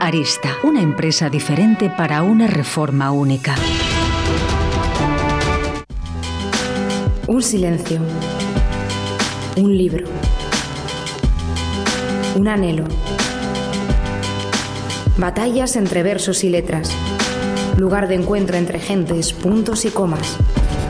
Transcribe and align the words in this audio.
Arista, 0.00 0.56
una 0.62 0.80
empresa 0.80 1.28
diferente 1.28 1.90
para 1.90 2.22
una 2.22 2.46
reforma 2.46 3.10
única. 3.10 3.54
Un 7.26 7.42
silencio. 7.42 8.00
Un 9.56 9.76
libro. 9.76 10.06
Un 12.36 12.46
anhelo. 12.46 12.84
Batallas 15.16 15.74
entre 15.74 16.02
versos 16.02 16.44
y 16.44 16.48
letras. 16.48 16.92
Lugar 17.76 18.06
de 18.06 18.14
encuentro 18.14 18.56
entre 18.56 18.78
gentes, 18.78 19.32
puntos 19.32 19.84
y 19.84 19.90
comas. 19.90 20.36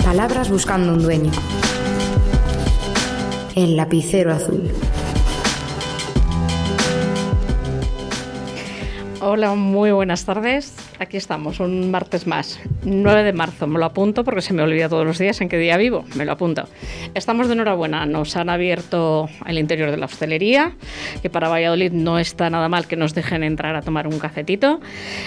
Palabras 0.05 0.51
buscando 0.51 0.93
un 0.93 1.03
dueño. 1.03 1.31
El 3.55 3.77
lapicero 3.77 4.33
azul. 4.33 4.71
Hola, 9.33 9.55
muy 9.55 9.93
buenas 9.93 10.25
tardes. 10.25 10.75
Aquí 10.99 11.17
estamos, 11.17 11.61
un 11.61 11.93
martes 11.93 12.27
más, 12.27 12.59
9 12.83 13.23
de 13.23 13.33
marzo. 13.33 13.69
Me 13.69 13.79
lo 13.79 13.85
apunto 13.85 14.25
porque 14.25 14.41
se 14.41 14.53
me 14.53 14.61
olvida 14.61 14.89
todos 14.89 15.07
los 15.07 15.19
días 15.19 15.41
en 15.41 15.49
qué 15.49 15.57
día 15.57 15.77
vivo. 15.77 16.05
Me 16.17 16.25
lo 16.25 16.33
apunto. 16.33 16.65
Estamos 17.15 17.47
de 17.47 17.53
enhorabuena. 17.53 18.07
Nos 18.07 18.35
han 18.35 18.51
abierto 18.51 19.29
el 19.47 19.61
interior 19.61 19.93
de 19.93 19.99
la 19.99 20.07
hostelería, 20.07 20.75
que 21.23 21.31
para 21.31 21.49
Valladolid 21.49 21.93
no 21.93 22.19
está 22.19 22.51
nada 22.51 22.69
mal 22.69 22.89
que 22.89 22.97
nos 22.97 23.15
dejen 23.15 23.45
entrar 23.45 23.77
a 23.77 23.83
tomar 23.83 24.09
un 24.09 24.19
cafetito. 24.19 24.81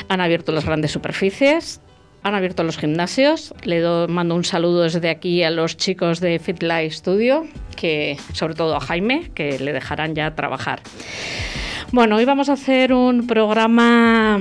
Han 0.09 0.19
abierto 0.19 0.51
las 0.51 0.65
grandes 0.65 0.91
superficies. 0.91 1.79
Han 2.23 2.35
abierto 2.35 2.65
los 2.65 2.77
gimnasios. 2.77 3.55
Le 3.63 3.79
do, 3.79 4.09
mando 4.09 4.35
un 4.35 4.43
saludo 4.43 4.81
desde 4.81 5.09
aquí 5.09 5.43
a 5.43 5.49
los 5.49 5.77
chicos 5.77 6.19
de 6.19 6.39
Fit 6.39 6.61
Life 6.61 6.91
Studio, 6.91 7.47
que 7.77 8.17
sobre 8.33 8.53
todo 8.53 8.75
a 8.75 8.81
Jaime, 8.81 9.31
que 9.33 9.59
le 9.59 9.71
dejarán 9.71 10.13
ya 10.13 10.35
trabajar. 10.35 10.81
Bueno, 11.93 12.15
hoy 12.15 12.25
vamos 12.25 12.49
a 12.49 12.53
hacer 12.53 12.91
un 12.91 13.27
programa 13.27 14.39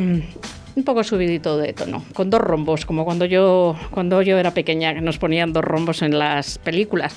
un 0.75 0.84
poco 0.84 1.05
subidito 1.05 1.59
de 1.59 1.73
tono, 1.73 2.03
con 2.15 2.31
dos 2.31 2.41
rombos, 2.41 2.87
como 2.87 3.05
cuando 3.05 3.25
yo, 3.25 3.77
cuando 3.91 4.23
yo 4.23 4.39
era 4.39 4.53
pequeña, 4.53 4.95
que 4.95 5.01
nos 5.01 5.19
ponían 5.19 5.53
dos 5.53 5.64
rombos 5.64 6.03
en 6.03 6.19
las 6.19 6.59
películas. 6.59 7.17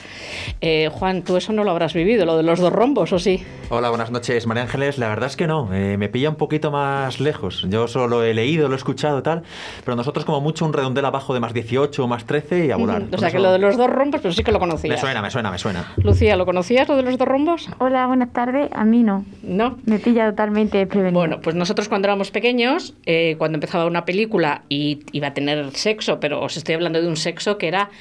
Eh, 0.61 0.89
Juan, 0.91 1.23
tú 1.23 1.37
eso 1.37 1.53
no 1.53 1.63
lo 1.63 1.71
habrás 1.71 1.93
vivido, 1.93 2.25
lo 2.25 2.37
de 2.37 2.43
los 2.43 2.59
dos 2.59 2.73
rombos, 2.73 3.13
¿o 3.13 3.19
sí? 3.19 3.43
Hola, 3.69 3.89
buenas 3.89 4.11
noches, 4.11 4.45
María 4.45 4.63
Ángeles. 4.63 4.97
La 4.97 5.09
verdad 5.09 5.27
es 5.27 5.35
que 5.35 5.47
no, 5.47 5.73
eh, 5.73 5.97
me 5.97 6.09
pilla 6.09 6.29
un 6.29 6.35
poquito 6.35 6.71
más 6.71 7.19
lejos. 7.19 7.65
Yo 7.69 7.87
solo 7.87 8.23
he 8.23 8.33
leído, 8.33 8.67
lo 8.67 8.75
he 8.75 8.77
escuchado 8.77 9.23
tal, 9.23 9.43
pero 9.83 9.95
nosotros 9.95 10.25
como 10.25 10.41
mucho 10.41 10.65
un 10.65 10.73
redondel 10.73 11.05
abajo 11.05 11.33
de 11.33 11.39
más 11.39 11.53
18 11.53 12.03
o 12.03 12.07
más 12.07 12.25
13 12.25 12.65
y 12.67 12.71
a 12.71 12.75
volar. 12.75 13.03
O 13.11 13.17
sea, 13.17 13.31
que 13.31 13.39
lo 13.39 13.51
de 13.51 13.59
los 13.59 13.77
dos 13.77 13.89
rombos, 13.89 14.21
pero 14.21 14.33
sí 14.33 14.43
que 14.43 14.51
lo 14.51 14.59
conocías. 14.59 14.95
Me 14.95 14.99
suena, 14.99 15.21
me 15.21 15.31
suena, 15.31 15.51
me 15.51 15.57
suena. 15.57 15.93
Lucía, 15.97 16.35
¿lo 16.35 16.45
conocías 16.45 16.87
lo 16.87 16.95
de 16.95 17.03
los 17.03 17.17
dos 17.17 17.27
rombos? 17.27 17.69
Hola, 17.79 18.07
buenas 18.07 18.31
tardes. 18.33 18.69
A 18.73 18.85
mí 18.85 19.03
no. 19.03 19.25
¿No? 19.43 19.77
Me 19.85 19.99
pilla 19.99 20.29
totalmente 20.29 20.77
desprevenido. 20.77 21.19
Bueno, 21.19 21.39
pues 21.41 21.55
nosotros 21.55 21.87
cuando 21.87 22.07
éramos 22.07 22.31
pequeños, 22.31 22.93
eh, 23.05 23.35
cuando 23.45 23.57
empezaba 23.57 23.85
una 23.85 24.05
película 24.05 24.63
y 24.69 25.01
iba 25.11 25.27
a 25.27 25.33
tener 25.35 25.69
sexo, 25.75 26.19
pero 26.19 26.41
os 26.41 26.57
estoy 26.57 26.73
hablando 26.73 26.99
de 26.99 27.07
un 27.07 27.15
sexo 27.15 27.59
que 27.59 27.67
era 27.67 27.91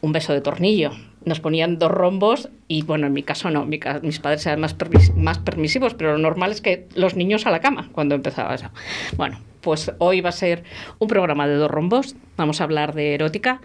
un 0.00 0.10
beso 0.10 0.32
de 0.32 0.40
tornillo. 0.40 0.90
Nos 1.24 1.38
ponían 1.38 1.78
dos 1.78 1.92
rombos 1.92 2.48
y, 2.66 2.82
bueno, 2.82 3.06
en 3.06 3.12
mi 3.12 3.22
caso 3.22 3.50
no, 3.50 3.64
mi 3.66 3.78
mis 4.02 4.18
padres 4.18 4.44
eran 4.46 4.58
más, 4.58 4.74
más 5.14 5.38
permisivos, 5.38 5.94
pero 5.94 6.10
lo 6.14 6.18
normal 6.18 6.50
es 6.50 6.60
que 6.60 6.88
los 6.96 7.14
niños 7.14 7.46
a 7.46 7.52
la 7.52 7.60
cama 7.60 7.88
cuando 7.92 8.16
empezaba 8.16 8.52
eso. 8.52 8.68
Bueno, 9.16 9.38
pues 9.64 9.90
hoy 9.98 10.20
va 10.20 10.28
a 10.28 10.32
ser 10.32 10.62
un 10.98 11.08
programa 11.08 11.48
de 11.48 11.54
dos 11.54 11.70
rombos, 11.70 12.14
vamos 12.36 12.60
a 12.60 12.64
hablar 12.64 12.94
de 12.94 13.14
erótica 13.14 13.62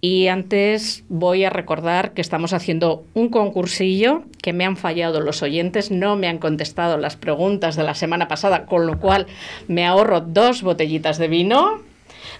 y 0.00 0.28
antes 0.28 1.04
voy 1.10 1.44
a 1.44 1.50
recordar 1.50 2.14
que 2.14 2.22
estamos 2.22 2.54
haciendo 2.54 3.04
un 3.12 3.28
concursillo 3.28 4.22
que 4.40 4.54
me 4.54 4.64
han 4.64 4.78
fallado 4.78 5.20
los 5.20 5.42
oyentes, 5.42 5.90
no 5.90 6.16
me 6.16 6.28
han 6.28 6.38
contestado 6.38 6.96
las 6.96 7.16
preguntas 7.16 7.76
de 7.76 7.84
la 7.84 7.94
semana 7.94 8.26
pasada, 8.26 8.64
con 8.64 8.86
lo 8.86 8.98
cual 8.98 9.26
me 9.68 9.84
ahorro 9.84 10.22
dos 10.22 10.62
botellitas 10.62 11.18
de 11.18 11.28
vino. 11.28 11.82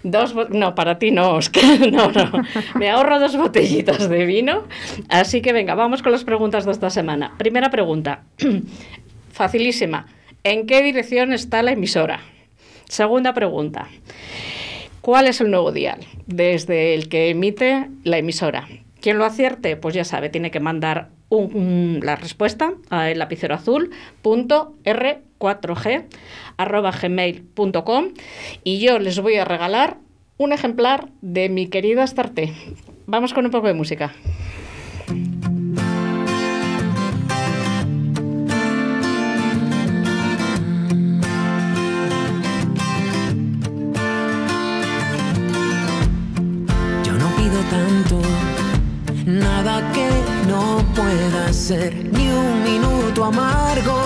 Dos, 0.03 0.35
no, 0.51 0.75
para 0.75 0.99
ti 0.99 1.11
no, 1.11 1.35
Oscar, 1.35 1.63
no, 1.93 2.11
no. 2.11 2.33
Me 2.75 2.91
ahorro 2.91 3.21
dos 3.21 3.37
botellitas 3.37 4.09
de 4.09 4.25
vino. 4.25 4.65
Así 5.09 5.41
que 5.41 5.53
venga, 5.53 5.75
vamos 5.75 6.03
con 6.03 6.13
las 6.13 6.25
preguntas 6.25 6.65
de 6.65 6.73
esta 6.73 6.91
semana. 6.91 7.35
Primera 7.39 7.71
pregunta, 7.71 8.25
facilísima. 9.33 10.07
¿En 10.43 10.67
qué 10.67 10.83
dirección 10.83 11.33
está 11.33 11.63
la 11.63 11.73
emisora? 11.73 12.21
Segunda 12.89 13.35
pregunta. 13.35 13.89
¿Cuál 15.01 15.27
es 15.27 15.41
el 15.41 15.51
nuevo 15.51 15.73
dial 15.73 16.01
desde 16.27 16.95
el 16.95 17.09
que 17.09 17.29
emite 17.31 17.89
la 18.05 18.19
emisora? 18.19 18.69
Quien 19.01 19.19
lo 19.19 19.25
acierte, 19.25 19.77
pues 19.77 19.95
ya 19.95 20.05
sabe, 20.05 20.31
tiene 20.31 20.51
que 20.51 20.61
mandar 20.61 21.11
un- 21.29 22.01
la 22.03 22.17
respuesta 22.17 22.73
a 22.91 23.11
el 23.11 23.19
lapicero 23.19 23.55
azul 23.55 23.91
punto 24.23 24.75
r4g 24.85 26.05
arroba 26.57 26.93
y 28.63 28.79
yo 28.79 28.99
les 28.99 29.19
voy 29.21 29.35
a 29.37 29.45
regalar 29.45 29.99
un 30.39 30.53
ejemplar 30.53 31.09
de 31.21 31.49
mi 31.49 31.67
querida 31.67 32.07
Starte. 32.07 32.53
Vamos 33.07 33.35
con 33.35 33.45
un 33.45 33.51
poco 33.51 33.67
de 33.67 33.75
música. 33.75 34.15
Pueda 51.55 51.67
ser, 51.67 51.95
ni 52.13 52.29
un 52.31 52.63
minuto 52.63 53.25
amargo. 53.25 53.99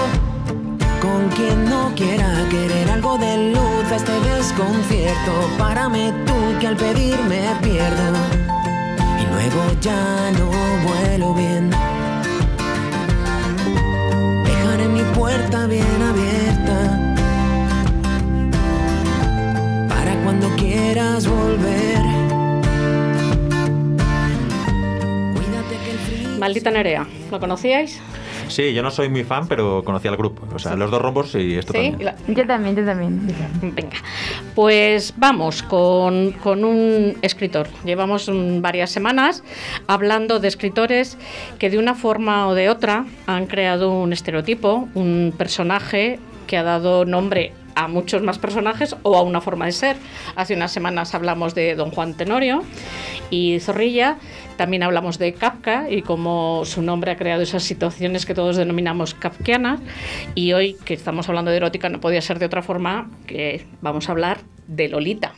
Con 1.01 1.29
quien 1.31 1.65
no 1.69 1.93
quiera 1.95 2.45
querer 2.51 2.91
algo 2.91 3.17
de 3.19 3.53
luz 3.53 3.93
a 3.93 3.97
este 3.97 4.13
desconcierto, 4.21 5.33
párame 5.57 6.13
tú 6.27 6.35
que 6.61 6.67
al 6.67 6.77
pedir 6.77 7.17
me 7.29 7.43
pierdo 7.63 8.19
y 9.21 9.27
luego 9.33 9.61
ya 9.81 10.31
no 10.39 10.51
vuelo 10.87 11.35
bien. 11.35 11.71
Dejaré 14.45 14.89
mi 14.89 15.03
puerta 15.15 15.67
bien 15.67 16.03
abierta 16.11 16.79
para 19.89 20.15
cuando 20.25 20.49
quieras 20.57 21.27
volver. 21.27 22.28
Maldita 26.39 26.71
Nerea, 26.71 27.07
¿lo 27.31 27.41
conocíais? 27.41 28.01
Sí, 28.49 28.73
yo 28.73 28.83
no 28.83 28.91
soy 28.91 29.09
muy 29.11 29.25
fan, 29.25 29.47
pero 29.47 29.83
conocía 29.85 30.11
al 30.11 30.17
grupo. 30.17 30.47
O 30.55 30.59
sea, 30.59 30.75
los 30.75 30.91
dos 30.91 31.03
rombos 31.03 31.35
y 31.35 31.57
esto 31.57 31.73
Sí. 31.75 31.91
también. 31.91 32.15
Yo 32.29 32.47
también, 32.47 32.77
yo 32.77 32.85
también. 32.85 33.21
Venga, 33.75 33.97
pues 34.55 35.13
vamos 35.17 35.63
con, 35.63 36.33
con 36.33 36.65
un 36.65 37.17
escritor. 37.23 37.69
Llevamos 37.85 38.31
varias 38.61 38.91
semanas 38.91 39.43
hablando 39.87 40.39
de 40.41 40.49
escritores 40.49 41.19
que 41.59 41.69
de 41.71 41.79
una 41.79 41.95
forma 41.95 42.47
o 42.49 42.55
de 42.55 42.71
otra 42.71 43.05
han 43.27 43.47
creado 43.47 43.93
un 43.93 44.13
estereotipo, 44.13 44.89
un 44.95 45.35
personaje 45.37 46.19
que 46.47 46.57
ha 46.57 46.63
dado 46.63 47.05
nombre 47.05 47.53
a 47.79 47.87
muchos 47.87 48.23
más 48.23 48.39
personajes 48.39 48.97
o 49.03 49.17
a 49.17 49.23
una 49.23 49.41
forma 49.41 49.67
de 49.67 49.73
ser. 49.73 49.97
Hace 50.35 50.55
unas 50.55 50.73
semanas 50.73 51.15
hablamos 51.15 51.55
de 51.55 51.77
Don 51.77 51.93
Juan 51.93 52.15
Tenorio 52.15 52.65
y 53.31 53.61
Zorrilla, 53.61 54.19
también 54.57 54.83
hablamos 54.83 55.19
de 55.19 55.33
Kafka 55.33 55.89
y 55.89 56.03
cómo 56.03 56.63
su 56.65 56.83
nombre 56.83 57.13
ha 57.13 57.17
creado 57.17 57.43
esas 57.43 57.63
situaciones 57.63 58.27
que 58.27 58.35
todos 58.35 58.57
denominamos 58.57 59.15
kafkianas 59.15 59.79
y 60.35 60.55
hoy 60.55 60.77
que 60.85 60.95
estamos 60.95 61.29
hablando 61.29 61.53
de 61.53 61.59
erótica 61.59 61.89
no 61.89 62.01
podía 62.01 62.21
ser 62.21 62.41
de 62.41 62.47
otra 62.47 62.63
forma 62.63 63.09
que 63.29 63.65
vamos 63.81 64.09
a 64.09 64.13
hablar 64.13 64.41
de 64.67 64.89
Lolita. 64.89 65.35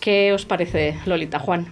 ¿Qué 0.00 0.32
os 0.32 0.46
parece 0.46 0.96
Lolita, 1.04 1.38
Juan? 1.38 1.66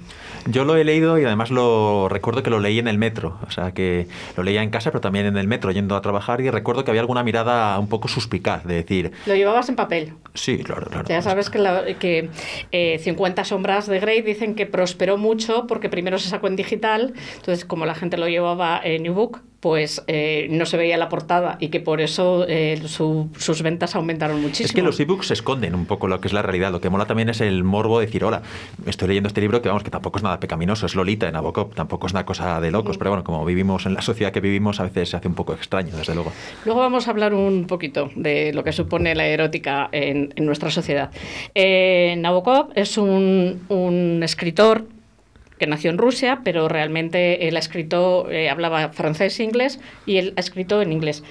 Yo 0.50 0.64
lo 0.64 0.76
he 0.76 0.84
leído 0.84 1.18
y 1.18 1.24
además 1.24 1.50
lo 1.50 2.08
recuerdo 2.08 2.42
que 2.42 2.50
lo 2.50 2.58
leí 2.58 2.78
en 2.78 2.88
el 2.88 2.98
metro. 2.98 3.38
O 3.46 3.50
sea, 3.50 3.72
que 3.72 4.06
lo 4.36 4.42
leía 4.42 4.62
en 4.62 4.70
casa, 4.70 4.90
pero 4.90 5.00
también 5.00 5.26
en 5.26 5.36
el 5.36 5.46
metro 5.46 5.70
yendo 5.70 5.94
a 5.96 6.00
trabajar. 6.02 6.40
Y 6.40 6.50
recuerdo 6.50 6.84
que 6.84 6.90
había 6.90 7.00
alguna 7.02 7.22
mirada 7.22 7.78
un 7.78 7.88
poco 7.88 8.08
suspicaz 8.08 8.64
de 8.64 8.74
decir, 8.74 9.12
Lo 9.26 9.34
llevabas 9.34 9.68
en 9.68 9.76
papel. 9.76 10.14
sí, 10.34 10.58
claro, 10.58 10.86
claro. 10.86 11.06
Ya 11.08 11.22
sabes 11.22 11.50
que, 11.50 11.58
la- 11.58 11.84
que 11.98 12.30
eh, 12.72 12.98
50 13.02 13.44
sombras 13.44 13.86
de 13.86 14.00
Grey 14.00 14.22
dicen 14.22 14.54
que 14.54 14.66
prosperó 14.66 15.16
mucho 15.18 15.66
porque 15.66 15.88
primero 15.88 16.18
se 16.18 16.28
sacó 16.28 16.46
en 16.48 16.56
digital, 16.56 17.12
entonces 17.36 17.64
como 17.64 17.86
la 17.86 17.94
gente 17.94 18.16
lo 18.16 18.28
llevaba 18.28 18.80
en 18.82 19.06
ebook, 19.06 19.40
pues 19.60 20.05
eh, 20.06 20.46
no 20.50 20.66
se 20.66 20.76
veía 20.76 20.96
la 20.96 21.08
portada 21.08 21.56
y 21.58 21.69
que 21.69 21.81
por 21.81 22.00
eso 22.00 22.44
eh, 22.49 22.81
su- 22.87 23.28
sus 23.37 23.62
ventas 23.62 23.96
aumentaron 23.96 24.40
muchísimo. 24.40 24.66
Es 24.66 24.72
que 24.72 24.82
los 24.82 25.00
ebooks 25.00 25.32
esconden 25.32 25.75
un 25.75 25.84
poco 25.87 26.06
lo 26.06 26.20
que 26.20 26.28
es 26.28 26.32
la 26.32 26.43
realidad. 26.43 26.70
Lo 26.70 26.81
que 26.81 26.90
mola 26.90 27.06
también 27.06 27.28
es 27.28 27.40
el 27.40 27.64
morbo 27.64 27.99
de 27.99 28.06
decir, 28.06 28.22
hola, 28.25 28.43
estoy 28.87 29.08
leyendo 29.08 29.26
este 29.26 29.40
libro 29.40 29.60
que 29.60 29.69
vamos, 29.69 29.82
que 29.82 29.90
tampoco 29.90 30.19
es 30.19 30.22
nada 30.22 30.38
pecaminoso, 30.38 30.87
es 30.87 30.94
Lolita 30.94 31.26
en 31.26 31.32
Nabokov, 31.32 31.75
tampoco 31.75 32.06
es 32.06 32.12
una 32.12 32.25
cosa 32.25 32.60
de 32.60 32.70
locos, 32.70 32.99
pero 32.99 33.10
bueno, 33.10 33.25
como 33.25 33.44
vivimos 33.44 33.84
en 33.87 33.94
la 33.94 34.02
sociedad 34.02 34.31
que 34.32 34.40
vivimos, 34.40 34.78
a 34.78 34.84
veces 34.84 35.08
se 35.10 35.16
hace 35.16 35.26
un 35.26 35.34
poco 35.34 35.55
extraño, 35.55 35.96
desde 35.96 36.14
luego. 36.14 36.32
Luego 36.64 36.81
vamos 36.81 37.08
a 37.08 37.10
hablar 37.10 37.34
un 37.34 37.66
poquito 37.66 38.10
de 38.14 38.52
lo 38.52 38.62
que 38.62 38.70
supone 38.72 39.14
la 39.16 39.26
erótica 39.26 39.88
en, 39.90 40.32
en 40.37 40.46
nuestra 40.46 40.70
sociedad. 40.70 41.10
Eh, 41.55 42.14
Nabokov 42.19 42.69
es 42.76 42.96
un, 42.96 43.62
un 43.69 44.20
escritor 44.22 44.84
que 45.58 45.66
nació 45.66 45.90
en 45.90 45.99
Rusia, 45.99 46.40
pero 46.44 46.69
realmente 46.69 47.49
él 47.49 47.56
ha 47.56 47.58
escrito, 47.58 48.31
eh, 48.31 48.49
hablaba 48.49 48.90
francés 48.90 49.38
e 49.40 49.44
inglés 49.44 49.81
y 50.06 50.19
él 50.19 50.34
ha 50.37 50.40
escrito 50.40 50.81
en 50.82 50.93
inglés. 50.93 51.25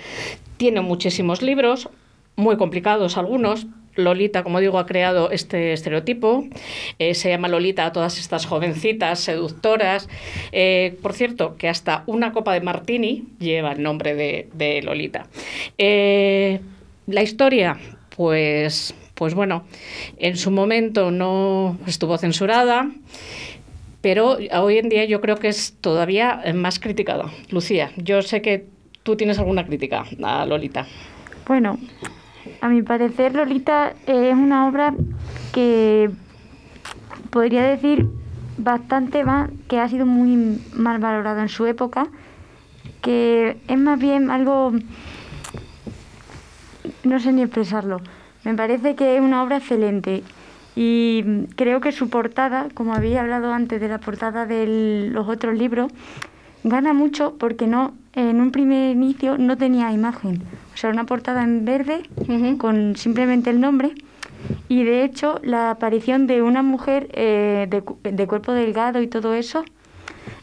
Tiene 0.58 0.82
muchísimos 0.82 1.42
libros, 1.42 1.90
muy 2.36 2.58
complicados 2.58 3.18
algunos. 3.18 3.68
Lolita, 3.96 4.44
como 4.44 4.60
digo, 4.60 4.78
ha 4.78 4.86
creado 4.86 5.32
este 5.32 5.74
estereotipo. 5.74 6.46
Eh, 7.00 7.16
se 7.16 7.30
llama 7.30 7.48
Lolita 7.48 7.88
a 7.88 7.92
todas 7.92 8.20
estas 8.20 8.46
jovencitas 8.46 9.20
seductoras. 9.20 10.08
Eh, 10.52 10.98
por 11.02 11.14
cierto, 11.14 11.56
que 11.58 11.68
hasta 11.68 12.04
una 12.06 12.32
copa 12.32 12.54
de 12.54 12.62
martini 12.62 13.26
lleva 13.40 13.72
el 13.72 13.82
nombre 13.82 14.14
de, 14.14 14.50
de 14.54 14.84
Lolita. 14.84 15.26
La 17.08 17.24
historia, 17.24 17.78
pues, 18.18 18.94
pues 19.14 19.34
bueno, 19.34 19.64
en 20.18 20.36
su 20.36 20.52
momento 20.52 21.10
no 21.10 21.78
estuvo 21.88 22.18
censurada, 22.18 22.92
pero 24.02 24.38
hoy 24.62 24.78
en 24.78 24.90
día 24.90 25.06
yo 25.06 25.22
creo 25.22 25.38
que 25.38 25.48
es 25.48 25.76
todavía 25.82 26.42
más 26.54 26.80
criticada. 26.80 27.32
Lucía, 27.50 27.92
yo 27.98 28.22
sé 28.22 28.42
que 28.42 28.68
tú 29.04 29.16
tienes 29.16 29.40
alguna 29.40 29.66
crítica 29.66 30.06
a 30.24 30.46
Lolita. 30.46 30.86
Bueno, 31.48 31.80
a 32.62 32.70
mi 32.70 32.82
parecer 32.82 33.36
Lolita 33.36 33.94
es 34.06 34.34
una 34.34 34.68
obra 34.68 34.94
que 35.54 36.10
podría 37.30 37.64
decir 37.64 38.08
bastante 38.58 39.24
más 39.24 39.50
que 39.68 39.80
ha 39.80 39.88
sido 39.88 40.06
muy 40.06 40.60
mal 40.74 41.00
valorada 41.00 41.42
en 41.42 41.50
su 41.50 41.66
época, 41.66 42.08
que 43.02 43.58
es 43.68 43.78
más 43.78 44.00
bien 44.00 44.32
algo, 44.32 44.74
no 47.04 47.20
sé 47.20 47.32
ni 47.32 47.44
expresarlo, 47.44 48.02
me 48.44 48.56
parece 48.56 48.96
que 48.96 49.16
es 49.16 49.22
una 49.22 49.44
obra 49.44 49.58
excelente 49.58 50.24
y 50.80 51.48
creo 51.56 51.82
que 51.82 51.92
su 51.92 52.08
portada, 52.08 52.68
como 52.76 52.94
había 52.94 53.22
hablado 53.22 53.52
antes 53.52 53.82
de 53.82 53.88
la 53.88 53.98
portada 53.98 54.46
de 54.46 55.10
los 55.12 55.28
otros 55.28 55.58
libros, 55.58 55.92
gana 56.64 56.94
mucho 56.94 57.36
porque 57.40 57.66
no 57.66 57.96
en 58.14 58.40
un 58.40 58.52
primer 58.52 58.92
inicio 58.92 59.40
no 59.40 59.58
tenía 59.58 59.92
imagen. 59.92 60.44
O 60.76 60.78
sea, 60.78 60.92
una 60.92 61.06
portada 61.06 61.44
en 61.44 61.66
verde 61.66 62.04
con 62.60 62.96
simplemente 62.96 63.50
el 63.50 63.60
nombre. 63.60 63.96
Y 64.70 64.84
de 64.84 65.04
hecho, 65.04 65.40
la 65.42 65.72
aparición 65.72 66.28
de 66.28 66.44
una 66.44 66.62
mujer 66.62 67.10
eh, 67.14 67.66
de, 67.72 68.12
de 68.12 68.28
cuerpo 68.28 68.54
delgado 68.54 69.02
y 69.02 69.08
todo 69.08 69.34
eso 69.34 69.66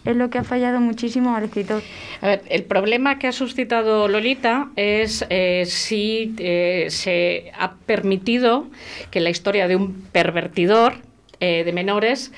es 0.05 0.17
lo 0.17 0.31
que 0.31 0.39
ha 0.39 0.45
fallado 0.45 0.81
muchísimo 0.81 1.35
al 1.35 1.45
escritor. 1.45 1.83
A 2.21 2.27
ver, 2.27 2.43
el 2.49 2.65
problema 2.65 3.19
que 3.19 3.27
ha 3.27 3.33
suscitado 3.33 4.09
Lolita 4.09 4.69
es 4.77 5.25
eh, 5.31 5.65
si 5.67 6.35
eh, 6.39 6.87
se 6.91 7.53
ha 7.59 7.75
permitido 7.87 8.67
que 9.11 9.21
la 9.21 9.31
historia 9.31 9.69
de 9.69 9.77
un 9.77 10.03
pervertidor 10.13 10.95
eh, 11.41 11.65
de 11.65 11.73
menores 11.73 12.33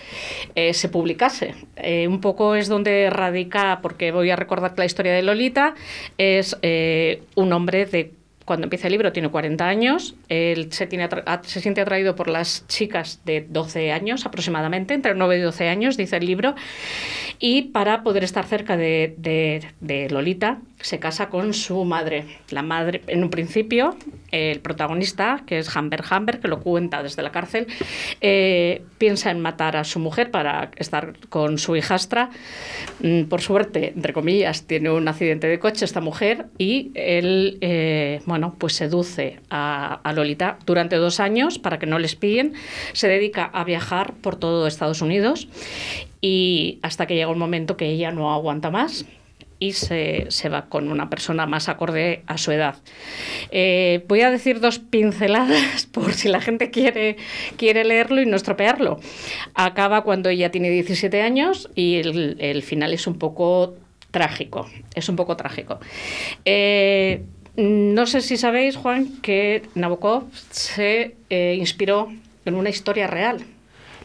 eh, 0.54 0.72
se 0.74 0.88
publicase. 0.88 1.54
Eh, 1.76 2.08
un 2.08 2.20
poco 2.20 2.54
es 2.54 2.66
donde 2.68 3.10
radica, 3.10 3.80
porque 3.82 4.10
voy 4.10 4.30
a 4.30 4.36
recordar 4.36 4.74
que 4.74 4.80
la 4.80 4.86
historia 4.86 5.12
de 5.12 5.22
Lolita 5.22 5.74
es 6.18 6.56
eh, 6.62 7.22
un 7.34 7.52
hombre 7.52 7.86
de 7.86 8.12
cuando 8.46 8.64
empieza 8.64 8.86
el 8.86 8.92
libro 8.92 9.12
tiene 9.12 9.28
40 9.28 9.68
años, 9.68 10.14
él 10.30 10.72
se, 10.72 10.86
tiene 10.86 11.08
se 11.42 11.60
siente 11.60 11.82
atraído 11.82 12.14
por 12.16 12.28
las 12.28 12.66
chicas 12.68 13.20
de 13.26 13.44
12 13.46 13.92
años 13.92 14.24
aproximadamente, 14.24 14.94
entre 14.94 15.14
9 15.14 15.36
y 15.36 15.40
12 15.42 15.68
años, 15.68 15.98
dice 15.98 16.16
el 16.16 16.24
libro, 16.26 16.54
y 17.38 17.62
para 17.62 18.02
poder 18.02 18.24
estar 18.24 18.46
cerca 18.46 18.76
de, 18.78 19.14
de- 19.18 19.62
de 19.80 20.08
Lolita 20.08 20.60
se 20.86 21.00
casa 21.00 21.30
con 21.30 21.52
su 21.52 21.84
madre. 21.84 22.26
La 22.50 22.62
madre, 22.62 23.02
en 23.08 23.24
un 23.24 23.30
principio, 23.30 23.96
el 24.30 24.60
protagonista, 24.60 25.42
que 25.44 25.58
es 25.58 25.76
Hamber 25.76 26.04
Hamber, 26.08 26.38
que 26.38 26.46
lo 26.46 26.60
cuenta 26.60 27.02
desde 27.02 27.22
la 27.22 27.32
cárcel, 27.32 27.66
eh, 28.20 28.84
piensa 28.96 29.32
en 29.32 29.40
matar 29.40 29.76
a 29.76 29.82
su 29.82 29.98
mujer 29.98 30.30
para 30.30 30.70
estar 30.76 31.14
con 31.28 31.58
su 31.58 31.74
hijastra. 31.74 32.30
Mm, 33.00 33.24
Por 33.24 33.40
suerte, 33.40 33.94
entre 33.96 34.12
comillas, 34.12 34.68
tiene 34.68 34.88
un 34.88 35.08
accidente 35.08 35.48
de 35.48 35.58
coche 35.58 35.84
esta 35.84 36.00
mujer 36.00 36.46
y 36.56 36.92
él, 36.94 37.58
eh, 37.62 38.20
bueno, 38.26 38.54
pues 38.56 38.74
seduce 38.74 39.40
a, 39.50 39.94
a 40.04 40.12
Lolita 40.12 40.60
durante 40.66 40.94
dos 40.94 41.18
años 41.18 41.58
para 41.58 41.80
que 41.80 41.86
no 41.86 41.98
les 41.98 42.14
pillen. 42.14 42.52
Se 42.92 43.08
dedica 43.08 43.46
a 43.46 43.64
viajar 43.64 44.14
por 44.14 44.36
todo 44.36 44.68
Estados 44.68 45.02
Unidos 45.02 45.48
y 46.20 46.78
hasta 46.82 47.06
que 47.06 47.16
llega 47.16 47.28
un 47.28 47.40
momento 47.40 47.76
que 47.76 47.86
ella 47.86 48.12
no 48.12 48.32
aguanta 48.32 48.70
más 48.70 49.04
y 49.58 49.72
se, 49.72 50.26
se 50.28 50.48
va 50.48 50.66
con 50.66 50.90
una 50.90 51.08
persona 51.08 51.46
más 51.46 51.68
acorde 51.68 52.22
a 52.26 52.38
su 52.38 52.52
edad. 52.52 52.76
Eh, 53.50 54.04
voy 54.08 54.20
a 54.22 54.30
decir 54.30 54.60
dos 54.60 54.78
pinceladas 54.78 55.86
por 55.92 56.12
si 56.12 56.28
la 56.28 56.40
gente 56.40 56.70
quiere, 56.70 57.16
quiere 57.56 57.84
leerlo 57.84 58.20
y 58.20 58.26
no 58.26 58.36
estropearlo. 58.36 59.00
Acaba 59.54 60.02
cuando 60.02 60.28
ella 60.28 60.50
tiene 60.50 60.70
17 60.70 61.22
años 61.22 61.70
y 61.74 61.96
el, 61.96 62.36
el 62.40 62.62
final 62.62 62.92
es 62.92 63.06
un 63.06 63.18
poco 63.18 63.76
trágico. 64.10 64.66
Es 64.94 65.08
un 65.08 65.16
poco 65.16 65.36
trágico. 65.36 65.78
Eh, 66.44 67.22
no 67.56 68.06
sé 68.06 68.20
si 68.20 68.36
sabéis, 68.36 68.76
Juan, 68.76 69.20
que 69.22 69.62
Nabokov 69.74 70.24
se 70.50 71.16
eh, 71.30 71.56
inspiró 71.58 72.12
en 72.44 72.54
una 72.54 72.68
historia 72.68 73.06
real. 73.06 73.44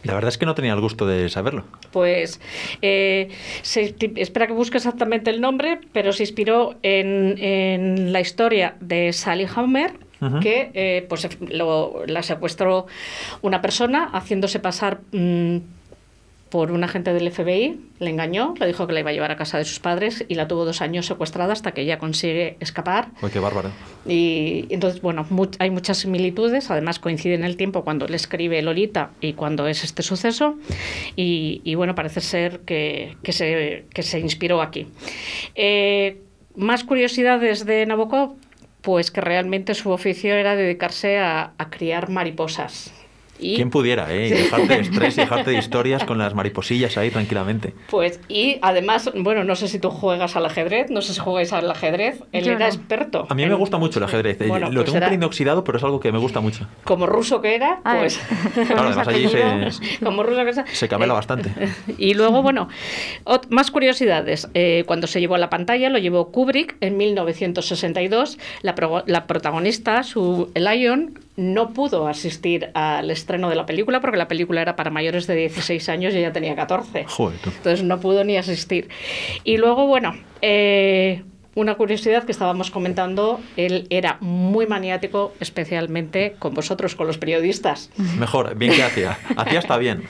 La 0.04 0.14
verdad 0.14 0.28
es 0.30 0.38
que 0.38 0.46
no 0.46 0.54
tenía 0.54 0.72
el 0.72 0.80
gusto 0.80 1.06
de 1.06 1.28
saberlo. 1.28 1.64
Pues 1.92 2.40
eh, 2.82 3.28
se- 3.62 3.94
espera 4.16 4.46
que 4.46 4.52
busque 4.52 4.78
exactamente 4.78 5.30
el 5.30 5.40
nombre, 5.40 5.80
pero 5.92 6.12
se 6.12 6.22
inspiró 6.24 6.74
en, 6.82 7.36
en 7.38 8.12
la 8.12 8.20
historia 8.20 8.74
de 8.80 9.12
Sally 9.12 9.46
Hammer, 9.54 9.92
que 10.40 10.70
eh, 10.74 11.04
pues 11.08 11.28
lo- 11.40 12.04
la 12.06 12.22
secuestró 12.22 12.86
una 13.42 13.60
persona 13.60 14.08
haciéndose 14.12 14.60
pasar 14.60 15.00
mm, 15.10 15.56
por 16.52 16.70
un 16.70 16.84
agente 16.84 17.14
del 17.14 17.32
FBI, 17.32 17.80
le 17.98 18.10
engañó, 18.10 18.52
le 18.60 18.66
dijo 18.66 18.86
que 18.86 18.92
la 18.92 19.00
iba 19.00 19.08
a 19.08 19.12
llevar 19.14 19.30
a 19.30 19.36
casa 19.36 19.56
de 19.56 19.64
sus 19.64 19.80
padres 19.80 20.26
y 20.28 20.34
la 20.34 20.48
tuvo 20.48 20.66
dos 20.66 20.82
años 20.82 21.06
secuestrada 21.06 21.54
hasta 21.54 21.72
que 21.72 21.80
ella 21.80 21.98
consigue 21.98 22.58
escapar. 22.60 23.08
Uy, 23.22 23.30
qué 23.30 23.38
bárbaro. 23.38 23.70
Y 24.06 24.66
entonces, 24.68 25.00
bueno, 25.00 25.26
hay 25.58 25.70
muchas 25.70 25.96
similitudes, 25.96 26.70
además 26.70 26.98
coincide 26.98 27.36
en 27.36 27.44
el 27.44 27.56
tiempo 27.56 27.84
cuando 27.84 28.04
él 28.04 28.14
escribe 28.14 28.60
Lolita 28.60 29.12
y 29.22 29.32
cuando 29.32 29.66
es 29.66 29.82
este 29.82 30.02
suceso, 30.02 30.58
y, 31.16 31.62
y 31.64 31.74
bueno, 31.74 31.94
parece 31.94 32.20
ser 32.20 32.60
que, 32.60 33.16
que 33.22 33.32
se, 33.32 33.86
que 33.94 34.02
se 34.02 34.20
inspiró 34.20 34.60
aquí. 34.60 34.88
Eh, 35.54 36.20
más 36.54 36.84
curiosidades 36.84 37.64
de 37.64 37.86
Nabokov, 37.86 38.34
pues 38.82 39.10
que 39.10 39.22
realmente 39.22 39.72
su 39.72 39.88
oficio 39.90 40.34
era 40.34 40.54
dedicarse 40.54 41.18
a, 41.18 41.54
a 41.56 41.70
criar 41.70 42.10
mariposas. 42.10 42.92
Y, 43.42 43.56
¿Quién 43.56 43.70
pudiera, 43.70 44.12
eh? 44.14 44.28
Y 44.28 44.30
dejarte 44.30 44.74
de 44.74 44.80
estrés 44.82 45.16
y 45.18 45.20
dejarte 45.22 45.50
de 45.50 45.58
historias 45.58 46.04
con 46.04 46.18
las 46.18 46.34
mariposillas 46.34 46.96
ahí 46.96 47.10
tranquilamente. 47.10 47.74
Pues, 47.90 48.20
y 48.28 48.58
además, 48.62 49.10
bueno, 49.16 49.44
no 49.44 49.56
sé 49.56 49.68
si 49.68 49.78
tú 49.78 49.90
juegas 49.90 50.36
al 50.36 50.46
ajedrez, 50.46 50.90
no 50.90 51.02
sé 51.02 51.12
si 51.14 51.20
jugáis 51.20 51.52
al 51.52 51.70
ajedrez, 51.70 52.22
él 52.32 52.44
Yo 52.44 52.52
era 52.52 52.60
no. 52.60 52.66
experto. 52.66 53.26
A 53.28 53.34
mí 53.34 53.44
me 53.46 53.54
gusta 53.54 53.78
mucho 53.78 53.98
el 53.98 54.04
ajedrez. 54.04 54.40
eh, 54.40 54.46
Bueno, 54.48 54.66
Lo 54.70 54.74
pues 54.74 54.84
tengo 54.86 54.96
era- 54.98 55.06
un 55.06 55.10
pelín 55.10 55.24
oxidado, 55.24 55.64
pero 55.64 55.78
es 55.78 55.84
algo 55.84 55.98
que 56.00 56.12
me 56.12 56.18
gusta 56.18 56.40
mucho. 56.40 56.66
como 56.84 57.06
ruso 57.06 57.40
que 57.40 57.54
era, 57.54 57.80
pues 57.82 58.18
Claro, 58.54 58.82
además 58.88 59.08
allí 59.08 59.28
se, 59.28 59.42
como 60.04 60.22
ruso 60.22 60.44
que 60.44 60.50
era, 60.50 60.64
se 60.72 60.88
camela 60.88 61.12
eh, 61.12 61.16
bastante. 61.16 61.50
Y 61.98 62.14
luego, 62.14 62.42
bueno, 62.42 62.68
ot- 63.24 63.46
más 63.50 63.70
curiosidades. 63.70 64.48
Eh, 64.54 64.84
cuando 64.86 65.06
se 65.06 65.20
llevó 65.20 65.34
a 65.34 65.38
la 65.38 65.50
pantalla, 65.50 65.88
lo 65.90 65.98
llevó 65.98 66.30
Kubrick 66.30 66.76
en 66.80 66.96
1962. 66.96 68.38
La, 68.62 68.74
pro- 68.74 69.02
la 69.06 69.26
protagonista, 69.26 70.02
su 70.02 70.50
Lion, 70.54 71.18
no 71.36 71.72
pudo 71.72 72.08
asistir 72.08 72.70
al 72.74 73.10
estreno 73.10 73.48
de 73.48 73.56
la 73.56 73.66
película 73.66 74.00
porque 74.00 74.16
la 74.16 74.28
película 74.28 74.60
era 74.60 74.76
para 74.76 74.90
mayores 74.90 75.26
de 75.26 75.34
16 75.34 75.88
años 75.88 76.14
y 76.14 76.18
ella 76.18 76.32
tenía 76.32 76.54
14. 76.54 77.04
Joder. 77.08 77.38
Entonces 77.44 77.82
no 77.82 78.00
pudo 78.00 78.24
ni 78.24 78.36
asistir. 78.36 78.88
Y 79.44 79.56
luego, 79.56 79.86
bueno, 79.86 80.14
eh, 80.42 81.22
una 81.54 81.74
curiosidad 81.74 82.24
que 82.24 82.32
estábamos 82.32 82.70
comentando, 82.70 83.38
él 83.56 83.86
era 83.90 84.16
muy 84.20 84.66
maniático, 84.66 85.34
especialmente 85.40 86.34
con 86.38 86.54
vosotros, 86.54 86.94
con 86.94 87.06
los 87.06 87.18
periodistas. 87.18 87.90
Mejor, 88.18 88.54
bien 88.56 88.72
que 88.72 88.82
hacía. 88.82 89.18
Hacía 89.36 89.58
está 89.58 89.76
bien. 89.76 90.02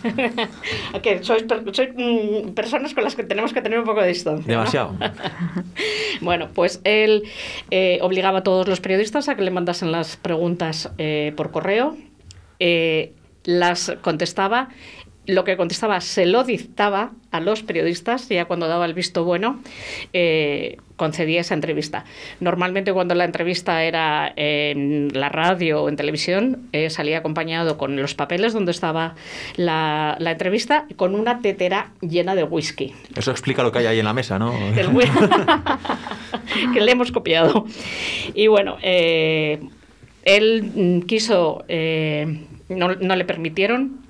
que 1.02 1.24
sois, 1.24 1.42
per- 1.42 1.64
sois, 1.74 1.90
mm, 1.96 2.50
personas 2.54 2.94
con 2.94 3.02
las 3.02 3.16
que 3.16 3.24
tenemos 3.24 3.52
que 3.52 3.60
tener 3.60 3.78
un 3.80 3.84
poco 3.84 4.00
de 4.02 4.08
distancia. 4.08 4.44
¿no? 4.46 4.60
Demasiado. 4.60 4.96
Bueno, 6.20 6.48
pues 6.54 6.80
él 6.84 7.24
eh, 7.70 7.98
obligaba 8.02 8.38
a 8.40 8.42
todos 8.42 8.68
los 8.68 8.80
periodistas 8.80 9.28
a 9.28 9.34
que 9.34 9.42
le 9.42 9.50
mandasen 9.50 9.90
las 9.90 10.16
preguntas 10.16 10.90
eh, 10.98 11.32
por 11.36 11.50
correo, 11.50 11.96
eh, 12.60 13.12
las 13.44 13.96
contestaba, 14.02 14.68
lo 15.26 15.44
que 15.44 15.56
contestaba 15.56 16.00
se 16.00 16.26
lo 16.26 16.42
dictaba 16.42 17.12
a 17.30 17.40
los 17.40 17.62
periodistas 17.62 18.28
y 18.30 18.34
ya 18.34 18.46
cuando 18.46 18.66
daba 18.66 18.86
el 18.86 18.94
visto 18.94 19.24
bueno 19.24 19.60
eh, 20.12 20.78
concedía 20.96 21.40
esa 21.40 21.54
entrevista. 21.54 22.04
Normalmente 22.40 22.92
cuando 22.92 23.14
la 23.14 23.24
entrevista 23.24 23.84
era 23.84 24.32
en 24.36 25.08
la 25.12 25.28
radio 25.28 25.82
o 25.82 25.88
en 25.88 25.96
televisión 25.96 26.68
eh, 26.72 26.90
salía 26.90 27.18
acompañado 27.18 27.78
con 27.78 27.96
los 27.96 28.14
papeles 28.14 28.52
donde 28.52 28.72
estaba 28.72 29.14
la, 29.56 30.16
la 30.18 30.32
entrevista 30.32 30.86
y 30.88 30.94
con 30.94 31.14
una 31.14 31.40
tetera 31.40 31.92
llena 32.00 32.34
de 32.34 32.44
whisky. 32.44 32.92
Eso 33.16 33.30
explica 33.30 33.62
lo 33.62 33.70
que 33.70 33.78
hay 33.78 33.86
ahí 33.86 33.98
en 34.00 34.04
la 34.04 34.12
mesa, 34.12 34.38
¿no? 34.38 34.52
El 34.76 34.88
que 36.74 36.80
le 36.80 36.92
hemos 36.92 37.12
copiado. 37.12 37.64
Y 38.34 38.48
bueno, 38.48 38.76
eh, 38.82 39.60
él 40.24 40.70
mm, 40.74 41.00
quiso, 41.02 41.64
no, 41.68 42.94
no 42.94 43.16
le 43.16 43.24
permitieron 43.24 44.02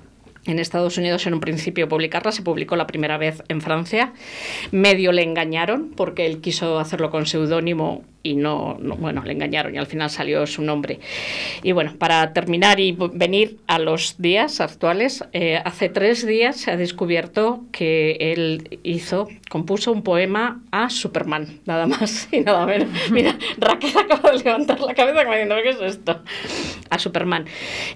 en 0.45 0.59
Estados 0.59 0.97
Unidos 0.97 1.25
en 1.27 1.33
un 1.33 1.39
principio 1.39 1.87
publicarla, 1.87 2.31
se 2.31 2.41
publicó 2.41 2.75
la 2.75 2.87
primera 2.87 3.17
vez 3.17 3.43
en 3.47 3.61
Francia. 3.61 4.13
Medio 4.71 5.11
le 5.11 5.23
engañaron 5.23 5.91
porque 5.95 6.25
él 6.25 6.41
quiso 6.41 6.79
hacerlo 6.79 7.09
con 7.09 7.25
seudónimo 7.25 8.03
y 8.23 8.35
no, 8.35 8.77
no- 8.79 8.95
bueno, 8.95 9.21
le 9.23 9.33
engañaron 9.33 9.75
y 9.75 9.77
al 9.77 9.85
final 9.85 10.09
salió 10.09 10.47
su 10.47 10.61
nombre. 10.61 10.99
Y 11.61 11.73
bueno, 11.73 11.93
para 11.99 12.31
terminar 12.33 12.79
y 12.79 12.95
venir 13.13 13.57
a 13.67 13.79
los 13.79 14.15
días 14.17 14.61
actuales, 14.61 15.23
eh, 15.33 15.59
hace 15.63 15.89
tres 15.89 16.25
días 16.25 16.55
se 16.55 16.71
ha 16.71 16.77
descubierto 16.77 17.63
que 17.71 18.17
él 18.19 18.79
hizo, 18.83 19.27
compuso 19.49 19.91
un 19.91 20.03
poema 20.03 20.61
a 20.71 20.89
Superman, 20.89 21.59
nada 21.65 21.85
más 21.85 22.29
y 22.31 22.39
nada 22.39 22.65
menos. 22.65 22.87
Mira, 23.11 23.37
Raquel 23.57 23.91
acaba 23.97 24.31
de 24.31 24.37
levantar 24.39 24.79
la 24.79 24.93
cabeza 24.93 25.23
como 25.23 25.33
diciendo, 25.33 25.55
¿qué 25.61 25.69
es 25.71 25.81
esto? 25.81 26.21
A 26.89 26.99
Superman. 26.99 27.45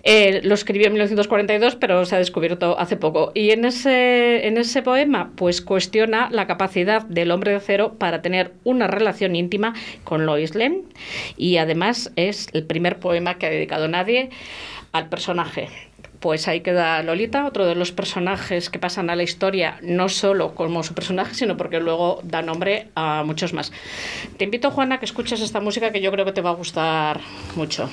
Eh, 0.04 0.42
lo 0.44 0.54
escribió 0.56 0.88
en 0.88 0.94
1942, 0.94 1.76
pero 1.78 2.06
se 2.06 2.16
ha 2.16 2.20
descubierto 2.20 2.78
hace 2.80 2.98
poco. 2.98 3.32
Y 3.34 3.52
en 3.52 3.64
ese, 3.66 4.46
en 4.48 4.58
ese 4.58 4.82
poema, 4.82 5.32
pues 5.36 5.62
cuestiona 5.62 6.30
la 6.32 6.48
capacidad 6.48 7.04
del 7.04 7.32
hombre 7.32 7.52
de 7.52 7.58
acero 7.58 7.94
para 7.94 8.22
tener 8.22 8.54
una 8.64 8.88
relación 8.88 9.36
íntima 9.36 9.74
con 10.04 10.17
Lois 10.26 10.56
Lane. 10.56 10.84
Y 11.38 11.58
además 11.58 12.12
es 12.16 12.48
el 12.54 12.64
primer 12.66 13.00
poema 13.00 13.38
que 13.38 13.46
ha 13.46 13.50
dedicado 13.50 13.88
nadie 13.88 14.30
al 14.92 15.10
personaje. 15.10 15.70
Pues 16.20 16.48
ahí 16.48 16.62
queda 16.62 17.04
Lolita, 17.04 17.46
otro 17.46 17.68
de 17.68 17.76
los 17.76 17.92
personajes 17.92 18.72
que 18.72 18.80
pasan 18.80 19.12
a 19.12 19.16
la 19.16 19.22
historia, 19.22 19.78
no 19.84 20.10
solo 20.10 20.56
como 20.56 20.82
su 20.82 20.96
personaje, 20.96 21.36
sino 21.36 21.58
porque 21.58 21.80
luego 21.80 22.22
da 22.24 22.42
nombre 22.42 22.88
a 22.96 23.24
muchos 23.24 23.54
más. 23.54 23.72
Te 24.38 24.46
invito, 24.46 24.72
Juana, 24.72 24.98
que 25.00 25.06
escuches 25.06 25.42
esta 25.42 25.60
música 25.60 25.92
que 25.92 26.02
yo 26.02 26.12
creo 26.12 26.26
que 26.26 26.32
te 26.32 26.42
va 26.42 26.50
a 26.50 26.54
gustar 26.54 27.22
mucho. 27.56 27.88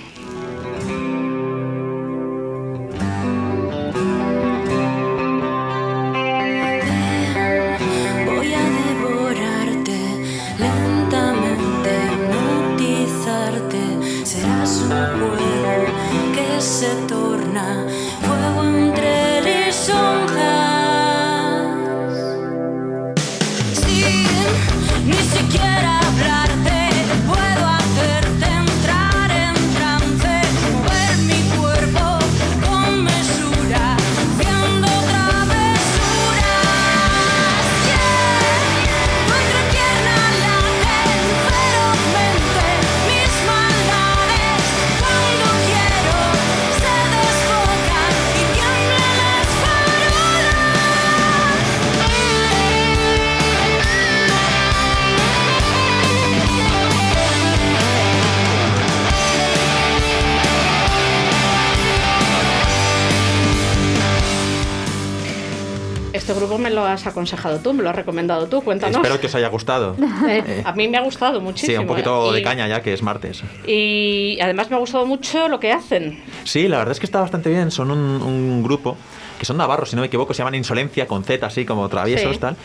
Has 67.05 67.13
aconsejado 67.13 67.59
tú, 67.61 67.73
me 67.73 67.83
lo 67.83 67.91
has 67.91 67.97
recomendado 67.97 68.47
tú, 68.47 68.63
cuéntanos. 68.63 68.97
Espero 68.97 69.21
que 69.21 69.27
os 69.27 69.35
haya 69.35 69.49
gustado. 69.49 69.97
Eh, 70.29 70.63
a 70.65 70.73
mí 70.73 70.89
me 70.89 70.97
ha 70.97 71.03
gustado 71.03 71.41
muchísimo. 71.41 71.73
Sí, 71.77 71.79
un 71.79 71.87
poquito 71.87 72.31
¿eh? 72.31 72.35
de 72.35 72.41
Y- 72.41 72.43
caña 72.45 72.67
ya, 72.67 72.81
que 72.83 72.93
es 72.95 73.03
martes. 73.03 73.43
Y 73.67 74.39
además 74.41 74.71
me 74.71 74.77
ha 74.77 74.79
gustado 74.79 75.05
mucho 75.07 75.49
lo 75.49 75.61
que 75.61 75.71
hacen. 75.73 76.23
Sí, 76.45 76.67
la 76.69 76.79
verdad 76.79 76.93
es 76.93 77.01
que 77.01 77.07
está 77.07 77.21
bastante 77.21 77.51
bien. 77.51 77.71
Son 77.71 77.91
un, 77.91 77.99
un 78.23 78.63
grupo 78.63 78.97
que 79.39 79.45
son 79.45 79.57
navarros, 79.57 79.91
si 79.91 79.97
no 79.97 80.01
me 80.03 80.07
equivoco, 80.07 80.35
se 80.35 80.39
llaman 80.39 80.55
Insolencia, 80.55 81.07
con 81.07 81.25
Z, 81.25 81.45
así 81.47 81.65
como 81.65 81.89
traviesos, 81.89 82.35
Sí. 82.35 82.41
tal. 82.41 82.57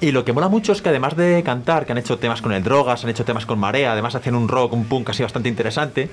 Y 0.00 0.12
lo 0.12 0.24
que 0.24 0.32
mola 0.32 0.48
mucho 0.48 0.72
es 0.72 0.82
que 0.82 0.88
además 0.88 1.16
de 1.16 1.42
cantar, 1.44 1.86
que 1.86 1.92
han 1.92 1.98
hecho 1.98 2.18
temas 2.18 2.42
con 2.42 2.52
el 2.52 2.62
Drogas, 2.62 3.04
han 3.04 3.10
hecho 3.10 3.24
temas 3.24 3.46
con 3.46 3.58
Marea, 3.58 3.92
además 3.92 4.14
hacen 4.14 4.34
un 4.34 4.48
rock, 4.48 4.72
un 4.72 4.84
punk 4.86 5.10
así 5.10 5.22
bastante 5.22 5.48
interesante, 5.48 6.08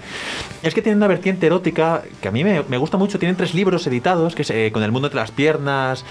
es 0.62 0.74
que 0.74 0.82
tienen 0.82 0.98
una 0.98 1.08
vertiente 1.08 1.46
erótica 1.48 2.03
que 2.22 2.27
a 2.27 2.32
mí 2.32 2.43
me, 2.43 2.63
me 2.67 2.77
gusta 2.77 2.98
mucho. 2.98 3.20
Tienen 3.20 3.36
tres 3.36 3.53
libros 3.53 3.86
editados, 3.88 4.36
que 4.36 4.41
es 4.43 4.50
eh, 4.50 4.72
Con 4.74 4.84
el 4.84 4.91
mundo 4.91 5.08
entre 5.08 5.20
las 5.20 5.32
piernas, 5.32 6.05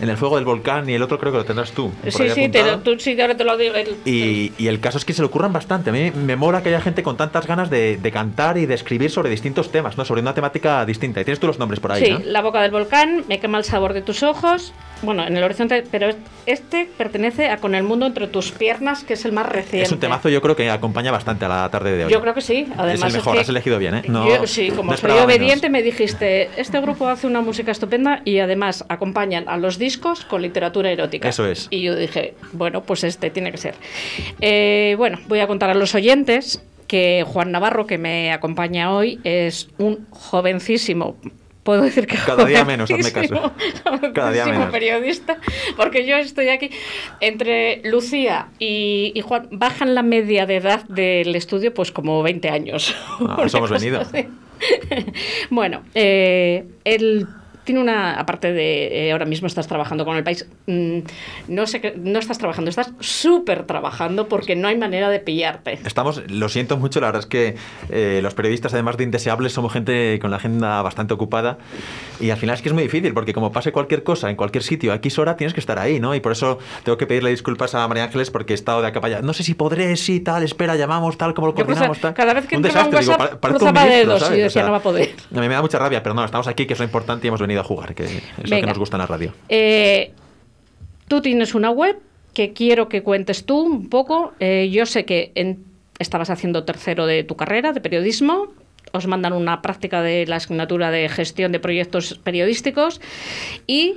En 0.00 0.08
el 0.08 0.16
fuego 0.16 0.36
del 0.36 0.44
volcán, 0.44 0.88
y 0.88 0.94
el 0.94 1.02
otro 1.02 1.18
creo 1.18 1.32
que 1.32 1.38
lo 1.38 1.44
tendrás 1.44 1.72
tú. 1.72 1.90
Sí, 2.08 2.28
sí, 2.30 2.48
te, 2.48 2.62
lo- 2.62 2.78
tú 2.80 2.98
sí, 2.98 3.18
ahora 3.20 3.36
te 3.36 3.44
lo 3.44 3.56
digo. 3.56 3.74
el- 3.74 3.96
Y, 4.04 4.52
y 4.58 4.68
el 4.68 4.80
caso 4.80 4.98
es 4.98 5.04
que 5.04 5.12
se 5.12 5.22
le 5.22 5.26
ocurran 5.26 5.52
bastante. 5.52 5.90
A 5.90 5.92
mí 5.92 6.10
me 6.10 6.36
mola 6.36 6.62
que 6.62 6.68
haya 6.68 6.80
gente 6.80 7.02
con 7.02 7.16
tantas 7.16 7.46
ganas 7.46 7.70
de, 7.70 7.96
de 7.96 8.12
cantar 8.12 8.58
y 8.58 8.66
de 8.66 8.74
escribir 8.74 9.10
sobre 9.10 9.30
distintos 9.30 9.70
temas, 9.72 9.96
¿no? 9.96 10.04
Sobre 10.04 10.20
una 10.20 10.34
temática 10.34 10.84
distinta. 10.84 11.20
Y 11.20 11.24
tienes 11.24 11.40
tú 11.40 11.46
los 11.46 11.58
nombres 11.58 11.80
por 11.80 11.92
ahí, 11.92 12.04
sí, 12.04 12.10
¿no? 12.12 12.20
La 12.24 12.42
boca 12.42 12.60
del 12.62 12.70
volcán, 12.70 13.24
Me 13.28 13.38
quema 13.46 13.58
el 13.58 13.64
sabor 13.64 13.92
de 13.92 14.02
tus 14.02 14.24
ojos. 14.24 14.72
Bueno, 15.02 15.24
en 15.24 15.36
el 15.36 15.44
horizonte, 15.44 15.84
pero 15.88 16.08
este 16.46 16.88
pertenece 16.98 17.48
a 17.48 17.58
Con 17.58 17.74
el 17.76 17.84
mundo 17.84 18.06
entre 18.06 18.26
tus 18.26 18.50
piernas, 18.50 19.04
que 19.04 19.12
es 19.12 19.24
el 19.24 19.30
más 19.30 19.46
reciente. 19.46 19.82
Es 19.82 19.92
un 19.92 20.00
temazo, 20.00 20.28
yo 20.28 20.42
creo 20.42 20.56
que 20.56 20.68
acompaña 20.68 21.12
bastante 21.12 21.44
a 21.44 21.48
la 21.48 21.68
tarde 21.70 21.96
de 21.96 22.06
hoy. 22.06 22.10
Yo 22.10 22.20
creo 22.20 22.34
que 22.34 22.40
sí. 22.40 22.66
Además, 22.76 23.10
es 23.10 23.14
el 23.14 23.18
mejor, 23.20 23.34
que 23.34 23.40
has 23.40 23.48
elegido 23.48 23.78
bien, 23.78 23.94
¿eh? 23.94 24.02
No, 24.08 24.28
yo, 24.28 24.46
sí, 24.46 24.70
como 24.70 24.84
no 24.84 24.88
soy 24.90 24.94
esperaba 24.96 25.26
menos. 25.26 25.36
obediente, 25.36 25.70
me 25.70 25.82
dijiste, 25.82 26.50
este 26.56 26.80
grupo 26.80 27.08
hace 27.08 27.28
una 27.28 27.40
música 27.40 27.70
estupenda 27.70 28.22
y 28.24 28.40
además 28.40 28.84
acompañan 28.88 29.48
a 29.48 29.58
los 29.58 29.78
discos 29.78 30.24
con 30.24 30.42
literatura 30.42 30.90
erótica. 30.90 31.28
Eso 31.28 31.46
es. 31.46 31.68
Y 31.70 31.82
yo 31.82 31.94
dije, 31.94 32.34
bueno, 32.52 32.82
pues 32.82 33.04
este 33.04 33.30
tiene 33.30 33.52
que 33.52 33.58
ser. 33.58 33.74
Eh, 34.40 34.94
bueno, 34.98 35.18
voy 35.28 35.38
a 35.38 35.46
contar 35.46 35.70
a 35.70 35.74
los 35.74 35.94
oyentes 35.94 36.62
que 36.88 37.24
Juan 37.26 37.52
Navarro, 37.52 37.86
que 37.86 37.98
me 37.98 38.32
acompaña 38.32 38.92
hoy, 38.92 39.20
es 39.24 39.68
un 39.78 40.06
jovencísimo. 40.10 41.16
Puedo 41.66 41.82
decir 41.82 42.06
que 42.06 42.16
Cada 42.16 42.44
día 42.44 42.64
menos, 42.64 42.88
hazme 42.88 43.10
caso. 43.10 43.52
Cada 44.14 44.30
día 44.30 44.46
menos. 44.46 44.70
periodista, 44.70 45.36
porque 45.76 46.06
yo 46.06 46.16
estoy 46.16 46.48
aquí 46.48 46.70
entre 47.18 47.82
Lucía 47.82 48.50
y, 48.60 49.10
y 49.16 49.20
Juan, 49.20 49.48
bajan 49.50 49.96
la 49.96 50.04
media 50.04 50.46
de 50.46 50.58
edad 50.58 50.84
del 50.84 51.34
estudio 51.34 51.74
pues 51.74 51.90
como 51.90 52.22
20 52.22 52.48
años. 52.50 52.94
Ah, 53.28 53.44
hemos 53.52 53.70
venido. 53.70 54.00
bueno, 55.50 55.82
eh, 55.94 56.66
él 56.84 57.26
tiene 57.66 57.80
una, 57.82 58.14
aparte 58.18 58.52
de 58.54 59.08
eh, 59.08 59.12
ahora 59.12 59.26
mismo 59.26 59.46
estás 59.46 59.66
trabajando 59.66 60.04
con 60.06 60.16
el 60.16 60.24
país, 60.24 60.46
mm, 60.66 60.98
no 61.48 61.66
sé, 61.66 61.92
no 61.98 62.18
estás 62.18 62.38
trabajando, 62.38 62.70
estás 62.70 62.92
súper 63.00 63.64
trabajando 63.64 64.28
porque 64.28 64.56
no 64.56 64.68
hay 64.68 64.78
manera 64.78 65.10
de 65.10 65.18
pillarte. 65.20 65.78
Estamos, 65.84 66.22
lo 66.30 66.48
siento 66.48 66.78
mucho, 66.78 67.00
la 67.00 67.08
verdad 67.08 67.20
es 67.20 67.26
que 67.26 67.56
eh, 67.90 68.20
los 68.22 68.32
periodistas, 68.34 68.72
además 68.72 68.96
de 68.96 69.04
indeseables, 69.04 69.52
somos 69.52 69.72
gente 69.72 70.18
con 70.20 70.30
la 70.30 70.38
agenda 70.38 70.80
bastante 70.80 71.12
ocupada 71.12 71.58
y 72.20 72.30
al 72.30 72.38
final 72.38 72.54
es 72.54 72.62
que 72.62 72.68
es 72.68 72.72
muy 72.72 72.84
difícil 72.84 73.12
porque 73.12 73.34
como 73.34 73.52
pase 73.52 73.72
cualquier 73.72 74.02
cosa 74.02 74.30
en 74.30 74.36
cualquier 74.36 74.62
sitio 74.64 74.92
a 74.92 74.96
X 74.96 75.18
hora 75.18 75.36
tienes 75.36 75.52
que 75.52 75.60
estar 75.60 75.78
ahí, 75.78 76.00
¿no? 76.00 76.14
Y 76.14 76.20
por 76.20 76.32
eso 76.32 76.58
tengo 76.84 76.96
que 76.96 77.06
pedirle 77.06 77.30
disculpas 77.30 77.74
a 77.74 77.86
María 77.88 78.04
Ángeles 78.04 78.30
porque 78.30 78.52
he 78.52 78.54
estado 78.54 78.80
de 78.80 78.86
acá 78.88 79.00
para 79.00 79.16
allá. 79.16 79.26
No 79.26 79.32
sé 79.32 79.42
si 79.42 79.54
podré, 79.54 79.96
sí, 79.96 80.20
tal, 80.20 80.42
espera, 80.44 80.76
llamamos, 80.76 81.18
tal, 81.18 81.34
como 81.34 81.48
lo 81.48 81.54
coordinamos, 81.54 81.98
tal. 81.98 82.14
cada 82.14 82.32
vez 82.32 82.46
que 82.46 82.56
un 82.56 82.64
entraba 82.64 82.86
desastre, 82.88 82.96
un 82.98 83.00
digo, 83.02 83.12
WhatsApp, 83.12 83.30
pa- 83.32 83.40
parezco 83.40 83.64
un 83.66 83.70
cruzaba 83.72 83.86
ministro, 83.88 84.06
dedos 84.14 84.22
y 84.22 84.24
¿sabes? 84.26 84.42
decía, 84.44 84.62
"No 84.64 84.70
va 84.70 84.76
a 84.78 84.82
poder". 84.82 85.10
A 85.36 85.40
mí 85.40 85.48
me 85.48 85.54
da 85.54 85.62
mucha 85.62 85.78
rabia, 85.78 86.02
pero 86.02 86.14
no, 86.14 86.24
estamos 86.24 86.46
aquí, 86.46 86.64
que 86.66 86.72
es 86.74 86.78
lo 86.78 86.84
importante 86.84 87.26
y 87.26 87.28
hemos 87.28 87.40
venido 87.40 87.55
a 87.60 87.64
jugar, 87.64 87.94
que 87.94 88.04
es 88.04 88.14
lo 88.38 88.42
que 88.44 88.50
Venga. 88.50 88.66
nos 88.68 88.78
gusta 88.78 88.96
en 88.96 89.00
la 89.00 89.06
radio. 89.06 89.32
Eh, 89.48 90.12
tú 91.08 91.20
tienes 91.20 91.54
una 91.54 91.70
web 91.70 91.98
que 92.34 92.52
quiero 92.52 92.88
que 92.88 93.02
cuentes 93.02 93.44
tú 93.46 93.60
un 93.60 93.88
poco. 93.88 94.32
Eh, 94.40 94.68
yo 94.70 94.86
sé 94.86 95.04
que 95.04 95.32
en- 95.34 95.64
estabas 95.98 96.28
haciendo 96.30 96.64
tercero 96.64 97.06
de 97.06 97.24
tu 97.24 97.36
carrera 97.36 97.72
de 97.72 97.80
periodismo. 97.80 98.48
Os 98.92 99.06
mandan 99.06 99.32
una 99.32 99.62
práctica 99.62 100.02
de 100.02 100.26
la 100.26 100.36
asignatura 100.36 100.90
de 100.90 101.08
gestión 101.08 101.52
de 101.52 101.60
proyectos 101.60 102.18
periodísticos 102.22 103.00
y 103.66 103.96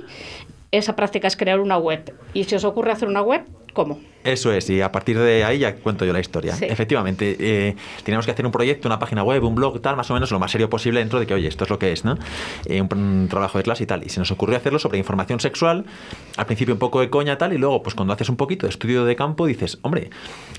esa 0.72 0.94
práctica 0.96 1.26
es 1.28 1.36
crear 1.36 1.60
una 1.60 1.78
web. 1.78 2.12
Y 2.34 2.44
si 2.44 2.54
os 2.54 2.64
ocurre 2.64 2.92
hacer 2.92 3.08
una 3.08 3.22
web, 3.22 3.42
¿cómo? 3.72 4.00
Eso 4.22 4.52
es, 4.52 4.68
y 4.68 4.82
a 4.82 4.92
partir 4.92 5.18
de 5.18 5.44
ahí 5.44 5.60
ya 5.60 5.76
cuento 5.76 6.04
yo 6.04 6.12
la 6.12 6.20
historia. 6.20 6.54
Sí. 6.54 6.66
Efectivamente, 6.66 7.36
eh, 7.40 7.76
teníamos 8.04 8.26
que 8.26 8.32
hacer 8.32 8.44
un 8.44 8.52
proyecto, 8.52 8.86
una 8.86 8.98
página 8.98 9.22
web, 9.22 9.42
un 9.44 9.54
blog, 9.54 9.80
tal, 9.80 9.96
más 9.96 10.10
o 10.10 10.14
menos 10.14 10.30
lo 10.30 10.38
más 10.38 10.50
serio 10.50 10.68
posible 10.68 11.00
dentro 11.00 11.18
de 11.18 11.26
que, 11.26 11.32
oye, 11.32 11.48
esto 11.48 11.64
es 11.64 11.70
lo 11.70 11.78
que 11.78 11.90
es, 11.92 12.04
¿no? 12.04 12.18
Eh, 12.66 12.82
un, 12.82 12.88
un 12.92 13.28
trabajo 13.30 13.56
de 13.56 13.64
clase 13.64 13.84
y 13.84 13.86
tal. 13.86 14.04
Y 14.04 14.10
se 14.10 14.20
nos 14.20 14.30
ocurrió 14.30 14.58
hacerlo 14.58 14.78
sobre 14.78 14.98
información 14.98 15.40
sexual, 15.40 15.86
al 16.36 16.44
principio 16.44 16.74
un 16.74 16.78
poco 16.78 17.00
de 17.00 17.08
coña 17.08 17.38
tal, 17.38 17.54
y 17.54 17.58
luego, 17.58 17.82
pues 17.82 17.94
cuando 17.94 18.12
haces 18.12 18.28
un 18.28 18.36
poquito 18.36 18.66
de 18.66 18.70
estudio 18.70 19.06
de 19.06 19.16
campo, 19.16 19.46
dices, 19.46 19.78
hombre, 19.80 20.10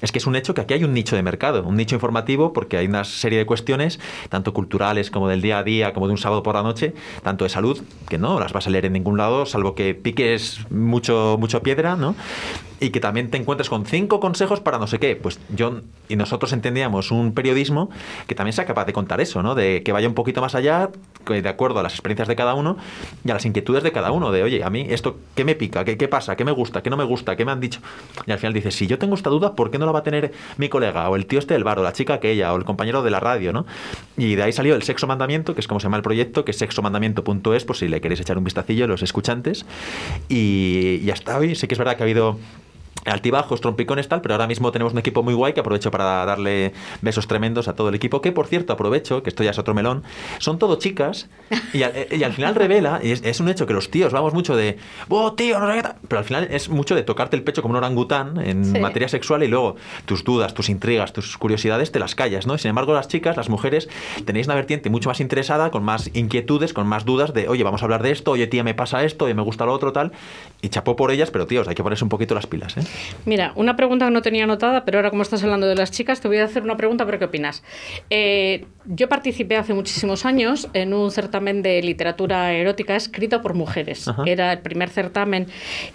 es 0.01 0.11
que 0.11 0.17
es 0.17 0.25
un 0.25 0.35
hecho 0.35 0.55
que 0.55 0.61
aquí 0.61 0.73
hay 0.73 0.83
un 0.83 0.95
nicho 0.95 1.15
de 1.15 1.21
mercado, 1.21 1.63
un 1.63 1.75
nicho 1.75 1.93
informativo, 1.93 2.53
porque 2.53 2.77
hay 2.77 2.87
una 2.87 3.03
serie 3.03 3.37
de 3.37 3.45
cuestiones, 3.45 3.99
tanto 4.29 4.55
culturales 4.55 5.11
como 5.11 5.27
del 5.27 5.43
día 5.43 5.59
a 5.59 5.63
día, 5.63 5.93
como 5.93 6.07
de 6.07 6.13
un 6.13 6.17
sábado 6.17 6.41
por 6.41 6.55
la 6.55 6.63
noche, 6.63 6.95
tanto 7.21 7.43
de 7.45 7.49
salud, 7.49 7.79
que 8.09 8.17
no 8.17 8.39
las 8.39 8.53
vas 8.53 8.65
a 8.65 8.71
leer 8.71 8.87
en 8.87 8.93
ningún 8.93 9.19
lado, 9.19 9.45
salvo 9.45 9.75
que 9.75 9.93
piques 9.93 10.61
mucho, 10.71 11.37
mucho 11.39 11.61
piedra, 11.61 11.95
¿no? 11.95 12.15
Y 12.81 12.89
que 12.89 12.99
también 12.99 13.29
te 13.29 13.37
encuentres 13.37 13.69
con 13.69 13.85
cinco 13.85 14.19
consejos 14.19 14.59
para 14.59 14.79
no 14.79 14.87
sé 14.87 14.97
qué. 14.97 15.15
Pues 15.15 15.39
yo 15.55 15.81
y 16.09 16.15
nosotros 16.15 16.51
entendíamos 16.51 17.11
un 17.11 17.33
periodismo 17.33 17.91
que 18.25 18.35
también 18.35 18.53
sea 18.53 18.65
capaz 18.65 18.85
de 18.85 18.91
contar 18.91 19.21
eso, 19.21 19.43
¿no? 19.43 19.53
De 19.53 19.83
que 19.83 19.91
vaya 19.91 20.07
un 20.07 20.15
poquito 20.15 20.41
más 20.41 20.55
allá, 20.55 20.89
de 21.27 21.47
acuerdo 21.47 21.79
a 21.79 21.83
las 21.83 21.93
experiencias 21.93 22.27
de 22.27 22.35
cada 22.35 22.55
uno 22.55 22.77
y 23.23 23.29
a 23.29 23.35
las 23.35 23.45
inquietudes 23.45 23.83
de 23.83 23.91
cada 23.91 24.11
uno. 24.11 24.31
De, 24.31 24.41
oye, 24.41 24.63
a 24.63 24.69
mí 24.71 24.87
esto, 24.89 25.17
¿qué 25.35 25.45
me 25.45 25.53
pica? 25.53 25.85
¿Qué, 25.85 25.95
qué 25.95 26.07
pasa? 26.07 26.35
¿Qué 26.35 26.43
me 26.43 26.51
gusta? 26.51 26.81
¿Qué 26.81 26.89
no 26.89 26.97
me 26.97 27.03
gusta? 27.03 27.35
¿Qué 27.35 27.45
me 27.45 27.51
han 27.51 27.59
dicho? 27.59 27.79
Y 28.25 28.31
al 28.31 28.39
final 28.39 28.53
dices, 28.53 28.73
si 28.73 28.87
yo 28.87 28.97
tengo 28.97 29.13
esta 29.13 29.29
duda, 29.29 29.55
¿por 29.55 29.69
qué 29.69 29.77
no 29.77 29.85
la 29.85 29.91
va 29.91 29.99
a 29.99 30.03
tener 30.03 30.33
mi 30.57 30.67
colega? 30.67 31.07
O 31.07 31.15
el 31.15 31.27
tío 31.27 31.37
este 31.37 31.53
del 31.53 31.63
bar, 31.63 31.77
o 31.77 31.83
la 31.83 31.93
chica 31.93 32.15
aquella, 32.15 32.51
o 32.51 32.57
el 32.57 32.65
compañero 32.65 33.03
de 33.03 33.11
la 33.11 33.19
radio, 33.19 33.53
¿no? 33.53 33.67
Y 34.17 34.35
de 34.35 34.43
ahí 34.43 34.51
salió 34.51 34.75
el 34.75 34.81
Sexo 34.81 35.05
Mandamiento, 35.05 35.53
que 35.53 35.61
es 35.61 35.67
como 35.67 35.79
se 35.79 35.85
llama 35.85 35.97
el 35.97 36.03
proyecto, 36.03 36.43
que 36.43 36.51
es 36.51 36.57
sexomandamiento.es, 36.57 37.63
por 37.63 37.77
si 37.77 37.87
le 37.87 38.01
queréis 38.01 38.21
echar 38.21 38.39
un 38.39 38.43
vistacillo, 38.43 38.87
los 38.87 39.03
escuchantes. 39.03 39.65
Y, 40.29 40.99
y 41.03 41.11
hasta 41.11 41.37
hoy 41.37 41.55
sí 41.55 41.67
que 41.67 41.75
es 41.75 41.79
verdad 41.79 41.95
que 41.95 42.03
ha 42.03 42.05
habido 42.05 42.37
altibajos, 43.05 43.61
trompicones, 43.61 44.07
tal, 44.07 44.21
pero 44.21 44.33
ahora 44.35 44.47
mismo 44.47 44.71
tenemos 44.71 44.93
un 44.93 44.99
equipo 44.99 45.23
muy 45.23 45.33
guay 45.33 45.53
que 45.53 45.59
aprovecho 45.59 45.91
para 45.91 46.25
darle 46.25 46.73
besos 47.01 47.27
tremendos 47.27 47.67
a 47.67 47.73
todo 47.75 47.89
el 47.89 47.95
equipo, 47.95 48.21
que 48.21 48.31
por 48.31 48.47
cierto 48.47 48.73
aprovecho, 48.73 49.23
que 49.23 49.29
esto 49.29 49.43
ya 49.43 49.51
es 49.51 49.59
otro 49.59 49.73
melón, 49.73 50.03
son 50.39 50.59
todo 50.59 50.75
chicas 50.77 51.27
y 51.73 51.83
al, 51.83 51.93
y 52.11 52.23
al 52.23 52.33
final 52.33 52.55
revela, 52.55 52.99
y 53.03 53.11
es, 53.11 53.21
es 53.23 53.39
un 53.39 53.49
hecho 53.49 53.65
que 53.65 53.73
los 53.73 53.89
tíos 53.89 54.13
vamos 54.13 54.33
mucho 54.33 54.55
de, 54.55 54.77
oh 55.09 55.33
tío, 55.33 55.59
no 55.59 55.67
sé 55.69 55.75
qué 55.77 55.83
tal", 55.83 55.95
pero 56.07 56.19
al 56.19 56.25
final 56.25 56.47
es 56.51 56.69
mucho 56.69 56.95
de 56.95 57.03
tocarte 57.03 57.35
el 57.35 57.43
pecho 57.43 57.61
como 57.61 57.71
un 57.73 57.77
orangután 57.77 58.39
en 58.39 58.61
Sí. 58.65 58.79
materia 58.79 59.07
sexual 59.07 59.43
y 59.43 59.47
luego 59.47 59.75
tus 60.05 60.23
dudas, 60.23 60.53
tus 60.53 60.69
intrigas, 60.69 61.13
tus 61.13 61.37
curiosidades 61.37 61.91
te 61.91 61.99
las 61.99 62.15
callas, 62.15 62.45
¿no? 62.47 62.55
Y 62.55 62.59
sin 62.59 62.69
embargo 62.69 62.93
las 62.93 63.07
chicas, 63.07 63.35
las 63.37 63.49
mujeres, 63.49 63.89
tenéis 64.25 64.45
una 64.47 64.55
vertiente 64.55 64.89
mucho 64.89 65.09
más 65.09 65.19
interesada, 65.19 65.71
con 65.71 65.83
más 65.83 66.09
inquietudes, 66.13 66.73
con 66.73 66.87
más 66.87 67.05
dudas 67.05 67.33
de, 67.33 67.47
oye, 67.47 67.63
vamos 67.63 67.81
a 67.81 67.85
hablar 67.85 68.03
de 68.03 68.11
esto, 68.11 68.31
oye 68.31 68.47
tía, 68.47 68.63
me 68.63 68.73
pasa 68.73 69.03
esto, 69.03 69.25
oye, 69.25 69.33
me 69.33 69.41
gusta 69.41 69.65
lo 69.65 69.73
otro, 69.73 69.91
tal, 69.91 70.11
y 70.61 70.69
chapó 70.69 70.95
por 70.95 71.11
ellas, 71.11 71.31
pero 71.31 71.47
tíos, 71.47 71.67
hay 71.67 71.75
que 71.75 71.83
ponerse 71.83 72.03
un 72.03 72.09
poquito 72.09 72.35
las 72.35 72.47
pilas, 72.47 72.77
¿eh? 72.77 72.81
Mira, 73.25 73.53
una 73.55 73.75
pregunta 73.75 74.05
que 74.05 74.11
no 74.11 74.21
tenía 74.21 74.43
anotada, 74.43 74.85
pero 74.85 74.97
ahora 74.97 75.09
como 75.09 75.21
estás 75.21 75.43
hablando 75.43 75.67
de 75.67 75.75
las 75.75 75.91
chicas, 75.91 76.21
te 76.21 76.27
voy 76.27 76.37
a 76.37 76.45
hacer 76.45 76.63
una 76.63 76.77
pregunta, 76.77 77.05
pero 77.05 77.19
¿qué 77.19 77.25
opinas? 77.25 77.63
Eh, 78.09 78.65
yo 78.85 79.09
participé 79.09 79.57
hace 79.57 79.73
muchísimos 79.73 80.25
años 80.25 80.67
en 80.73 80.93
un 80.93 81.11
certamen 81.11 81.61
de 81.61 81.81
literatura 81.81 82.53
erótica 82.53 82.95
escrito 82.95 83.41
por 83.41 83.53
mujeres. 83.53 84.07
Ajá. 84.07 84.23
Era 84.25 84.51
el 84.53 84.59
primer 84.59 84.89
certamen 84.89 85.47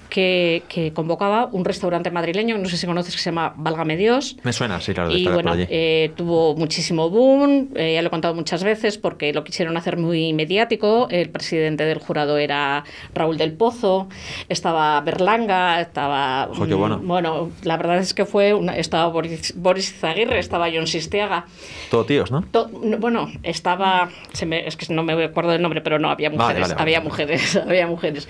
que, 0.08 0.62
que 0.68 0.92
convocaba 0.92 1.46
un 1.50 1.64
restaurante 1.64 2.10
madrileño, 2.10 2.58
no 2.58 2.68
sé 2.68 2.76
si 2.76 2.86
conoces, 2.86 3.14
que 3.14 3.20
se 3.20 3.30
llama 3.30 3.54
Válgame 3.56 3.96
Dios. 3.96 4.36
Me 4.42 4.52
suena, 4.52 4.80
sí, 4.80 4.94
claro, 4.94 5.10
de 5.10 5.18
Y 5.18 5.28
bueno, 5.28 5.54
eh, 5.56 6.12
tuvo 6.16 6.54
muchísimo 6.56 7.10
boom, 7.10 7.70
eh, 7.74 7.94
ya 7.94 8.02
lo 8.02 8.08
he 8.08 8.10
contado 8.10 8.34
muchas 8.34 8.62
veces 8.62 8.98
porque 8.98 9.32
lo 9.32 9.44
quisieron 9.44 9.76
hacer 9.76 9.96
muy 9.96 10.32
mediático. 10.32 11.08
El 11.10 11.30
presidente 11.30 11.84
del 11.84 11.98
jurado 11.98 12.38
era 12.38 12.84
Raúl 13.14 13.36
del 13.36 13.52
Pozo, 13.52 14.08
estaba 14.48 15.00
Berlanga, 15.00 15.80
estaba. 15.80 16.48
Ojo, 16.50 16.66
qué 16.66 16.74
mm, 16.74 16.78
bueno. 16.78 17.00
Bueno, 17.02 17.50
la 17.62 17.76
verdad 17.76 17.98
es 17.98 18.14
que 18.14 18.24
fue. 18.24 18.54
Una, 18.54 18.76
estaba 18.76 19.06
Boris, 19.08 19.54
Boris 19.56 19.92
Zaguirre, 19.98 20.38
estaba 20.38 20.68
John 20.72 20.86
Sistiaga. 20.86 21.46
Todo 21.90 22.04
tíos, 22.04 22.30
¿no? 22.30 22.42
To- 22.50 22.68
no, 22.68 22.75
bueno, 22.98 23.30
estaba. 23.42 24.10
se 24.32 24.46
me- 24.46 24.66
es 24.66 24.76
que 24.76 24.92
no 24.92 25.02
me 25.02 25.24
acuerdo 25.24 25.50
del 25.52 25.62
nombre, 25.62 25.80
pero 25.80 25.98
no, 25.98 26.10
había 26.10 26.30
mujeres. 26.30 26.60
vale, 26.62 26.74
vale. 26.74 26.82
había 26.82 27.00
mujeres, 27.00 27.56
había 27.68 27.86
mujeres. 27.86 28.28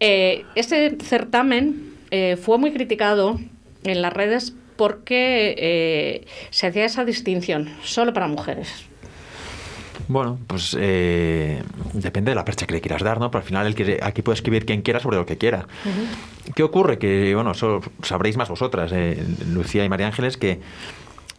Eh, 0.00 0.44
este 0.54 0.96
certamen 1.02 1.94
eh, 2.10 2.36
fue 2.40 2.58
muy 2.58 2.72
criticado 2.72 3.38
en 3.84 4.02
las 4.02 4.12
redes 4.12 4.54
porque 4.76 5.54
eh, 5.58 6.26
se 6.50 6.66
hacía 6.66 6.84
esa 6.84 7.04
distinción 7.04 7.70
solo 7.82 8.12
para 8.12 8.28
mujeres. 8.28 8.86
Bueno, 10.08 10.38
pues 10.46 10.76
eh, 10.78 11.62
depende 11.92 12.30
de 12.30 12.34
la 12.36 12.44
percha 12.44 12.66
que 12.66 12.74
le 12.74 12.80
quieras 12.80 13.02
dar, 13.02 13.18
¿no? 13.18 13.30
Pero 13.30 13.40
al 13.42 13.46
final 13.46 13.66
el 13.66 13.74
que, 13.74 13.98
aquí 14.02 14.22
puede 14.22 14.34
escribir 14.36 14.64
quien 14.64 14.82
quiera 14.82 15.00
sobre 15.00 15.16
lo 15.16 15.26
que 15.26 15.36
quiera. 15.36 15.66
¿Qué 16.54 16.62
ocurre? 16.62 16.98
Que, 16.98 17.34
bueno, 17.34 17.52
eso 17.52 17.80
sabréis 18.02 18.36
más 18.36 18.48
vosotras, 18.48 18.92
eh, 18.94 19.20
Lucía 19.48 19.84
y 19.84 19.88
María 19.88 20.06
Ángeles, 20.06 20.36
que 20.36 20.60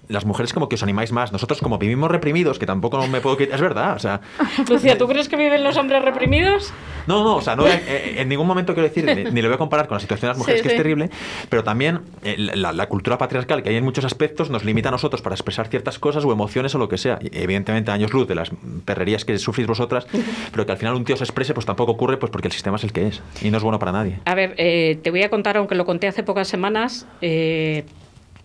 las 0.09 0.25
mujeres 0.25 0.53
como 0.53 0.69
que 0.69 0.75
os 0.75 0.83
animáis 0.83 1.11
más. 1.11 1.31
Nosotros 1.31 1.59
como 1.61 1.77
vivimos 1.77 2.09
reprimidos, 2.09 2.59
que 2.59 2.65
tampoco 2.65 3.05
me 3.07 3.21
puedo... 3.21 3.37
quitar- 3.37 3.55
Es 3.55 3.61
verdad, 3.61 3.95
o 3.95 3.99
sea... 3.99 4.21
Lucía, 4.69 4.97
¿tú 4.97 5.07
crees 5.07 5.27
que 5.29 5.35
viven 5.35 5.63
los 5.63 5.75
hombres 5.77 6.03
reprimidos? 6.03 6.73
No, 7.07 7.23
no, 7.23 7.35
o 7.37 7.41
sea, 7.41 7.55
no, 7.55 7.65
en 7.67 8.27
ningún 8.27 8.47
momento 8.47 8.73
quiero 8.73 8.89
decir, 8.89 9.05
ni, 9.05 9.23
ni 9.31 9.41
lo 9.41 9.47
voy 9.47 9.55
a 9.55 9.57
comparar 9.57 9.87
con 9.87 9.95
la 9.95 9.99
situación 10.01 10.27
de 10.27 10.31
las 10.33 10.37
mujeres, 10.37 10.59
Sí, 10.61 10.63
que 10.63 10.69
sí. 10.69 10.75
es 10.75 10.77
terrible, 10.81 11.09
pero 11.49 11.63
también 11.63 12.01
eh, 12.23 12.35
la, 12.37 12.73
la 12.73 12.87
cultura 12.89 13.17
patriarcal 13.17 13.63
que 13.63 13.69
hay 13.69 13.75
en 13.77 13.83
muchos 13.85 14.03
aspectos 14.03 14.49
nos 14.49 14.65
limita 14.65 14.89
a 14.89 14.91
nosotros 14.91 15.21
para 15.21 15.33
expresar 15.33 15.67
ciertas 15.67 15.99
cosas 15.99 16.25
o 16.25 16.31
emociones 16.33 16.75
o 16.75 16.77
lo 16.79 16.89
que 16.89 16.97
sea. 16.97 17.17
Y, 17.21 17.29
evidentemente, 17.41 17.91
años 17.91 18.11
luz 18.13 18.27
de 18.27 18.35
las 18.35 18.51
perrerías 18.85 19.23
que 19.23 19.37
sufrís 19.39 19.67
vosotras, 19.67 20.05
pero 20.51 20.65
que 20.65 20.71
al 20.73 20.77
final 20.77 20.95
un 20.95 21.05
tío 21.05 21.15
se 21.15 21.23
exprese, 21.23 21.53
pues 21.53 21.65
tampoco 21.65 21.93
ocurre, 21.93 22.17
pues 22.17 22.29
porque 22.31 22.47
el 22.49 22.53
sistema 22.53 22.75
es 22.75 22.83
el 22.83 22.91
que 22.91 23.07
es 23.07 23.21
y 23.41 23.51
no 23.51 23.57
es 23.57 23.63
bueno 23.63 23.79
para 23.79 23.91
nadie. 23.93 24.19
A 24.25 24.35
ver, 24.35 24.53
eh, 24.57 24.99
te 25.01 25.09
voy 25.11 25.23
a 25.23 25.29
contar, 25.29 25.55
aunque 25.57 25.75
lo 25.75 25.85
conté 25.85 26.07
hace 26.07 26.23
pocas 26.23 26.47
semanas, 26.49 27.07
eh, 27.21 27.85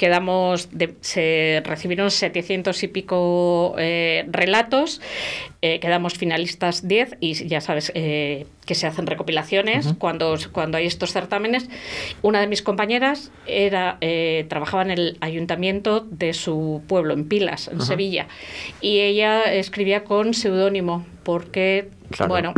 quedamos, 0.02 0.68
de- 0.72 0.94
se 1.00 1.62
recibieron 1.64 2.10
700 2.10 2.82
y 2.82 2.88
pico 2.88 3.76
eh, 3.78 4.24
relatos, 4.26 5.00
eh, 5.62 5.78
quedamos 5.78 6.14
finalistas 6.14 6.88
10 6.88 7.18
y 7.20 7.34
ya 7.46 7.60
sabes 7.60 7.92
eh, 7.94 8.46
que 8.66 8.74
se 8.74 8.88
hacen 8.88 9.06
recopilaciones 9.06 9.94
cuando, 10.00 10.36
cuando 10.50 10.76
hay 10.76 10.86
estos 10.86 11.12
certámenes. 11.12 11.68
Una 12.20 12.40
de 12.40 12.48
mis 12.48 12.62
compañeras 12.62 13.30
era, 13.46 13.98
trabajaba 14.48 14.82
en 14.82 14.90
el 14.90 15.18
ayuntamiento 15.20 16.00
de 16.00 16.32
su 16.32 16.82
pueblo, 16.88 17.14
en 17.14 17.28
Pilas, 17.28 17.68
en 17.68 17.80
Sevilla, 17.80 18.26
y 18.80 18.98
ella 18.98 19.44
escribía 19.54 20.02
con 20.02 20.34
seudónimo 20.34 21.06
porque, 21.22 21.90
Claro. 22.12 22.28
bueno, 22.30 22.54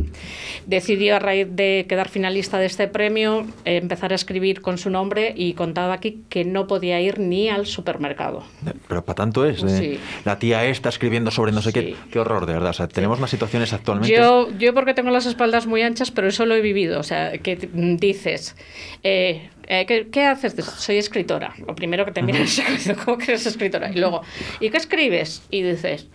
decidió 0.67 1.17
a 1.17 1.19
raíz 1.19 1.47
de 1.51 1.87
quedar 1.89 2.09
finalista 2.09 2.59
de 2.59 2.67
este 2.67 2.89
premio 2.89 3.47
eh, 3.65 3.77
empezar 3.77 4.13
a 4.13 4.15
escribir 4.15 4.61
con 4.61 4.79
su 4.79 4.91
nombre 4.91 5.33
y 5.37 5.55
contaba 5.55 5.95
aquí 5.95 6.23
que 6.29 6.45
no 6.45 6.67
podía 6.67 7.01
ir 7.01 7.19
ni 7.19 7.49
al 7.49 7.67
supermercado. 7.67 8.45
Pero 8.89 9.05
para 9.05 9.15
tanto 9.17 9.45
es. 9.47 9.63
eh, 9.63 9.69
Sí. 9.79 10.01
La 10.25 10.39
tía 10.39 10.65
esta 10.67 10.89
escribiendo 10.89 11.31
sobre 11.31 11.53
no 11.53 11.61
sé 11.63 11.71
Sí. 11.71 11.75
qué. 11.81 11.97
Qué 12.13 12.19
horror, 12.19 12.47
de 12.47 12.53
verdad. 12.55 12.71
O 12.71 12.75
sea, 12.75 12.89
tenemos 12.89 13.19
unas 13.19 13.31
situaciones 13.31 13.73
actualmente. 13.73 14.15
Yo, 14.17 14.49
yo 14.59 14.73
porque 14.75 14.95
tengo 14.95 15.11
las 15.11 15.27
espaldas 15.27 15.67
muy 15.67 15.83
anchas, 15.83 16.11
pero 16.11 16.29
eso 16.29 16.47
lo 16.47 16.55
he 16.55 16.61
vivido. 16.61 17.01
O 17.01 17.03
sea, 17.03 17.39
que 17.39 17.57
dices, 17.73 18.57
eh, 19.03 19.51
eh, 19.67 19.85
¿qué, 19.87 20.09
qué 20.11 20.25
haces? 20.25 20.55
Soy 20.55 20.97
escritora. 20.99 21.55
Lo 21.67 21.75
primero 21.75 22.05
que 22.05 22.13
te 22.13 22.23
miran 22.23 22.43
es, 22.43 22.63
¿cómo 23.05 23.19
que 23.19 23.25
eres 23.33 23.47
escritora? 23.47 23.91
Y 23.91 23.97
luego, 23.99 24.23
¿y 24.61 24.71
qué 24.71 24.77
escribes? 24.77 25.43
Y 25.51 25.63
dices, 25.63 26.09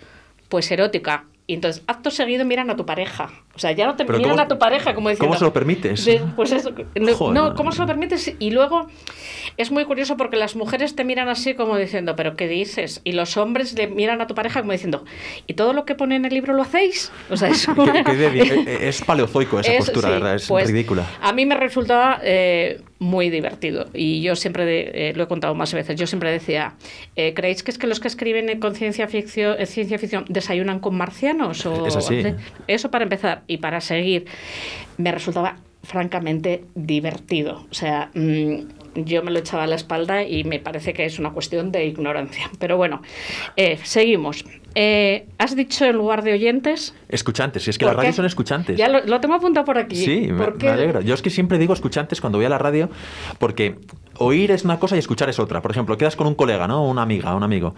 pues 0.47 0.69
erótica. 0.71 1.25
Y 1.49 1.55
entonces, 1.55 1.83
acto 1.88 2.12
seguido 2.12 2.45
miran 2.45 2.69
a 2.69 2.75
tu 2.75 2.85
pareja. 2.85 3.31
O 3.60 3.62
sea, 3.62 3.74
ya 3.74 3.86
no 3.88 3.98
te 3.98 4.06
miran 4.06 4.22
¿cómo- 4.22 4.39
a 4.41 4.48
tu 4.48 4.58
pareja 4.58 4.95
como 4.95 5.10
diciendo... 5.10 5.28
¿Cómo 5.28 5.38
se 5.38 5.43
lo 5.43 5.52
permites? 5.52 6.06
de- 6.06 6.22
pues 6.38 6.54
eso, 6.54 6.72
no, 7.34 7.56
¿cómo 7.56 7.74
se 7.74 7.82
lo 7.82 7.88
permites? 7.88 8.34
Y 8.39 8.52
luego 8.52 8.88
es 9.58 9.69
muy 9.69 9.84
curioso 9.84 10.15
porque 10.15 10.38
las 10.38 10.56
mujeres 10.56 10.95
te 10.95 11.04
miran 11.04 11.28
así 11.28 11.56
como 11.56 11.76
diciendo, 11.76 12.15
¿pero 12.15 12.38
qué 12.38 12.48
dices? 12.48 13.02
Y 13.04 13.12
los 13.12 13.36
hombres 13.36 13.78
le 13.78 13.88
miran 13.88 14.22
a 14.22 14.28
tu 14.28 14.34
pareja 14.34 14.62
como 14.62 14.72
diciendo, 14.72 15.04
¿y 15.45 15.56
todo 15.56 15.74
lo 15.74 15.84
que 15.84 15.93
pone 15.93 16.15
en 16.15 16.24
el 16.24 16.34
libro 16.34 16.54
lo 16.54 16.62
hacéis? 16.62 17.12
O 17.30 17.36
sea, 17.36 17.50
eso... 17.50 17.76
Que- 17.76 18.04
que 18.06 18.13
de- 18.15 18.39
eh, 18.39 18.88
es 18.88 19.02
paleozoico 19.02 19.60
esa 19.60 19.74
Es- 19.74 19.80
postura, 19.88 20.08
sí, 20.08 20.13
¿verdad? 20.13 20.36
Es 20.36 20.48
pues, 20.48 20.67
ridícula. 20.72 21.06
A 21.22 21.34
mí 21.34 21.45
me 21.45 21.56
resultaba 21.56 22.22
eh, 22.24 22.80
muy 23.00 23.30
divertido 23.30 23.88
y 23.93 24.22
yo 24.22 24.38
siempre 24.38 24.63
de- 24.65 24.91
eh, 25.10 25.13
lo 25.17 25.24
he 25.24 25.28
contado 25.28 25.54
más 25.54 25.74
veces. 25.74 25.98
Yo 26.00 26.08
siempre 26.08 26.32
decía, 26.32 26.76
eh, 27.17 27.34
¿creéis 27.34 27.62
que 27.63 27.72
es 27.72 27.78
que 27.78 27.88
los 27.88 28.00
que 28.00 28.08
escriben 28.08 28.58
con 28.62 28.74
ciencia 28.74 29.08
ficción, 29.10 29.58
eh, 29.60 29.65
ciencia 29.65 30.00
ficción 30.00 30.24
desayunan 30.30 30.80
con 30.80 30.95
marcianos? 30.95 31.65
O, 31.65 31.86
Es 31.86 31.95
así. 31.98 32.24
Eso 32.67 32.89
para 32.91 33.04
empezar 33.04 33.41
y 33.49 33.57
para 33.57 33.81
seguir 33.81 34.25
me 34.97 35.12
resultaba 35.12 35.57
francamente 35.83 36.63
divertido. 36.75 37.65
O 37.71 37.73
sea, 37.73 38.12
mm, 38.13 38.55
yo 39.05 39.23
me 39.23 39.31
lo 39.31 39.39
echaba 39.39 39.63
a 39.63 39.67
la 39.67 39.75
espalda 39.75 40.23
y 40.23 40.43
me 40.43 40.59
parece 40.59 40.93
que 40.93 41.05
es 41.05 41.19
una 41.19 41.31
cuestión 41.31 41.71
de 41.71 41.85
ignorancia. 41.85 42.49
Pero 42.59 42.77
bueno, 42.77 43.01
eh, 43.55 43.79
seguimos. 43.83 44.45
Eh, 44.75 45.25
¿Has 45.39 45.55
dicho 45.55 45.85
en 45.85 45.95
lugar 45.95 46.23
de 46.23 46.33
oyentes? 46.33 46.93
Escuchantes, 47.07 47.63
si 47.63 47.71
es 47.71 47.77
que 47.77 47.85
¿Por 47.85 47.93
las 47.93 47.97
radios 47.97 48.15
son 48.15 48.25
escuchantes. 48.25 48.77
Ya 48.77 48.88
lo, 48.88 49.03
lo 49.05 49.19
tengo 49.19 49.35
apuntado 49.35 49.65
por 49.65 49.77
aquí. 49.77 49.95
Sí, 49.95 50.27
me, 50.31 50.38
¿Por 50.43 50.53
me 50.53 50.59
qué? 50.59 50.69
alegra. 50.69 51.01
Yo 51.01 51.13
es 51.15 51.21
que 51.21 51.29
siempre 51.29 51.57
digo 51.57 51.73
escuchantes 51.73 52.21
cuando 52.21 52.38
voy 52.38 52.45
a 52.45 52.49
la 52.49 52.59
radio, 52.59 52.89
porque 53.39 53.75
oír 54.17 54.51
es 54.51 54.63
una 54.65 54.79
cosa 54.79 54.95
y 54.95 54.99
escuchar 54.99 55.29
es 55.29 55.39
otra. 55.39 55.62
Por 55.62 55.71
ejemplo, 55.71 55.97
quedas 55.97 56.15
con 56.15 56.27
un 56.27 56.35
colega, 56.35 56.67
¿no? 56.67 56.85
Una 56.85 57.01
amiga, 57.01 57.33
un 57.35 57.43
amigo. 57.43 57.73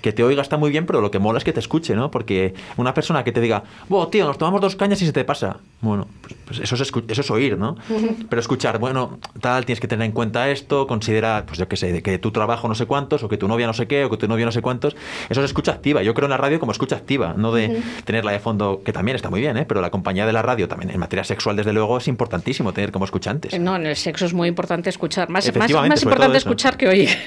Que 0.00 0.12
te 0.12 0.22
oiga 0.22 0.42
está 0.42 0.56
muy 0.56 0.70
bien, 0.70 0.86
pero 0.86 1.00
lo 1.00 1.10
que 1.10 1.18
mola 1.18 1.38
es 1.38 1.44
que 1.44 1.52
te 1.52 1.60
escuche, 1.60 1.94
¿no? 1.94 2.10
Porque 2.10 2.54
una 2.76 2.94
persona 2.94 3.24
que 3.24 3.32
te 3.32 3.40
diga, 3.40 3.64
wow, 3.88 4.08
tío, 4.08 4.26
nos 4.26 4.38
tomamos 4.38 4.60
dos 4.60 4.76
cañas 4.76 5.00
y 5.02 5.06
se 5.06 5.12
te 5.12 5.24
pasa. 5.24 5.58
Bueno, 5.80 6.06
pues, 6.22 6.34
pues 6.46 6.60
eso, 6.60 6.74
es 6.74 6.92
eso 7.08 7.20
es 7.20 7.30
oír, 7.30 7.58
¿no? 7.58 7.76
Pero 8.28 8.40
escuchar, 8.40 8.78
bueno, 8.78 9.18
tal, 9.40 9.64
tienes 9.64 9.80
que 9.80 9.88
tener 9.88 10.06
en 10.06 10.12
cuenta 10.12 10.50
esto, 10.50 10.86
considera, 10.86 11.44
pues 11.46 11.58
yo 11.58 11.68
qué 11.68 11.76
sé, 11.76 11.92
de 11.92 12.02
que 12.02 12.18
tu 12.18 12.30
trabajo 12.30 12.68
no 12.68 12.74
sé 12.74 12.86
cuántos, 12.86 13.22
o 13.22 13.28
que 13.28 13.36
tu 13.36 13.48
novia 13.48 13.66
no 13.66 13.72
sé 13.72 13.86
qué, 13.86 14.04
o 14.04 14.10
que 14.10 14.16
tu 14.16 14.28
novio 14.28 14.46
no 14.46 14.52
sé 14.52 14.62
cuántos. 14.62 14.96
Eso 15.28 15.40
es 15.40 15.46
escucha 15.46 15.72
activa. 15.72 16.02
Yo 16.02 16.14
creo 16.14 16.26
en 16.26 16.30
la 16.30 16.36
radio 16.36 16.58
como 16.60 16.72
escucha 16.72 16.96
activa, 16.96 17.34
no 17.36 17.52
de 17.52 17.82
tenerla 18.04 18.32
de 18.32 18.38
fondo, 18.38 18.82
que 18.84 18.92
también 18.92 19.16
está 19.16 19.30
muy 19.30 19.40
bien, 19.40 19.56
¿eh? 19.56 19.64
Pero 19.66 19.80
la 19.80 19.90
compañía 19.90 20.26
de 20.26 20.32
la 20.32 20.42
radio 20.42 20.68
también 20.68 20.90
en 20.90 21.00
materia 21.00 21.24
sexual, 21.24 21.56
desde 21.56 21.72
luego, 21.72 21.98
es 21.98 22.08
importantísimo 22.08 22.72
tener 22.72 22.92
como 22.92 23.04
escuchantes. 23.04 23.58
No, 23.58 23.76
en 23.76 23.86
el 23.86 23.96
sexo 23.96 24.26
es 24.26 24.34
muy 24.34 24.48
importante 24.48 24.90
escuchar. 24.90 25.28
Más, 25.28 25.54
más, 25.56 25.70
más 25.72 26.02
importante 26.02 26.38
escuchar 26.38 26.76
que 26.76 26.88
oír. 26.88 27.08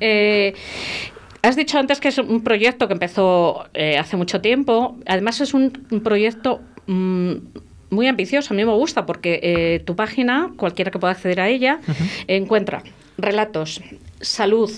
Eh, 0.00 0.54
has 1.42 1.56
dicho 1.56 1.78
antes 1.78 2.00
que 2.00 2.08
es 2.08 2.18
un 2.18 2.42
proyecto 2.42 2.86
que 2.86 2.94
empezó 2.94 3.68
eh, 3.74 3.98
hace 3.98 4.16
mucho 4.16 4.40
tiempo. 4.40 4.96
Además, 5.06 5.40
es 5.40 5.54
un, 5.54 5.86
un 5.90 6.00
proyecto 6.00 6.60
mm, 6.86 7.32
muy 7.90 8.06
ambicioso. 8.06 8.54
A 8.54 8.56
mí 8.56 8.64
me 8.64 8.72
gusta 8.72 9.06
porque 9.06 9.40
eh, 9.42 9.80
tu 9.80 9.96
página, 9.96 10.52
cualquiera 10.56 10.90
que 10.90 10.98
pueda 10.98 11.12
acceder 11.12 11.40
a 11.40 11.48
ella, 11.48 11.80
encuentra 12.26 12.82
relatos, 13.18 13.80
salud, 14.20 14.70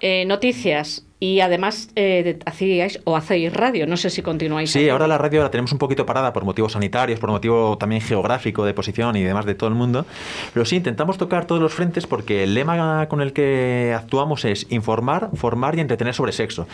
eh, 0.00 0.24
noticias. 0.26 1.04
Y 1.20 1.40
además 1.40 1.88
eh, 1.96 2.38
hacíais 2.44 3.00
o 3.04 3.16
hacéis 3.16 3.50
radio, 3.50 3.86
no 3.86 3.96
sé 3.96 4.10
si 4.10 4.20
continuáis. 4.20 4.72
Sí, 4.72 4.90
ahora 4.90 5.06
la 5.06 5.16
radio 5.16 5.42
la 5.42 5.50
tenemos 5.50 5.72
un 5.72 5.78
poquito 5.78 6.04
parada 6.04 6.34
por 6.34 6.44
motivos 6.44 6.72
sanitarios, 6.72 7.18
por 7.18 7.30
motivo 7.30 7.78
también 7.78 8.02
geográfico, 8.02 8.62
de 8.66 8.74
posición 8.74 9.16
y 9.16 9.22
demás 9.22 9.46
de 9.46 9.54
todo 9.54 9.68
el 9.70 9.74
mundo. 9.74 10.04
Pero 10.52 10.66
sí, 10.66 10.76
intentamos 10.76 11.16
tocar 11.16 11.46
todos 11.46 11.62
los 11.62 11.72
frentes 11.72 12.06
porque 12.06 12.42
el 12.42 12.52
lema 12.52 13.06
con 13.08 13.22
el 13.22 13.32
que 13.32 13.94
actuamos 13.96 14.44
es 14.44 14.66
informar, 14.68 15.30
formar 15.34 15.78
y 15.78 15.80
entretener 15.80 16.12
sobre 16.12 16.32
sexo. 16.32 16.66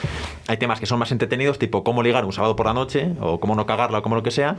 Hay 0.48 0.56
temas 0.56 0.80
que 0.80 0.86
son 0.86 0.98
más 0.98 1.12
entretenidos, 1.12 1.60
tipo 1.60 1.84
cómo 1.84 2.02
ligar 2.02 2.24
un 2.24 2.32
sábado 2.32 2.56
por 2.56 2.66
la 2.66 2.72
noche, 2.74 3.12
o 3.20 3.38
cómo 3.38 3.54
no 3.54 3.66
cagarla, 3.66 3.98
o 3.98 4.02
como 4.02 4.16
lo 4.16 4.24
que 4.24 4.32
sea. 4.32 4.56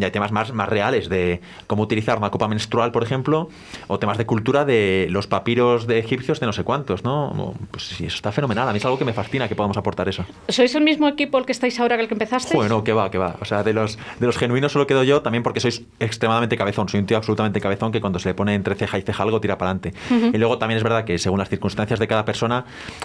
Y 0.00 0.04
hay 0.04 0.12
temas 0.12 0.32
más, 0.32 0.54
más 0.54 0.68
reales 0.68 1.10
de 1.10 1.42
cómo 1.66 1.82
utilizar 1.82 2.16
una 2.16 2.30
copa 2.30 2.48
menstrual, 2.48 2.90
por 2.90 3.02
ejemplo, 3.02 3.50
o 3.88 3.98
temas 3.98 4.16
de 4.16 4.24
cultura 4.24 4.64
de 4.64 5.08
los 5.10 5.26
papiros 5.26 5.86
de 5.86 5.98
egipcios 5.98 6.40
de 6.40 6.46
no 6.46 6.54
sé 6.54 6.64
cuántos, 6.64 7.04
¿no? 7.04 7.52
Pues 7.70 7.88
sí, 7.88 8.06
eso 8.06 8.16
está 8.16 8.32
fenomenal. 8.32 8.66
A 8.66 8.72
mí 8.72 8.78
es 8.78 8.84
algo 8.86 8.96
que 8.96 9.04
me 9.04 9.12
fascina 9.12 9.25
que 9.48 9.54
podamos 9.54 9.76
aportar 9.76 10.08
eso. 10.08 10.24
¿Sois 10.48 10.74
el 10.74 10.82
mismo 10.82 11.08
equipo 11.08 11.38
el 11.38 11.44
que 11.44 11.52
estáis 11.52 11.78
ahora 11.80 11.96
que 11.96 12.02
el 12.02 12.08
que 12.08 12.14
empezasteis? 12.14 12.54
Bueno, 12.54 12.82
que 12.84 12.92
va, 12.92 13.10
que 13.10 13.18
va. 13.18 13.36
O 13.40 13.44
sea, 13.44 13.62
de 13.62 13.72
los, 13.72 13.98
de 14.18 14.26
los 14.26 14.38
genuinos 14.38 14.72
solo 14.72 14.86
quedo 14.86 15.02
yo 15.04 15.20
también 15.22 15.42
porque 15.42 15.60
sois 15.60 15.82
extremadamente 16.00 16.56
cabezón. 16.56 16.88
Soy 16.88 17.00
un 17.00 17.06
tío 17.06 17.16
absolutamente 17.16 17.60
cabezón 17.60 17.92
que 17.92 18.00
cuando 18.00 18.18
se 18.18 18.30
le 18.30 18.34
pone 18.34 18.54
entre 18.54 18.74
ceja 18.74 18.98
y 18.98 19.02
ceja 19.02 19.22
algo 19.22 19.40
tira 19.40 19.58
para 19.58 19.72
adelante. 19.72 19.92
Y 20.32 20.38
luego 20.38 20.58
también 20.58 20.76
es 20.78 20.82
verdad 20.82 21.04
que 21.04 21.18
según 21.18 21.38
las 21.38 21.48
circunstancias 21.48 21.98
de 21.98 22.08
cada 22.08 22.24
persona, 22.24 22.64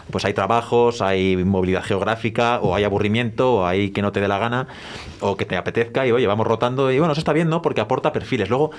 pues 0.09 0.23
hay 0.25 0.33
trabajos, 0.33 1.01
hay 1.01 1.35
movilidad 1.37 1.83
geográfica, 1.83 2.59
o 2.61 2.75
hay 2.75 2.83
aburrimiento, 2.83 3.55
o 3.55 3.65
hay 3.65 3.91
que 3.91 4.01
no 4.01 4.11
te 4.11 4.21
dé 4.21 4.27
la 4.27 4.37
gana, 4.37 4.67
o 5.19 5.35
que 5.35 5.45
te 5.45 5.57
apetezca, 5.57 6.05
y 6.07 6.11
oye, 6.11 6.27
vamos 6.27 6.47
rotando. 6.47 6.91
Y 6.91 6.99
bueno, 6.99 7.11
eso 7.13 7.19
está 7.19 7.33
bien, 7.33 7.49
¿no? 7.49 7.61
Porque 7.61 7.81
aporta 7.81 8.13
perfiles. 8.13 8.49
Luego, 8.49 8.71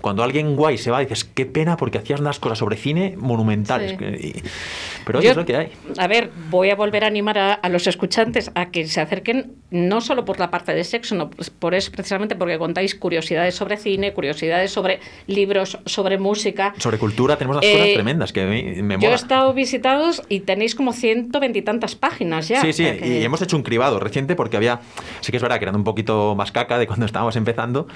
cuando 0.00 0.22
alguien 0.22 0.56
guay 0.56 0.78
se 0.78 0.90
va, 0.90 1.00
dices, 1.00 1.24
qué 1.24 1.46
pena 1.46 1.76
porque 1.76 1.98
hacías 1.98 2.20
unas 2.20 2.38
cosas 2.38 2.58
sobre 2.58 2.76
cine 2.76 3.14
monumentales. 3.16 3.96
Sí. 3.98 4.42
Pero 5.04 5.18
oye, 5.20 5.26
Yo- 5.26 5.30
es 5.32 5.36
lo 5.36 5.44
que 5.46 5.56
hay. 5.56 5.72
A 5.96 6.06
ver, 6.06 6.30
voy 6.50 6.70
a 6.70 6.76
volver 6.78 7.04
a 7.04 7.08
animar 7.08 7.36
a, 7.38 7.52
a 7.52 7.68
los 7.68 7.86
escuchantes 7.86 8.50
a 8.54 8.70
que 8.70 8.86
se 8.86 9.00
acerquen 9.02 9.52
no 9.70 10.00
solo 10.00 10.24
por 10.24 10.38
la 10.38 10.50
parte 10.50 10.72
de 10.72 10.82
sexo, 10.84 11.14
no, 11.14 11.28
pues 11.28 11.50
por 11.50 11.74
eso 11.74 11.92
precisamente 11.92 12.34
porque 12.36 12.56
contáis 12.56 12.94
curiosidades 12.94 13.54
sobre 13.54 13.76
cine, 13.76 14.14
curiosidades 14.14 14.70
sobre 14.72 15.00
libros, 15.26 15.78
sobre 15.84 16.16
música. 16.16 16.72
Sobre 16.78 16.96
cultura 16.96 17.36
tenemos 17.36 17.58
unas 17.58 17.66
Eh, 17.68 17.72
cosas 17.72 17.92
tremendas 17.92 18.32
que 18.32 18.46
me 18.46 18.94
Yo 18.94 18.98
mola. 19.00 19.10
he 19.10 19.14
estado 19.14 19.52
visitados 19.52 20.22
y 20.30 20.40
tenéis 20.40 20.74
como 20.74 20.94
ciento 20.94 21.38
veintitantas 21.40 21.94
páginas 21.96 22.48
ya. 22.48 22.62
Sí, 22.62 22.72
sí, 22.72 22.84
que- 22.84 23.18
y 23.20 23.22
hemos 23.24 23.42
hecho 23.42 23.56
un 23.56 23.62
cribado 23.62 24.00
reciente 24.00 24.34
porque 24.36 24.56
había, 24.56 24.80
sí 25.20 25.30
que 25.32 25.36
es 25.36 25.42
verdad 25.42 25.58
que 25.58 25.64
eran 25.66 25.76
un 25.76 25.84
poquito 25.84 26.34
más 26.34 26.50
caca 26.52 26.78
de 26.78 26.86
cuando 26.86 27.04
estábamos 27.18 27.36
empezando 27.36 27.88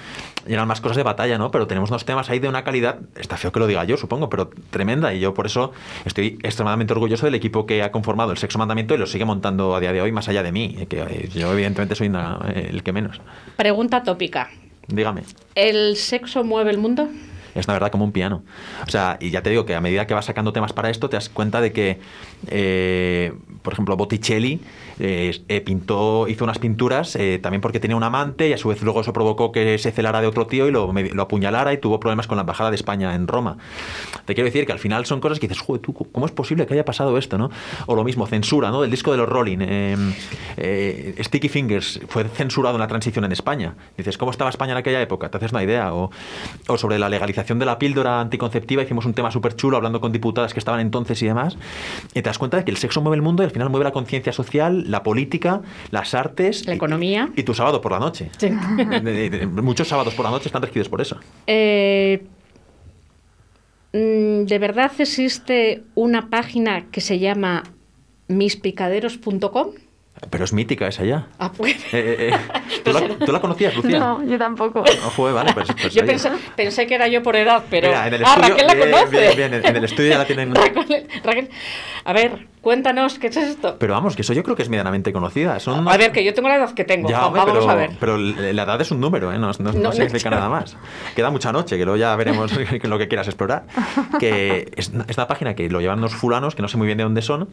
y 0.47 0.53
eran 0.53 0.69
más 0.69 0.81
cosas 0.83 0.97
de 0.99 1.05
batalla, 1.05 1.39
¿no? 1.39 1.51
Pero 1.51 1.67
tenemos 1.67 1.89
unos 1.91 2.05
temas 2.05 2.29
ahí 2.29 2.39
de 2.39 2.49
una 2.49 2.65
calidad, 2.65 2.99
está 3.17 3.37
feo 3.39 3.53
que 3.53 3.61
lo 3.61 3.67
diga 3.67 3.85
yo, 3.85 3.97
supongo, 3.97 4.29
pero 4.29 4.51
tremenda 4.71 5.15
y 5.15 5.21
yo 5.21 5.33
por 5.33 5.47
eso 5.47 5.73
estoy 6.05 6.39
extremadamente 6.43 6.93
orgulloso 6.93 7.25
del 7.27 7.35
equipo 7.35 7.65
que 7.65 7.83
ha 7.83 7.93
conformado 7.93 8.33
el 8.33 8.39
Sexo 8.39 8.59
Y 8.81 8.97
lo 8.97 9.07
sigue 9.07 9.25
montando 9.25 9.75
a 9.75 9.81
día 9.81 9.93
de 9.93 10.01
hoy 10.01 10.13
más 10.13 10.29
allá 10.29 10.43
de 10.43 10.51
mí, 10.53 10.87
que 10.89 11.01
eh, 11.01 11.29
yo 11.35 11.53
evidentemente 11.53 11.95
soy 11.95 12.09
una- 12.09 12.39
eh, 12.55 12.69
el 12.71 12.83
que 12.83 12.93
menos. 12.93 13.21
Pregunta 13.57 14.03
tópica. 14.03 14.51
Dígame. 14.89 15.23
¿El 15.55 15.97
sexo 15.97 16.43
mueve 16.43 16.71
el 16.71 16.79
mundo? 16.79 17.09
Es 17.55 17.67
la 17.69 17.75
verdad 17.75 17.91
como 17.91 18.05
un 18.05 18.13
piano. 18.13 18.45
O 18.87 18.91
sea, 18.91 19.19
y 19.21 19.31
ya 19.31 19.43
te 19.43 19.51
digo 19.51 19.67
que 19.67 19.75
a 19.75 19.81
medida 19.81 20.07
que 20.07 20.15
vas 20.15 20.25
sacando 20.25 20.53
temas 20.55 20.73
para 20.73 20.89
esto, 20.89 21.11
te 21.11 21.17
das 21.17 21.29
cuenta 21.29 21.61
de 21.61 21.73
que, 21.73 22.01
eh, 22.49 23.33
por 23.61 23.75
ejemplo, 23.75 23.97
Botticelli 23.97 24.61
eh, 24.99 25.43
eh, 25.49 25.61
pintó, 25.61 26.29
hizo 26.29 26.45
unas 26.45 26.59
pinturas 26.59 27.17
eh, 27.17 27.39
también 27.43 27.61
porque 27.61 27.81
tenía 27.81 27.97
un 27.97 28.03
amante 28.03 28.49
y 28.49 28.53
a 28.53 28.59
su 28.59 28.69
vez 28.69 28.83
luego 28.83 29.01
eso 29.01 29.13
provocó 29.13 29.53
que 29.53 29.79
se 29.79 29.91
celara 29.93 30.21
de 30.21 30.27
otro 30.27 30.47
tío 30.47 30.69
y 30.69 30.71
lo, 30.71 30.93
me- 30.93 31.11
lo 31.11 31.23
apuñalara 31.23 31.73
y 31.73 31.79
tuvo 31.79 31.99
problemas 32.01 32.27
con 32.27 32.37
la 32.37 32.43
embajada 32.43 32.71
de 32.71 32.77
España 32.77 33.15
en 33.15 33.27
Roma. 33.29 33.57
Te 34.25 34.35
quiero 34.35 34.47
decir 34.47 34.67
que 34.67 34.73
al 34.73 34.79
final 34.79 35.07
son 35.07 35.21
cosas 35.21 35.39
que 35.39 35.49
dices, 35.49 35.63
joder, 35.63 35.83
tú, 35.83 35.93
¿cómo 35.95 36.27
es 36.27 36.33
posible 36.33 36.67
que 36.67 36.75
haya 36.75 36.85
pasado 36.85 37.17
esto? 37.19 37.39
¿no? 37.39 37.51
O 37.87 37.95
lo 37.95 38.05
mismo, 38.05 38.27
censura, 38.27 38.71
¿no? 38.71 38.81
Del 38.83 38.91
disco 38.91 39.11
de 39.13 39.17
los 39.19 39.29
Rolling. 39.29 39.59
Sticky 41.21 41.49
Fingers 41.49 42.01
fue 42.09 42.25
censurado 42.25 42.77
en 42.77 42.81
la 42.81 42.89
transición 42.89 43.25
en 43.25 43.33
España. 43.33 43.75
Dices, 43.97 44.19
¿cómo 44.19 44.31
estaba 44.31 44.51
España 44.51 44.73
en 44.73 44.79
aquella 44.79 45.01
época? 45.01 45.31
Te 45.31 45.37
haces 45.39 45.53
una 45.53 45.63
idea. 45.63 45.95
O, 45.95 46.11
o 46.69 46.79
sobre 46.79 46.99
la 46.99 47.09
legalización 47.09 47.59
de 47.59 47.67
la 47.67 47.79
píldora 47.79 48.21
anticonceptiva, 48.21 48.83
hicimos 48.83 49.07
un 49.07 49.15
tema 49.15 49.31
súper 49.31 49.57
chulo 49.57 49.77
hablando 49.77 50.01
con 50.01 50.13
diputadas 50.13 50.53
que 50.53 50.59
estaban 50.59 50.81
entonces 50.81 51.21
y 51.23 51.27
demás. 51.27 51.57
Y 52.11 52.15
te 52.15 52.23
das 52.23 52.39
cuenta 52.39 52.57
de 52.59 52.65
que 52.65 52.71
el 52.71 52.77
sexo 52.77 53.01
mueve 53.01 53.17
el 53.17 53.23
mundo 53.23 53.43
y 53.43 53.47
al 53.47 53.53
final 53.53 53.71
mueve 53.71 53.85
la 53.85 53.93
conciencia 53.93 54.33
social, 54.33 54.82
la 54.87 55.03
política, 55.03 55.63
las 55.91 56.15
artes. 56.15 56.67
La 56.67 56.75
economía. 56.75 57.31
Y, 57.37 57.43
tu 57.43 57.55
sábado 57.55 57.81
por 57.81 57.93
la 57.93 57.99
noche. 57.99 58.31
Sí. 58.39 58.51
Muchos 59.63 59.89
sábados 59.89 60.15
por 60.15 60.25
la 60.25 60.31
noche 60.31 60.49
están 60.49 60.63
regidos 60.63 60.89
por 60.89 61.01
eso. 61.01 61.19
Eh, 61.47 62.25
mm, 63.93 64.45
¿De 64.45 64.59
verdad 64.59 64.93
existe 64.99 65.83
una 65.95 66.31
página 66.31 66.87
que 66.91 67.01
se 67.01 67.19
llama 67.19 67.65
mispicaderos.com? 68.29 69.69
Pero 70.31 70.45
es 70.45 70.53
mítica 70.53 70.87
esa 70.87 71.05
ya. 71.05 71.29
Ah, 71.39 71.53
pues. 71.53 71.77
Eh, 71.93 72.29
eh, 72.29 72.31
eh. 72.31 72.62
¿Tú, 72.85 72.93
la, 72.93 73.09
tú 73.27 73.33
la 73.33 73.41
conocías, 73.41 73.75
Lucía? 73.77 73.99
No, 73.99 74.25
yo 74.25 74.39
tampoco. 74.39 74.81
No, 74.81 75.11
joder, 75.11 75.35
vale, 75.35 75.53
pues, 75.55 75.69
pues 75.81 75.95
Yo 75.95 76.05
pensé, 76.07 76.31
pensé 76.57 76.87
que 76.87 76.95
era 76.95 77.09
yo 77.09 77.23
por 77.23 77.37
edad, 77.37 77.63
pero. 77.71 77.89
Mira, 77.89 78.07
en 78.09 78.15
el 78.15 78.25
ah, 78.25 78.29
estudio- 78.35 78.49
Raquel 78.51 78.67
la 78.67 78.75
bien, 78.75 78.91
conoce. 78.91 79.21
bien, 79.21 79.37
bien, 79.37 79.55
en- 79.55 79.67
en 79.67 79.77
el 79.77 79.85
estudio 79.85 80.11
ya 80.11 80.19
la 80.19 80.25
tienen- 80.27 80.55
Raquel, 80.55 81.07
Raquel, 81.25 81.51
a 82.05 82.13
ver, 82.13 82.47
cuéntanos, 82.61 83.19
¿qué 83.19 83.29
es 83.29 83.37
esto? 83.37 83.77
Pero 83.79 83.93
vamos, 83.95 84.17
que 84.17 84.23
eso 84.23 84.33
yo 84.33 84.43
creo 84.43 84.57
que 84.57 84.63
es 84.63 84.69
medianamente 84.69 85.13
conocida. 85.13 85.59
Son 85.61 85.87
A 85.89 85.97
ver, 85.97 86.13
que 86.13 86.25
yo 86.25 86.35
tengo 86.35 86.49
la 86.49 86.57
edad 86.57 86.73
que 86.75 86.85
tengo. 86.85 87.09
Ya, 87.09 87.27
hombre, 87.27 87.43
Vamos 87.45 87.59
pero, 87.59 87.71
a 87.71 87.75
ver. 87.75 87.91
pero 88.01 88.17
la 88.19 88.63
edad 88.63 88.81
es 88.81 88.91
un 88.91 89.01
número, 89.01 89.33
¿eh? 89.33 89.39
no, 89.39 89.51
no- 89.59 89.73
no 89.73 89.79
No, 89.79 89.93
significa 89.93 90.31
nada 90.31 90.49
más. 90.49 90.77
Queda 91.15 91.31
mucha 91.31 91.53
noche, 91.53 91.77
que 91.79 91.85
luego 91.85 91.97
ya 91.97 92.15
veremos 92.17 92.53
lo 92.83 92.99
que 92.99 93.09
quieras 93.09 93.27
explorar. 93.29 93.65
Que 94.19 94.71
es 94.77 94.89
una- 94.91 95.05
es 95.09 95.17
una 95.17 95.27
página 95.29 95.55
que 95.55 95.69
lo 95.69 95.81
llevan 95.81 95.99
unos 95.99 96.15
fulanos, 96.15 96.55
que 96.55 96.63
no 96.63 96.69
sé 96.69 96.77
muy 96.77 96.87
bien 96.87 96.99
de 96.99 97.05
dónde 97.05 97.23
son, 97.23 97.49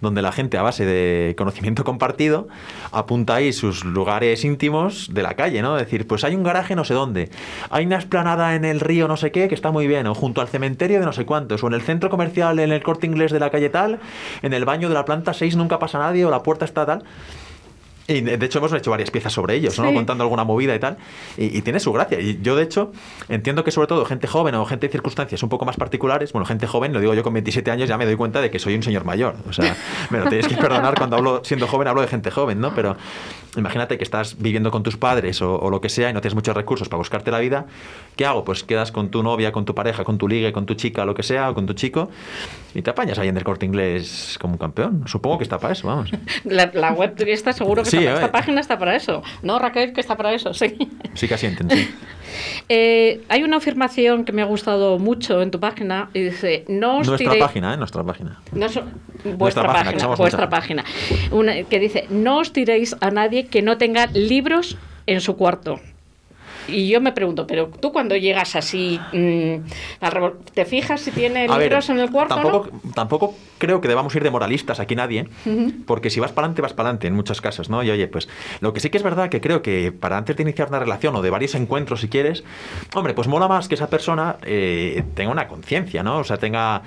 donde 0.00 0.22
la 0.22 0.32
gente 0.32 0.56
a 0.58 0.62
base 0.62 0.84
de 0.84 1.34
conocimiento 1.36 1.84
compartido 1.84 2.48
apunta 2.92 3.34
ahí 3.36 3.52
sus 3.52 3.84
lugares 3.84 4.44
de 4.60 5.22
la 5.22 5.34
calle, 5.34 5.62
¿no? 5.62 5.74
Decir, 5.74 6.06
pues 6.06 6.22
hay 6.22 6.34
un 6.34 6.42
garaje 6.42 6.76
no 6.76 6.84
sé 6.84 6.92
dónde, 6.92 7.30
hay 7.70 7.86
una 7.86 7.96
esplanada 7.96 8.54
en 8.54 8.66
el 8.66 8.80
río 8.80 9.08
no 9.08 9.16
sé 9.16 9.32
qué 9.32 9.48
que 9.48 9.54
está 9.54 9.70
muy 9.70 9.86
bien, 9.86 10.06
o 10.06 10.14
junto 10.14 10.42
al 10.42 10.48
cementerio 10.48 11.00
de 11.00 11.06
no 11.06 11.14
sé 11.14 11.24
cuántos, 11.24 11.64
o 11.64 11.66
en 11.68 11.72
el 11.72 11.80
centro 11.80 12.10
comercial 12.10 12.58
en 12.58 12.70
el 12.70 12.82
corte 12.82 13.06
inglés 13.06 13.32
de 13.32 13.40
la 13.40 13.48
calle 13.50 13.70
tal, 13.70 14.00
en 14.42 14.52
el 14.52 14.66
baño 14.66 14.88
de 14.88 14.94
la 14.94 15.06
planta 15.06 15.32
6 15.32 15.56
nunca 15.56 15.78
pasa 15.78 15.98
nadie, 15.98 16.26
o 16.26 16.30
la 16.30 16.42
puerta 16.42 16.66
está 16.66 16.84
tal. 16.84 17.04
Y 18.10 18.20
de 18.22 18.46
hecho 18.46 18.58
hemos 18.58 18.72
hecho 18.72 18.90
varias 18.90 19.10
piezas 19.10 19.32
sobre 19.32 19.54
ellos, 19.54 19.78
¿no? 19.78 19.88
Sí. 19.88 19.94
Contando 19.94 20.24
alguna 20.24 20.44
movida 20.44 20.74
y 20.74 20.78
tal. 20.78 20.96
Y, 21.36 21.56
y 21.56 21.62
tiene 21.62 21.80
su 21.80 21.92
gracia. 21.92 22.20
Y 22.20 22.40
yo, 22.42 22.56
de 22.56 22.64
hecho, 22.64 22.92
entiendo 23.28 23.64
que 23.64 23.70
sobre 23.70 23.86
todo 23.86 24.04
gente 24.04 24.26
joven 24.26 24.54
o 24.56 24.66
gente 24.66 24.88
de 24.88 24.92
circunstancias 24.92 25.42
un 25.42 25.48
poco 25.48 25.64
más 25.64 25.76
particulares, 25.76 26.32
bueno, 26.32 26.44
gente 26.46 26.66
joven, 26.66 26.92
lo 26.92 27.00
digo 27.00 27.14
yo 27.14 27.22
con 27.22 27.32
27 27.32 27.70
años, 27.70 27.88
ya 27.88 27.96
me 27.96 28.06
doy 28.06 28.16
cuenta 28.16 28.40
de 28.40 28.50
que 28.50 28.58
soy 28.58 28.74
un 28.74 28.82
señor 28.82 29.04
mayor. 29.04 29.36
O 29.48 29.52
sea, 29.52 29.76
me 30.10 30.18
lo 30.18 30.24
tenéis 30.24 30.48
que 30.48 30.56
perdonar 30.56 30.94
cuando 30.96 31.16
hablo, 31.16 31.42
siendo 31.44 31.66
joven, 31.66 31.88
hablo 31.88 32.00
de 32.00 32.08
gente 32.08 32.30
joven, 32.30 32.60
¿no? 32.60 32.74
Pero 32.74 32.96
imagínate 33.56 33.98
que 33.98 34.04
estás 34.04 34.38
viviendo 34.38 34.70
con 34.70 34.82
tus 34.82 34.96
padres 34.96 35.42
o, 35.42 35.58
o 35.58 35.70
lo 35.70 35.80
que 35.80 35.88
sea 35.88 36.10
y 36.10 36.12
no 36.12 36.20
tienes 36.20 36.34
muchos 36.34 36.54
recursos 36.54 36.88
para 36.88 36.98
buscarte 36.98 37.30
la 37.30 37.38
vida. 37.38 37.66
¿Qué 38.16 38.26
hago? 38.26 38.44
Pues 38.44 38.64
quedas 38.64 38.92
con 38.92 39.10
tu 39.10 39.22
novia, 39.22 39.52
con 39.52 39.64
tu 39.64 39.74
pareja, 39.74 40.04
con 40.04 40.18
tu 40.18 40.28
ligue, 40.28 40.52
con 40.52 40.66
tu 40.66 40.74
chica, 40.74 41.04
lo 41.04 41.14
que 41.14 41.22
sea, 41.22 41.50
o 41.50 41.54
con 41.54 41.66
tu 41.66 41.74
chico, 41.74 42.10
y 42.74 42.82
te 42.82 42.90
apañas 42.90 43.18
ahí 43.18 43.28
en 43.28 43.36
el 43.36 43.44
corte 43.44 43.66
inglés 43.66 44.36
como 44.40 44.54
un 44.54 44.58
campeón. 44.58 45.04
Supongo 45.06 45.38
que 45.38 45.44
está 45.44 45.58
para 45.58 45.72
eso, 45.72 45.86
vamos. 45.86 46.10
La, 46.44 46.70
la 46.72 46.92
web 46.92 47.14
está 47.26 47.52
seguro 47.52 47.82
que 47.82 47.90
Sí, 47.90 47.99
esta 48.04 48.32
página 48.32 48.60
está 48.60 48.78
para 48.78 48.96
eso. 48.96 49.22
No, 49.42 49.58
Raquel, 49.58 49.92
que 49.92 50.00
está 50.00 50.16
para 50.16 50.32
eso, 50.32 50.52
sí. 50.54 50.76
Sí 51.14 51.28
que 51.28 51.34
asienten, 51.34 51.70
sí. 51.70 51.88
Eh, 52.68 53.22
hay 53.28 53.42
una 53.42 53.56
afirmación 53.56 54.24
que 54.24 54.30
me 54.30 54.40
ha 54.40 54.44
gustado 54.44 55.00
mucho 55.00 55.42
en 55.42 55.50
tu 55.50 55.58
página 55.58 56.10
y 56.14 56.20
dice, 56.22 56.64
no 56.68 56.98
os 56.98 57.08
Nuestra 57.08 57.32
tiréis- 57.32 57.40
página, 57.40 57.74
¿eh? 57.74 57.76
Nuestra 57.76 58.04
página. 58.04 58.38
no 58.52 58.68
so- 58.68 58.84
vuestra 59.36 59.64
página, 59.64 59.72
página, 59.80 59.92
que 59.94 60.00
somos 60.00 60.18
vuestra 60.18 60.46
muchas. 60.46 60.60
página. 60.60 60.84
Una, 61.32 61.62
que 61.64 61.78
dice, 61.80 62.06
no 62.10 62.38
os 62.38 62.52
tiréis 62.52 62.94
a 63.00 63.10
nadie 63.10 63.46
que 63.48 63.62
no 63.62 63.78
tenga 63.78 64.06
libros 64.06 64.76
en 65.06 65.20
su 65.20 65.36
cuarto. 65.36 65.80
Y 66.70 66.88
yo 66.88 67.00
me 67.00 67.12
pregunto, 67.12 67.46
pero 67.46 67.68
tú 67.68 67.92
cuando 67.92 68.16
llegas 68.16 68.56
así, 68.56 69.00
mm, 69.12 69.54
al 70.00 70.32
¿te 70.54 70.64
fijas 70.64 71.00
si 71.00 71.10
tiene 71.10 71.46
A 71.48 71.56
ver, 71.56 71.68
libros 71.68 71.88
en 71.90 71.98
el 71.98 72.10
cuarto? 72.10 72.34
tampoco, 72.34 72.68
no? 72.72 72.92
tampoco 72.92 73.34
creo 73.58 73.80
que 73.80 73.88
debamos 73.88 74.14
ir 74.14 74.22
de 74.22 74.30
moralistas 74.30 74.80
aquí 74.80 74.96
nadie, 74.96 75.28
porque 75.86 76.10
si 76.10 76.20
vas 76.20 76.32
para 76.32 76.46
adelante, 76.46 76.62
vas 76.62 76.72
para 76.72 76.88
adelante 76.88 77.06
en 77.08 77.14
muchos 77.14 77.40
casos, 77.40 77.68
¿no? 77.68 77.82
Y 77.82 77.90
oye, 77.90 78.08
pues 78.08 78.28
lo 78.60 78.72
que 78.72 78.80
sí 78.80 78.90
que 78.90 78.96
es 78.96 79.02
verdad 79.04 79.28
que 79.28 79.40
creo 79.40 79.62
que 79.62 79.92
para 79.92 80.16
antes 80.16 80.36
de 80.36 80.42
iniciar 80.42 80.68
una 80.68 80.78
relación 80.78 81.14
o 81.16 81.22
de 81.22 81.30
varios 81.30 81.54
encuentros, 81.54 82.00
si 82.00 82.08
quieres, 82.08 82.44
hombre, 82.94 83.14
pues 83.14 83.28
mola 83.28 83.48
más 83.48 83.68
que 83.68 83.74
esa 83.74 83.88
persona 83.90 84.36
eh, 84.42 85.02
tenga 85.14 85.30
una 85.30 85.48
conciencia, 85.48 86.02
¿no? 86.02 86.18
O 86.18 86.24
sea, 86.24 86.38
tenga 86.38 86.82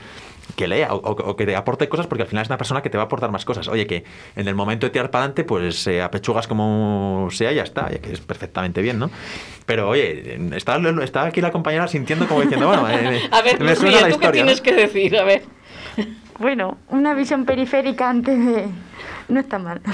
que 0.55 0.67
lea 0.67 0.93
o, 0.93 1.35
que 1.35 1.45
te 1.45 1.55
aporte 1.55 1.89
cosas 1.89 2.07
porque 2.07 2.23
al 2.23 2.27
final 2.27 2.43
es 2.43 2.49
una 2.49 2.57
persona 2.57 2.81
que 2.81 2.89
te 2.89 2.97
va 2.97 3.03
a 3.03 3.05
aportar 3.07 3.31
más 3.31 3.45
cosas. 3.45 3.67
Oye, 3.67 3.87
que 3.87 4.03
en 4.35 4.47
el 4.47 4.55
momento 4.55 4.85
de 4.85 4.91
tirar 4.91 5.09
para 5.09 5.23
adelante, 5.23 5.43
pues 5.43 5.87
eh, 5.87 6.01
apechugas 6.01 6.47
como 6.47 7.27
sea 7.31 7.51
y 7.51 7.55
ya 7.55 7.63
está, 7.63 7.89
ya 7.89 7.99
que 7.99 8.13
es 8.13 8.19
perfectamente 8.19 8.81
bien, 8.81 8.99
¿no? 8.99 9.09
Pero 9.65 9.89
oye, 9.89 10.37
está, 10.55 10.77
está 11.03 11.23
aquí 11.23 11.41
la 11.41 11.51
compañera 11.51 11.87
sintiendo 11.87 12.27
como 12.27 12.41
diciendo, 12.41 12.67
bueno, 12.67 12.89
eh, 12.89 13.21
A 13.31 13.41
ver, 13.41 13.59
me 13.59 13.75
suena 13.75 13.91
Lucía, 13.91 14.07
la 14.07 14.13
¿tú 14.13 14.19
qué 14.19 14.29
tienes 14.29 14.61
que 14.61 14.73
decir? 14.73 15.17
A 15.17 15.23
ver. 15.23 15.43
Bueno, 16.39 16.77
una 16.89 17.13
visión 17.13 17.45
periférica 17.45 18.09
antes 18.09 18.37
de... 18.45 18.65
No 19.27 19.39
está 19.39 19.59
mal. 19.59 19.81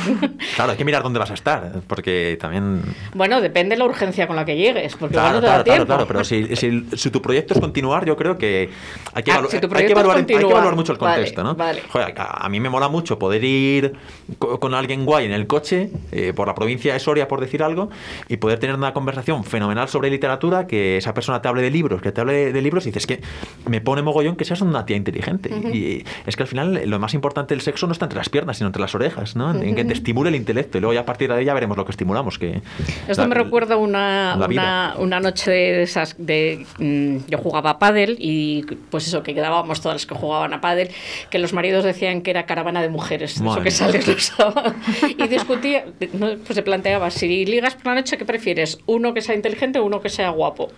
Claro, 0.56 0.72
hay 0.72 0.78
que 0.78 0.84
mirar 0.86 1.04
dónde 1.04 1.20
vas 1.20 1.32
a 1.32 1.36
estar, 1.36 1.82
porque 1.88 2.38
también... 2.40 2.82
Bueno, 3.14 3.40
depende 3.40 3.76
de 3.76 3.80
la 3.80 3.86
urgencia 3.86 4.28
con 4.28 4.36
la 4.36 4.44
que 4.44 4.58
llegues, 4.58 4.96
porque 4.98 5.14
Claro, 5.14 5.36
no 5.36 5.40
te 5.40 5.46
claro, 5.46 5.64
claro, 5.64 5.78
tiempo. 5.78 5.86
claro, 5.86 6.08
pero 6.08 6.24
si, 6.26 6.56
si- 6.58 6.86
si 6.98 7.10
tu 7.12 7.22
proyecto 7.22 7.54
es 7.54 7.60
continuar, 7.62 8.04
yo 8.06 8.18
creo 8.18 8.38
que 8.38 8.70
hay 9.14 9.24
que, 9.24 9.32
Ah, 9.32 9.40
evalu- 9.40 9.48
si 9.50 9.52
tu 9.52 9.56
hay 9.56 9.62
que 9.62 9.68
proyecto 9.70 9.86
es 9.86 9.92
evaluar, 10.06 10.18
hay 10.18 10.26
que 10.26 10.34
evaluar 10.34 10.76
mucho 10.76 10.92
el 10.92 10.98
Vale, 10.98 11.16
contexto, 11.16 11.44
¿no? 11.44 11.56
vale. 11.56 11.82
Joder, 11.90 12.14
a, 12.18 12.46
a 12.46 12.50
mí 12.50 12.60
me 12.60 12.70
mola 12.70 12.90
mucho 12.90 13.18
poder 13.18 13.44
ir 13.44 13.94
co- 14.38 14.60
con 14.60 14.74
alguien 14.74 15.06
guay 15.06 15.26
en 15.26 15.32
el 15.32 15.48
coche 15.48 15.92
eh, 16.12 16.34
por 16.36 16.48
la 16.48 16.56
provincia 16.56 16.92
de 16.94 17.00
Soria, 17.00 17.28
por 17.28 17.40
decir 17.40 17.64
algo, 17.64 17.90
y 18.28 18.38
poder 18.38 18.60
tener 18.60 18.76
una 18.76 18.94
conversación 18.94 19.44
fenomenal 19.46 19.88
sobre 19.88 20.10
literatura, 20.10 20.68
que 20.68 20.98
esa 20.98 21.14
persona 21.14 21.42
te 21.42 21.48
hable 21.48 21.62
de 21.62 21.72
libros, 21.72 22.02
que 22.02 22.12
te 22.12 22.20
hable 22.22 22.52
de 22.52 22.62
libros, 22.62 22.86
y 22.86 22.90
dices 22.90 23.08
que 23.08 23.22
me 23.68 23.80
pone 23.82 24.02
mogollón 24.02 24.36
que 24.36 24.44
seas 24.46 24.62
una 24.62 24.86
tía 24.86 24.98
inteligente. 24.98 25.50
Y 25.74 26.04
es 26.26 26.36
que 26.36 26.44
al 26.44 26.48
final 26.50 26.82
lo 26.86 27.00
más 27.00 27.14
importante 27.14 27.54
del 27.54 27.62
sexo 27.62 27.86
no 27.88 27.94
está 27.94 28.06
entre 28.06 28.18
las 28.18 28.30
piernas, 28.30 28.58
sino 28.58 28.68
entre 28.68 28.82
las 28.82 28.94
orejas, 28.96 29.19
¿no? 29.36 29.54
En 29.54 29.76
que 29.76 29.86
te 29.86 29.94
estimule 29.94 30.30
el 30.30 30.36
intelecto, 30.36 30.78
y 30.78 30.82
luego 30.82 30.94
ya 30.94 31.02
a 31.02 31.06
partir 31.06 31.30
de 31.30 31.36
ahí 31.40 31.46
ya 31.46 31.54
veremos 31.54 31.78
lo 31.78 31.86
que 31.86 31.92
estimulamos. 31.92 32.38
Que, 32.40 32.62
Esto 33.08 33.22
la- 33.24 33.28
me 33.28 33.36
recuerda 33.36 33.78
una, 33.78 34.38
una, 34.50 34.96
una 34.98 35.20
noche 35.20 35.52
de 35.52 35.84
esas 35.84 36.16
de 36.18 36.66
mm, 36.80 37.30
yo 37.30 37.38
jugaba 37.38 37.72
a 37.72 37.80
pádel 37.80 38.16
y 38.20 38.64
pues 38.90 39.08
eso 39.08 39.24
que 39.24 39.34
quedábamos 39.34 39.82
todas 39.82 39.96
las 39.96 40.06
que 40.06 40.16
jugaban 40.16 40.54
a 40.54 40.62
pádel 40.62 40.90
que 41.30 41.40
los 41.40 41.54
maridos 41.54 41.84
decían 41.84 42.22
que 42.22 42.32
era 42.32 42.46
caravana 42.46 42.82
de 42.82 42.90
mujeres 42.90 43.36
eso 43.36 43.44
Madre 43.44 43.64
que 43.64 43.70
mía. 43.70 43.78
sales 43.78 44.08
los 44.08 44.24
sábados 44.26 44.74
y 45.18 45.28
discutía 45.28 45.86
pues 46.10 46.56
se 46.56 46.64
planteaba 46.64 47.10
si 47.12 47.46
ligas 47.46 47.76
por 47.76 47.88
la 47.88 47.96
noche 47.96 48.18
qué 48.18 48.26
prefieres 48.26 48.80
uno 48.86 49.14
que 49.14 49.22
sea 49.22 49.36
inteligente 49.36 49.80
o 49.80 49.86
uno 49.86 50.02
que 50.02 50.10
sea 50.10 50.30
guapo 50.30 50.70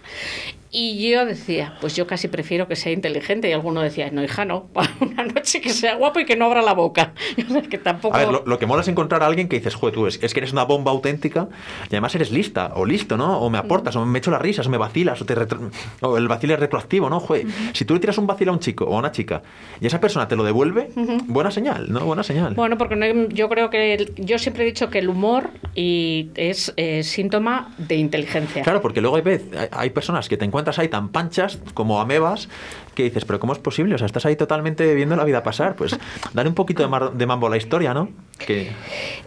y 0.71 1.09
yo 1.11 1.25
decía, 1.25 1.75
pues 1.81 1.95
yo 1.95 2.07
casi 2.07 2.27
prefiero 2.29 2.67
que 2.67 2.75
sea 2.77 2.91
inteligente. 2.93 3.49
Y 3.49 3.51
alguno 3.51 3.81
decía, 3.81 4.09
no, 4.11 4.23
hija, 4.23 4.45
no, 4.45 4.69
una 5.01 5.23
noche 5.25 5.59
que 5.61 5.69
sea 5.71 5.95
guapo 5.95 6.19
y 6.21 6.25
que 6.25 6.35
no 6.37 6.45
abra 6.45 6.61
la 6.61 6.73
boca. 6.73 7.13
O 7.49 7.53
sea, 7.53 7.61
que 7.63 7.77
tampoco... 7.77 8.15
A 8.15 8.19
ver, 8.19 8.29
lo, 8.29 8.43
lo 8.45 8.57
que 8.59 8.65
mola 8.65 8.81
es 8.81 8.87
encontrar 8.87 9.23
a 9.23 9.25
alguien 9.25 9.49
que 9.49 9.57
dices, 9.57 9.75
joder, 9.75 9.93
tú 9.93 10.07
es, 10.07 10.19
es 10.23 10.33
que 10.33 10.39
eres 10.39 10.53
una 10.53 10.63
bomba 10.63 10.91
auténtica 10.91 11.49
y 11.85 11.87
además 11.95 12.15
eres 12.15 12.31
lista 12.31 12.71
o 12.75 12.85
listo, 12.85 13.17
¿no? 13.17 13.39
O 13.39 13.49
me 13.49 13.57
aportas, 13.57 13.95
o 13.95 14.05
me 14.05 14.19
echo 14.19 14.31
las 14.31 14.41
risas, 14.41 14.67
o 14.67 14.69
me 14.69 14.77
vacilas, 14.77 15.21
o, 15.21 15.25
te 15.25 15.35
retro- 15.35 15.69
o 16.01 16.17
el 16.17 16.27
vacile 16.29 16.53
es 16.53 16.59
retroactivo, 16.59 17.09
¿no? 17.09 17.19
Joder, 17.19 17.45
si 17.73 17.83
tú 17.83 17.93
le 17.95 17.99
tiras 17.99 18.17
un 18.17 18.27
vacilo 18.27 18.51
a 18.51 18.53
un 18.53 18.59
chico 18.61 18.85
o 18.85 18.95
a 18.95 18.99
una 18.99 19.11
chica 19.11 19.41
y 19.81 19.87
esa 19.87 19.99
persona 19.99 20.27
te 20.27 20.35
lo 20.37 20.43
devuelve, 20.43 20.89
buena 21.27 21.51
señal, 21.51 21.91
¿no? 21.91 22.01
Buena 22.05 22.23
señal. 22.23 22.53
Bueno, 22.53 22.77
porque 22.77 22.95
no 22.95 23.05
yo 23.29 23.49
creo 23.49 23.69
que 23.69 23.93
el- 23.95 24.13
yo 24.15 24.39
siempre 24.39 24.63
he 24.63 24.65
dicho 24.67 24.89
que 24.89 24.99
el 24.99 25.09
humor 25.09 25.49
y 25.75 26.29
es 26.35 26.73
eh, 26.77 27.03
síntoma 27.03 27.73
de 27.77 27.95
inteligencia. 27.95 28.61
Claro, 28.63 28.81
porque 28.81 29.01
luego 29.01 29.17
hay, 29.17 29.23
hay, 29.25 29.67
hay 29.71 29.89
personas 29.89 30.29
que 30.29 30.37
te 30.37 30.45
encuentras 30.61 30.79
ahí 30.79 30.87
tan 30.87 31.09
panchas 31.09 31.59
como 31.73 31.99
amebas 31.99 32.47
que 32.95 33.03
dices, 33.03 33.25
pero 33.25 33.39
¿cómo 33.39 33.53
es 33.53 33.59
posible? 33.59 33.95
O 33.95 33.97
sea, 33.97 34.05
estás 34.05 34.25
ahí 34.25 34.35
totalmente 34.35 34.93
viendo 34.95 35.15
la 35.15 35.23
vida 35.23 35.43
pasar. 35.43 35.75
Pues 35.75 35.97
dale 36.33 36.49
un 36.49 36.55
poquito 36.55 36.83
de, 36.83 36.89
mar- 36.89 37.13
de 37.13 37.25
mambo 37.25 37.47
a 37.47 37.49
la 37.49 37.57
historia, 37.57 37.93
¿no? 37.93 38.09
Que, 38.37 38.71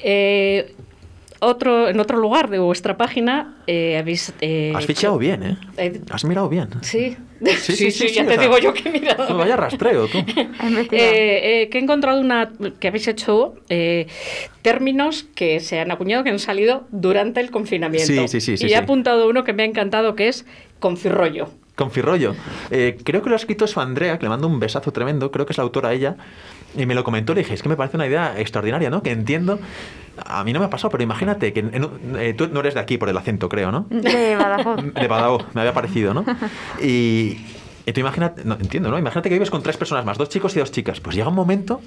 Eh, 0.02 0.74
otro, 1.40 1.88
en 1.90 2.00
otro 2.00 2.16
lugar 2.18 2.48
de 2.48 2.58
vuestra 2.58 2.96
página 2.96 3.56
habéis... 3.66 3.98
habéis... 3.98 4.34
eh, 4.40 4.72
has 4.74 4.86
fichado 4.86 5.18
bien, 5.18 5.42
¿eh? 5.42 5.56
eh, 5.76 6.00
Has 6.10 6.24
mirado 6.24 6.48
bien. 6.48 6.68
Sí, 6.80 7.16
Sí, 7.44 7.76
sí, 7.76 7.90
sí, 7.90 8.08
ya 8.08 8.22
sí, 8.22 8.28
te 8.28 8.32
o 8.32 8.34
sea, 8.36 8.42
digo 8.42 8.58
yo 8.58 8.72
que 8.72 8.88
he 8.88 8.92
mirado. 8.92 9.36
Vaya 9.36 9.54
rastreo, 9.56 10.06
tú. 10.08 10.16
Eh, 10.18 10.86
eh, 10.92 11.68
que 11.70 11.76
he 11.78 11.80
encontrado 11.82 12.18
una 12.18 12.50
que 12.80 12.88
habéis 12.88 13.06
hecho 13.08 13.56
eh, 13.68 14.06
términos 14.62 15.26
que 15.34 15.60
se 15.60 15.78
han 15.78 15.90
acuñado 15.90 16.24
que 16.24 16.30
han 16.30 16.38
salido 16.38 16.86
durante 16.90 17.40
el 17.40 17.50
confinamiento. 17.50 18.06
Sí, 18.06 18.28
sí, 18.28 18.40
sí, 18.40 18.56
sí, 18.56 18.66
y 18.66 18.72
he 18.72 18.76
apuntado 18.76 19.28
uno 19.28 19.44
que 19.44 19.52
me 19.52 19.64
ha 19.64 19.66
encantado 19.66 20.14
que 20.14 20.28
es 20.28 20.46
confirrollo. 20.84 21.48
Confirrollo. 21.76 22.34
Eh, 22.70 22.98
creo 23.02 23.22
que 23.22 23.30
lo 23.30 23.36
ha 23.36 23.38
escrito 23.38 23.66
su 23.66 23.80
Andrea, 23.80 24.18
que 24.18 24.24
le 24.24 24.28
mando 24.28 24.46
un 24.46 24.60
besazo 24.60 24.92
tremendo, 24.92 25.30
creo 25.30 25.46
que 25.46 25.54
es 25.54 25.56
la 25.56 25.64
autora 25.64 25.94
ella, 25.94 26.16
y 26.76 26.84
me 26.84 26.94
lo 26.94 27.04
comentó, 27.04 27.32
le 27.32 27.40
dije, 27.40 27.54
es 27.54 27.62
que 27.62 27.70
me 27.70 27.76
parece 27.76 27.96
una 27.96 28.06
idea 28.06 28.38
extraordinaria, 28.38 28.90
¿no? 28.90 29.02
Que 29.02 29.12
entiendo, 29.12 29.58
a 30.26 30.44
mí 30.44 30.52
no 30.52 30.60
me 30.60 30.66
ha 30.66 30.70
pasado, 30.70 30.90
pero 30.90 31.02
imagínate 31.02 31.54
que 31.54 31.60
en 31.60 31.90
eh, 32.18 32.34
tú 32.36 32.48
no 32.48 32.60
eres 32.60 32.74
de 32.74 32.80
aquí 32.80 32.98
por 32.98 33.08
el 33.08 33.16
acento, 33.16 33.48
creo, 33.48 33.72
¿no? 33.72 33.86
De 33.88 34.36
Badajoz. 34.36 34.92
De 34.92 35.08
Badajoz, 35.08 35.46
me 35.54 35.62
había 35.62 35.72
parecido, 35.72 36.12
¿no? 36.12 36.26
Y 36.82 37.38
tú 37.92 38.00
imagínate, 38.00 38.44
no, 38.44 38.54
entiendo, 38.54 38.90
¿no? 38.90 38.98
Imagínate 38.98 39.28
que 39.28 39.34
vives 39.34 39.50
con 39.50 39.62
tres 39.62 39.76
personas 39.76 40.04
más, 40.04 40.16
dos 40.16 40.28
chicos 40.30 40.56
y 40.56 40.58
dos 40.58 40.72
chicas. 40.72 41.00
Pues 41.00 41.14
llega 41.14 41.28
un 41.28 41.34
momento 41.34 41.82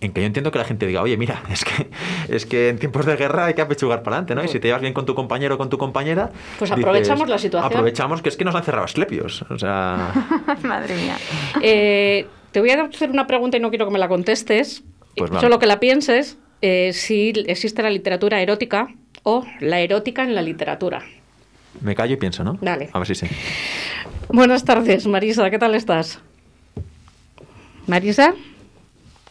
en 0.00 0.12
que 0.12 0.20
yo 0.20 0.26
entiendo 0.26 0.50
que 0.50 0.58
la 0.58 0.64
gente 0.64 0.86
diga, 0.86 1.02
oye, 1.02 1.16
mira, 1.16 1.42
es 1.50 1.64
que, 1.64 1.88
es 2.28 2.46
que 2.46 2.68
en 2.70 2.78
tiempos 2.78 3.06
de 3.06 3.16
guerra 3.16 3.46
hay 3.46 3.54
que 3.54 3.62
apechugar 3.62 4.02
para 4.02 4.16
adelante, 4.16 4.34
¿no? 4.34 4.44
Y 4.44 4.48
si 4.48 4.58
te 4.58 4.68
llevas 4.68 4.80
bien 4.80 4.92
con 4.92 5.06
tu 5.06 5.14
compañero 5.14 5.54
o 5.54 5.58
con 5.58 5.70
tu 5.70 5.78
compañera... 5.78 6.30
Pues 6.58 6.70
aprovechamos 6.72 7.28
la 7.28 7.38
situación. 7.38 7.72
Aprovechamos 7.72 8.22
que 8.22 8.28
es 8.28 8.36
que 8.36 8.44
nos 8.44 8.54
han 8.54 8.64
cerrado 8.64 8.84
Asclepios. 8.84 9.42
O 9.42 9.58
sea... 9.58 10.12
Madre 10.62 10.96
mía. 10.96 11.16
Eh, 11.62 12.26
te 12.50 12.60
voy 12.60 12.70
a 12.70 12.82
hacer 12.82 13.10
una 13.10 13.26
pregunta 13.26 13.56
y 13.56 13.60
no 13.60 13.70
quiero 13.70 13.86
que 13.86 13.92
me 13.92 13.98
la 13.98 14.08
contestes, 14.08 14.82
Pues 15.16 15.30
vale. 15.30 15.40
solo 15.40 15.58
que 15.58 15.66
la 15.66 15.78
pienses 15.78 16.38
eh, 16.62 16.92
si 16.92 17.32
existe 17.46 17.82
la 17.82 17.90
literatura 17.90 18.40
erótica 18.40 18.88
o 19.22 19.44
la 19.60 19.80
erótica 19.80 20.24
en 20.24 20.34
la 20.34 20.42
literatura. 20.42 21.02
Me 21.80 21.94
callo 21.94 22.14
y 22.14 22.16
pienso, 22.16 22.42
¿no? 22.42 22.58
Dale. 22.60 22.88
A 22.92 22.98
ver 22.98 23.06
si 23.06 23.14
sí. 23.14 23.26
Buenas 24.28 24.64
tardes, 24.64 25.06
Marisa, 25.06 25.48
¿qué 25.50 25.58
tal 25.58 25.74
estás? 25.74 26.18
Marisa. 27.86 28.34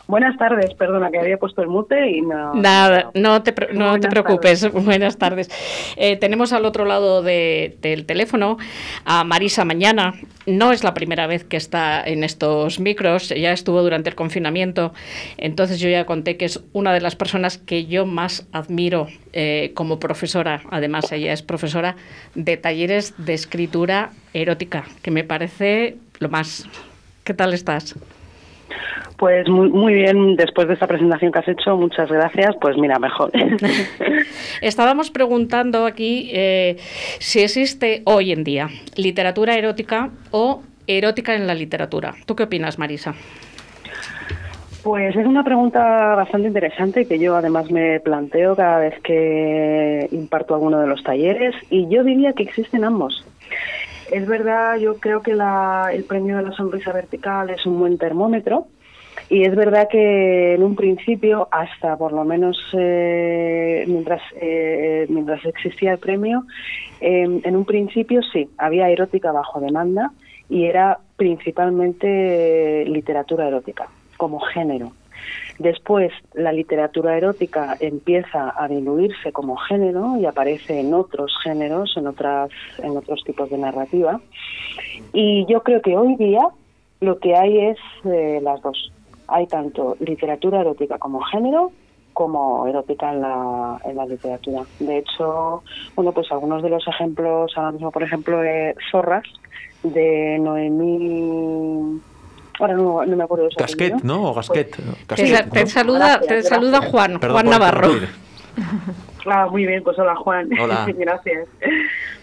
Buenas 0.08 0.38
tardes, 0.38 0.74
perdona 0.76 1.10
que 1.10 1.18
había 1.20 1.38
puesto 1.38 1.63
el 1.63 1.68
mute 1.68 2.10
y 2.12 2.22
no. 2.22 2.54
Nada, 2.54 3.10
no 3.15 3.41
te, 3.41 3.54
no 3.74 4.00
te 4.00 4.08
preocupes. 4.08 4.72
Buenas 4.86 5.18
tardes. 5.18 5.50
Eh, 5.98 6.15
tenemos 6.18 6.54
al 6.54 6.65
otro 6.65 6.86
lado 6.86 7.24
de- 7.24 7.76
del 7.82 8.06
teléfono 8.06 8.58
a 9.04 9.24
Marisa 9.24 9.65
Mañana. 9.65 10.13
No 10.46 10.72
es 10.72 10.84
la 10.84 10.94
primera 10.94 11.26
vez 11.26 11.44
que 11.44 11.58
está 11.58 12.04
en 12.04 12.24
estos 12.24 12.80
micros, 12.80 13.30
ya 13.30 13.52
estuvo 13.52 13.82
durante 13.82 14.10
el 14.12 14.15
confinamiento. 14.15 14.94
Entonces 15.38 15.80
yo 15.80 15.89
ya 15.89 16.06
conté 16.06 16.38
que 16.38 16.46
es 16.46 16.62
una 16.74 16.94
de 16.94 17.02
las 17.02 17.15
personas 17.15 17.58
que 17.58 17.86
yo 17.88 18.06
más 18.06 18.46
admiro 18.52 19.08
eh, 19.34 19.72
como 19.74 20.00
profesora. 20.00 20.62
Además, 20.70 21.12
ella 21.12 21.34
es 21.34 21.41
profesora 21.41 21.96
de 22.36 22.58
talleres 22.58 23.15
de 23.18 23.34
escritura 23.34 24.12
erótica, 24.34 24.84
que 25.02 25.10
me 25.10 25.24
parece 25.24 25.96
lo 26.20 26.30
más. 26.30 26.68
¿Qué 27.24 27.34
tal 27.34 27.56
estás? 27.56 27.96
Pues 29.17 29.47
muy, 29.47 29.69
muy 29.69 29.93
bien, 29.93 30.36
después 30.36 30.67
de 30.67 30.73
esta 30.73 30.88
presentación 30.88 31.32
que 31.32 31.39
has 31.39 31.47
hecho, 31.47 31.78
muchas 31.78 32.10
gracias. 32.10 32.56
Pues 32.60 32.78
mira, 32.78 32.99
mejor. 32.99 33.32
Estábamos 34.62 35.12
preguntando 35.12 35.86
aquí 35.86 36.30
eh, 36.34 36.78
si 37.19 37.41
existe 37.41 38.01
hoy 38.06 38.32
en 38.32 38.43
día 38.43 38.69
literatura 38.95 39.56
erótica 39.56 40.10
o 40.32 40.63
erótica 40.88 41.36
en 41.36 41.47
la 41.47 41.54
literatura. 41.56 42.13
¿Tú 42.25 42.36
qué 42.36 42.43
opinas, 42.43 42.78
Marisa? 42.78 43.15
Pues 44.84 45.15
es 45.15 45.25
una 45.25 45.43
pregunta 45.43 46.13
bastante 46.13 46.47
interesante 46.47 47.01
y 47.01 47.06
que 47.08 47.17
yo 47.17 47.36
además 47.36 47.71
me 47.71 47.99
planteo 48.01 48.56
cada 48.56 48.78
vez 48.78 48.93
que 49.01 50.08
imparto 50.12 50.54
alguno 50.54 50.80
de 50.80 50.86
los 50.86 51.01
talleres 51.01 51.56
y 51.71 51.89
yo 51.89 52.04
diría 52.04 52.34
que 52.34 52.43
existen 52.43 52.84
ambos. 52.84 53.25
Es 54.12 54.26
verdad, 54.28 54.78
yo 54.78 55.00
creo 55.00 55.22
que 55.22 55.34
la- 55.34 55.89
el 55.91 56.06
premio 56.06 56.38
de 56.38 56.44
la 56.44 56.52
sonrisa 56.52 56.91
vertical 56.91 57.50
es 57.50 57.65
un 57.65 57.80
buen 57.80 57.98
termómetro 57.98 58.68
y 59.30 59.44
es 59.44 59.56
verdad 59.56 59.88
que 59.89 60.54
en 60.54 60.63
un 60.63 60.76
principio, 60.76 61.48
hasta 61.52 61.98
por 61.98 62.12
lo 62.13 62.24
menos 62.24 62.58
eh, 62.74 63.84
mientras, 63.88 64.22
eh, 64.39 65.08
mientras 65.10 65.44
existía 65.46 65.94
el 65.94 66.00
premio, 66.00 66.44
eh, 67.00 67.24
en 67.44 67.56
un 67.56 67.65
principio 67.65 68.22
sí, 68.32 68.50
había 68.58 68.89
erótica 68.89 69.32
bajo 69.32 69.60
demanda 69.60 70.12
y 70.50 70.65
era 70.65 71.00
principalmente 71.18 72.84
eh, 72.84 72.86
literatura 72.86 73.48
erótica 73.48 73.89
como 74.18 74.39
género. 74.39 74.91
Después, 75.60 76.12
la 76.34 76.52
literatura 76.52 77.18
erótica 77.18 77.78
empieza 77.80 78.54
a 78.58 78.68
diluirse 78.68 79.32
como 79.32 79.56
género 79.56 80.18
y 80.18 80.26
aparece 80.26 80.80
en 80.80 80.94
otros 80.94 81.34
géneros, 81.44 81.96
en, 81.96 82.08
otras, 82.08 82.50
en 82.80 82.98
otros 82.98 83.24
tipos 83.24 83.50
de 83.50 83.58
narrativa. 83.58 84.20
Y 85.13 85.46
yo 85.48 85.62
creo 85.63 85.82
que 85.82 85.96
hoy 85.96 86.15
día 86.15 86.48
lo 87.00 87.20
que 87.20 87.36
hay 87.36 87.60
es 87.68 87.78
eh, 88.04 88.39
las 88.41 88.62
dos. 88.62 88.91
Hay 89.28 89.48
tanto 89.48 89.96
literatura 90.00 90.62
erótica 90.62 90.98
como 90.98 91.22
género 91.22 91.72
como 92.13 92.65
erótica 92.65 93.12
en 93.12 93.22
la, 93.22 93.78
en 93.84 93.98
la 93.98 94.06
literatura. 94.06 94.63
De 94.80 95.00
hecho, 95.00 95.63
bueno, 95.96 96.13
pues 96.13 96.32
algunos 96.32 96.63
de 96.63 96.70
los 96.70 96.88
ejemplos, 96.88 97.52
ahora 97.58 97.74
mismo, 97.74 97.91
por 97.91 98.04
ejemplo, 98.04 98.39
Zorras, 98.89 99.26
de 99.84 100.39
Noemí 100.39 102.00
ahora 102.60 102.74
no, 102.74 103.06
no, 103.06 103.15
me 103.15 103.24
acuerdo 103.24 103.46
de 103.46 103.52
su 103.52 103.60
Gasquet, 103.60 104.04
¿no? 104.04 104.30
O 104.30 104.34
Gasquet. 104.34 104.76
Pues, 105.08 105.50
te, 105.52 105.68
saluda, 105.68 106.20
te 106.20 106.44
saluda 106.44 106.82
Juan, 106.82 107.20
Juan 107.20 107.50
Navarro. 107.50 107.89
Ah, 109.26 109.48
muy 109.50 109.65
bien, 109.65 109.84
pues 109.84 109.98
hola 109.98 110.15
Juan. 110.15 110.50
Hola. 110.60 110.86
Gracias. 110.96 111.48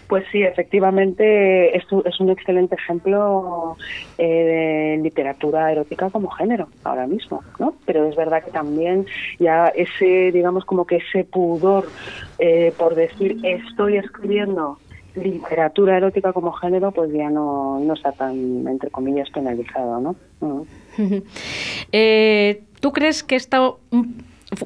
Pues 0.07 0.25
sí, 0.31 0.43
efectivamente 0.43 1.75
es, 1.75 1.83
es 2.05 2.19
un 2.19 2.29
excelente 2.29 2.75
ejemplo 2.75 3.75
eh, 4.17 4.95
de 4.97 5.03
literatura 5.03 5.71
erótica 5.71 6.09
como 6.09 6.29
género 6.29 6.67
ahora 6.83 7.07
mismo, 7.07 7.43
¿no? 7.57 7.73
Pero 7.85 8.07
es 8.07 8.15
verdad 8.15 8.43
que 8.43 8.51
también 8.51 9.05
ya 9.39 9.67
ese, 9.69 10.31
digamos, 10.31 10.65
como 10.65 10.85
que 10.85 10.97
ese 10.97 11.23
pudor 11.23 11.87
eh, 12.37 12.73
por 12.77 12.95
decir 12.95 13.39
estoy 13.43 13.97
escribiendo 13.97 14.77
literatura 15.15 15.97
erótica 15.97 16.33
como 16.33 16.51
género, 16.53 16.91
pues 16.91 17.11
ya 17.11 17.29
no, 17.29 17.79
no 17.79 17.93
está 17.93 18.11
tan, 18.11 18.67
entre 18.67 18.89
comillas, 18.89 19.29
penalizado, 19.29 19.99
¿no? 19.99 20.65
eh, 21.91 22.63
¿Tú 22.79 22.91
crees 22.91 23.23
que 23.23 23.35
esto 23.35 23.79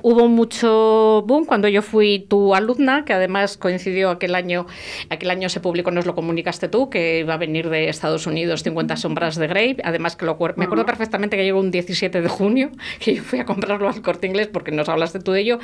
hubo 0.01 0.27
mucho 0.27 1.23
boom 1.25 1.45
cuando 1.45 1.67
yo 1.67 1.81
fui 1.81 2.19
tu 2.19 2.55
alumna, 2.55 3.05
que 3.05 3.13
además 3.13 3.57
coincidió 3.57 4.09
aquel 4.09 4.35
año, 4.35 4.65
aquel 5.09 5.29
año 5.29 5.49
se 5.49 5.59
publicó, 5.59 5.91
nos 5.91 6.05
lo 6.05 6.15
comunicaste 6.15 6.67
tú, 6.67 6.89
que 6.89 7.19
iba 7.19 7.33
a 7.33 7.37
venir 7.37 7.69
de 7.69 7.89
Estados 7.89 8.27
Unidos 8.27 8.63
50 8.63 8.97
sombras 8.97 9.35
de 9.35 9.47
Grey, 9.47 9.77
además 9.83 10.15
que 10.15 10.25
lo, 10.25 10.37
me 10.55 10.65
acuerdo 10.65 10.85
perfectamente 10.85 11.37
que 11.37 11.43
llegó 11.43 11.59
un 11.59 11.71
17 11.71 12.21
de 12.21 12.29
junio, 12.29 12.71
que 12.99 13.15
yo 13.15 13.23
fui 13.23 13.39
a 13.39 13.45
comprarlo 13.45 13.89
al 13.89 14.01
corte 14.01 14.27
inglés 14.27 14.47
porque 14.47 14.71
nos 14.71 14.89
hablaste 14.89 15.19
tú 15.19 15.31
de 15.31 15.41
ello, 15.41 15.59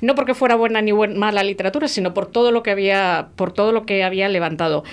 no 0.00 0.14
porque 0.14 0.34
fuera 0.34 0.56
buena 0.56 0.80
ni 0.82 0.92
mala 0.92 1.42
literatura, 1.42 1.88
sino 1.88 2.14
por 2.14 2.26
todo 2.26 2.52
lo 2.52 2.62
que 2.62 2.70
había, 2.70 3.28
por 3.36 3.52
todo 3.52 3.72
lo 3.72 3.86
que 3.86 4.04
había 4.04 4.28
levantado. 4.28 4.84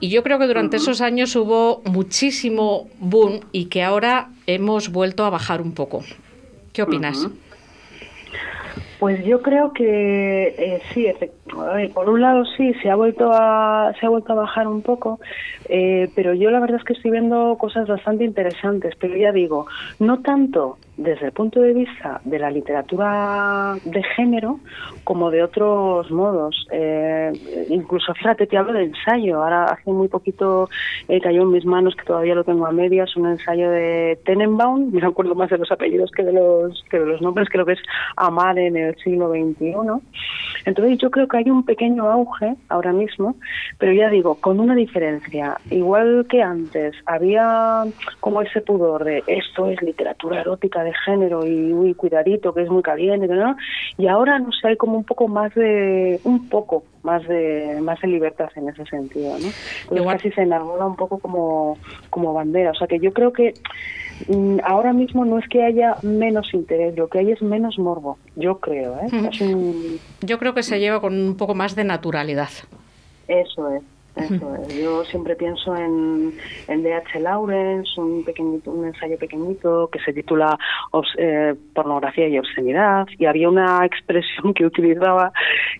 Y 0.00 0.08
yo 0.08 0.22
creo 0.22 0.38
que 0.38 0.46
durante 0.46 0.76
esos 0.76 1.00
años 1.00 1.34
hubo 1.36 1.82
muchísimo 1.84 2.88
boom 2.98 3.40
y 3.52 3.66
que 3.66 3.82
ahora 3.82 4.30
hemos 4.46 4.90
vuelto 4.90 5.24
a 5.24 5.30
bajar 5.30 5.60
un 5.60 5.72
poco. 5.72 6.04
¿Qué 6.72 6.82
opinas? 6.82 7.28
Pues 8.98 9.24
yo 9.24 9.42
creo 9.42 9.72
que 9.72 10.48
eh, 10.58 10.82
sí, 10.92 11.06
por 11.94 12.08
un 12.08 12.20
lado 12.20 12.44
sí, 12.56 12.74
se 12.82 12.90
ha 12.90 12.96
vuelto 12.96 13.30
a, 13.32 13.92
se 14.00 14.06
ha 14.06 14.08
vuelto 14.08 14.32
a 14.32 14.36
bajar 14.36 14.66
un 14.66 14.82
poco, 14.82 15.20
eh, 15.68 16.10
pero 16.16 16.34
yo 16.34 16.50
la 16.50 16.58
verdad 16.58 16.78
es 16.78 16.84
que 16.84 16.94
estoy 16.94 17.12
viendo 17.12 17.56
cosas 17.58 17.86
bastante 17.86 18.24
interesantes, 18.24 18.94
pero 18.98 19.16
ya 19.16 19.30
digo, 19.30 19.66
no 20.00 20.20
tanto 20.20 20.78
desde 20.98 21.26
el 21.26 21.32
punto 21.32 21.60
de 21.60 21.72
vista 21.72 22.20
de 22.24 22.38
la 22.40 22.50
literatura 22.50 23.76
de 23.84 24.02
género 24.16 24.58
como 25.04 25.30
de 25.30 25.42
otros 25.42 26.10
modos. 26.10 26.66
Eh, 26.72 27.32
incluso, 27.70 28.12
fíjate, 28.14 28.46
te 28.46 28.58
hablo 28.58 28.72
de 28.72 28.84
ensayo. 28.84 29.42
Ahora, 29.42 29.66
hace 29.66 29.90
muy 29.90 30.08
poquito 30.08 30.68
eh, 31.06 31.20
cayó 31.20 31.42
en 31.42 31.52
mis 31.52 31.64
manos, 31.64 31.94
que 31.94 32.04
todavía 32.04 32.34
lo 32.34 32.44
tengo 32.44 32.66
a 32.66 32.72
medias, 32.72 33.16
un 33.16 33.28
ensayo 33.28 33.70
de 33.70 34.18
Tenenbaum. 34.24 34.90
Me 34.92 35.06
acuerdo 35.06 35.34
más 35.36 35.50
de 35.50 35.58
los 35.58 35.70
apellidos 35.70 36.10
que 36.10 36.24
de 36.24 36.32
los, 36.32 36.84
que 36.90 36.98
de 36.98 37.06
los 37.06 37.22
nombres, 37.22 37.48
creo 37.48 37.64
que 37.64 37.72
es 37.72 37.82
Amar 38.16 38.58
en 38.58 38.76
el 38.76 38.96
siglo 38.96 39.30
XXI. 39.30 39.74
Entonces, 40.64 40.98
yo 40.98 41.10
creo 41.10 41.28
que 41.28 41.38
hay 41.38 41.50
un 41.50 41.64
pequeño 41.64 42.10
auge 42.10 42.56
ahora 42.68 42.92
mismo, 42.92 43.36
pero 43.78 43.92
ya 43.92 44.10
digo, 44.10 44.34
con 44.34 44.58
una 44.58 44.74
diferencia. 44.74 45.56
Igual 45.70 46.26
que 46.28 46.42
antes, 46.42 46.94
había 47.06 47.84
como 48.18 48.42
ese 48.42 48.60
pudor 48.60 49.04
de 49.04 49.22
esto 49.28 49.68
es 49.70 49.80
literatura 49.80 50.40
erótica 50.40 50.82
de 50.88 50.94
género 51.04 51.46
y 51.46 51.72
uy, 51.72 51.94
cuidadito, 51.94 52.52
que 52.52 52.62
es 52.62 52.70
muy 52.70 52.82
caliente, 52.82 53.26
¿no? 53.28 53.56
Y 53.96 54.06
ahora, 54.06 54.38
no 54.38 54.50
sé, 54.52 54.68
hay 54.68 54.76
como 54.76 54.96
un 54.96 55.04
poco 55.04 55.28
más 55.28 55.54
de, 55.54 56.20
un 56.24 56.48
poco 56.48 56.84
más 57.02 57.26
de, 57.26 57.78
más 57.80 58.00
de 58.00 58.08
libertad 58.08 58.50
en 58.56 58.68
ese 58.68 58.84
sentido, 58.86 59.34
¿no? 59.38 59.96
Igual. 59.96 60.16
casi 60.16 60.30
se 60.32 60.42
enarbola 60.42 60.86
un 60.86 60.96
poco 60.96 61.18
como, 61.18 61.78
como 62.10 62.32
bandera. 62.34 62.70
O 62.72 62.74
sea 62.74 62.86
que 62.86 62.98
yo 62.98 63.12
creo 63.12 63.32
que 63.32 63.54
mm, 64.28 64.58
ahora 64.64 64.92
mismo 64.92 65.24
no 65.24 65.38
es 65.38 65.48
que 65.48 65.64
haya 65.64 65.96
menos 66.02 66.52
interés, 66.52 66.96
lo 66.96 67.08
que 67.08 67.20
hay 67.20 67.32
es 67.32 67.42
menos 67.42 67.78
morbo, 67.78 68.18
yo 68.36 68.58
creo, 68.58 68.96
¿eh? 69.00 69.98
Yo 70.20 70.38
creo 70.38 70.54
que 70.54 70.62
se 70.62 70.80
lleva 70.80 71.00
con 71.00 71.14
un 71.14 71.36
poco 71.36 71.54
más 71.54 71.76
de 71.76 71.84
naturalidad. 71.84 72.50
Eso 73.28 73.70
es. 73.70 73.82
Yo 74.80 75.04
siempre 75.04 75.36
pienso 75.36 75.76
en, 75.76 76.34
en 76.66 76.82
D.H. 76.82 77.20
Lawrence, 77.20 78.00
un, 78.00 78.24
pequeñito, 78.24 78.70
un 78.70 78.86
ensayo 78.86 79.18
pequeñito 79.18 79.88
que 79.90 80.00
se 80.00 80.12
titula 80.12 80.58
eh, 81.16 81.54
Pornografía 81.74 82.28
y 82.28 82.38
obscenidad, 82.38 83.06
y 83.18 83.26
había 83.26 83.48
una 83.48 83.84
expresión 83.84 84.54
que 84.54 84.66
utilizaba 84.66 85.32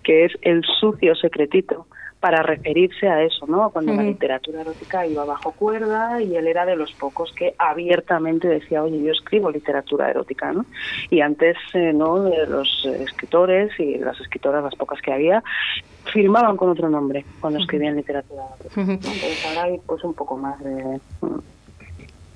que 0.03 0.27
es 0.27 0.33
el 0.43 0.63
sucio 0.81 1.15
secretito 1.15 1.87
para 2.21 2.43
referirse 2.43 3.09
a 3.09 3.23
eso, 3.23 3.47
¿no? 3.47 3.71
Cuando 3.71 3.95
la 3.95 4.03
literatura 4.03 4.63
erótica 4.63 5.07
iba 5.07 5.25
bajo 5.25 5.53
cuerda 5.53 6.21
y 6.21 6.35
él 6.35 6.49
era 6.49 6.67
de 6.67 6.75
los 6.75 6.93
pocos 6.93 7.33
que 7.33 7.55
abiertamente 7.59 8.49
decía, 8.49 8.83
oye, 8.83 9.01
yo 9.01 9.13
escribo 9.13 9.51
literatura 9.51 10.11
erótica, 10.11 10.53
¿no? 10.53 10.67
Y 11.11 11.21
antes, 11.21 11.57
eh, 11.75 11.93
¿no? 11.93 12.25
De 12.25 12.47
los 12.49 12.85
escritores 12.87 13.71
y 13.79 13.99
las 13.99 14.21
escritoras, 14.21 14.65
las 14.65 14.75
pocas 14.75 15.01
que 15.01 15.13
había, 15.13 15.45
firmaban 16.13 16.57
con 16.57 16.71
otro 16.71 16.89
nombre 16.89 17.25
cuando 17.41 17.59
escribían 17.61 17.97
literatura. 17.97 18.45
Entonces 18.77 19.47
ahora 19.47 19.65
hay 19.65 19.81
pues 19.87 20.03
un 20.05 20.15
poco 20.15 20.37
más 20.37 20.59
de... 20.63 21.01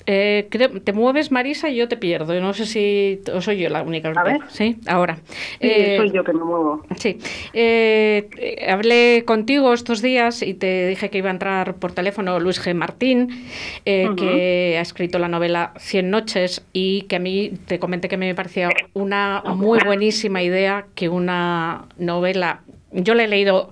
Eh, 0.07 0.49
te 0.83 0.93
mueves, 0.93 1.31
Marisa, 1.31 1.69
y 1.69 1.77
yo 1.77 1.87
te 1.89 1.97
pierdo. 1.97 2.35
No 2.41 2.53
sé 2.55 2.67
si 2.67 3.21
o 3.33 3.41
soy 3.41 3.59
yo 3.59 3.69
la 3.69 3.83
única. 3.83 4.09
A 4.09 4.25
ver. 4.25 4.41
Sí, 4.49 4.77
ahora. 4.87 5.19
Eh, 5.61 5.97
soy 5.97 6.11
yo 6.11 6.25
que 6.25 6.33
me 6.33 6.43
muevo. 6.43 6.85
Sí. 6.97 7.19
Eh, 7.53 8.67
hablé 8.69 9.23
contigo 9.25 9.73
estos 9.73 10.03
días 10.03 10.43
y 10.43 10.55
te 10.55 10.89
dije 10.89 11.09
que 11.09 11.19
iba 11.19 11.29
a 11.29 11.33
entrar 11.33 11.75
por 11.75 11.93
teléfono 11.93 12.41
Luis 12.41 12.61
G. 12.61 12.75
Martín, 12.75 13.47
que 13.85 14.75
ha 14.77 14.81
escrito 14.81 15.21
la 15.21 15.29
novela 15.29 15.73
Cien 15.79 16.11
noches 16.11 16.67
y 16.73 17.03
que 17.03 17.17
a 17.17 17.21
mí 17.21 17.53
te 17.67 17.79
comenté 17.79 18.09
que 18.09 18.17
me 18.17 18.35
parecía 18.35 18.71
una 18.95 19.43
muy 19.55 19.79
buenísima 19.85 20.43
idea 20.43 20.87
que 20.97 21.09
una 21.09 21.87
novela 21.97 22.63
yo 22.93 23.15
la 23.15 23.25
he 23.25 23.29
leído, 23.29 23.71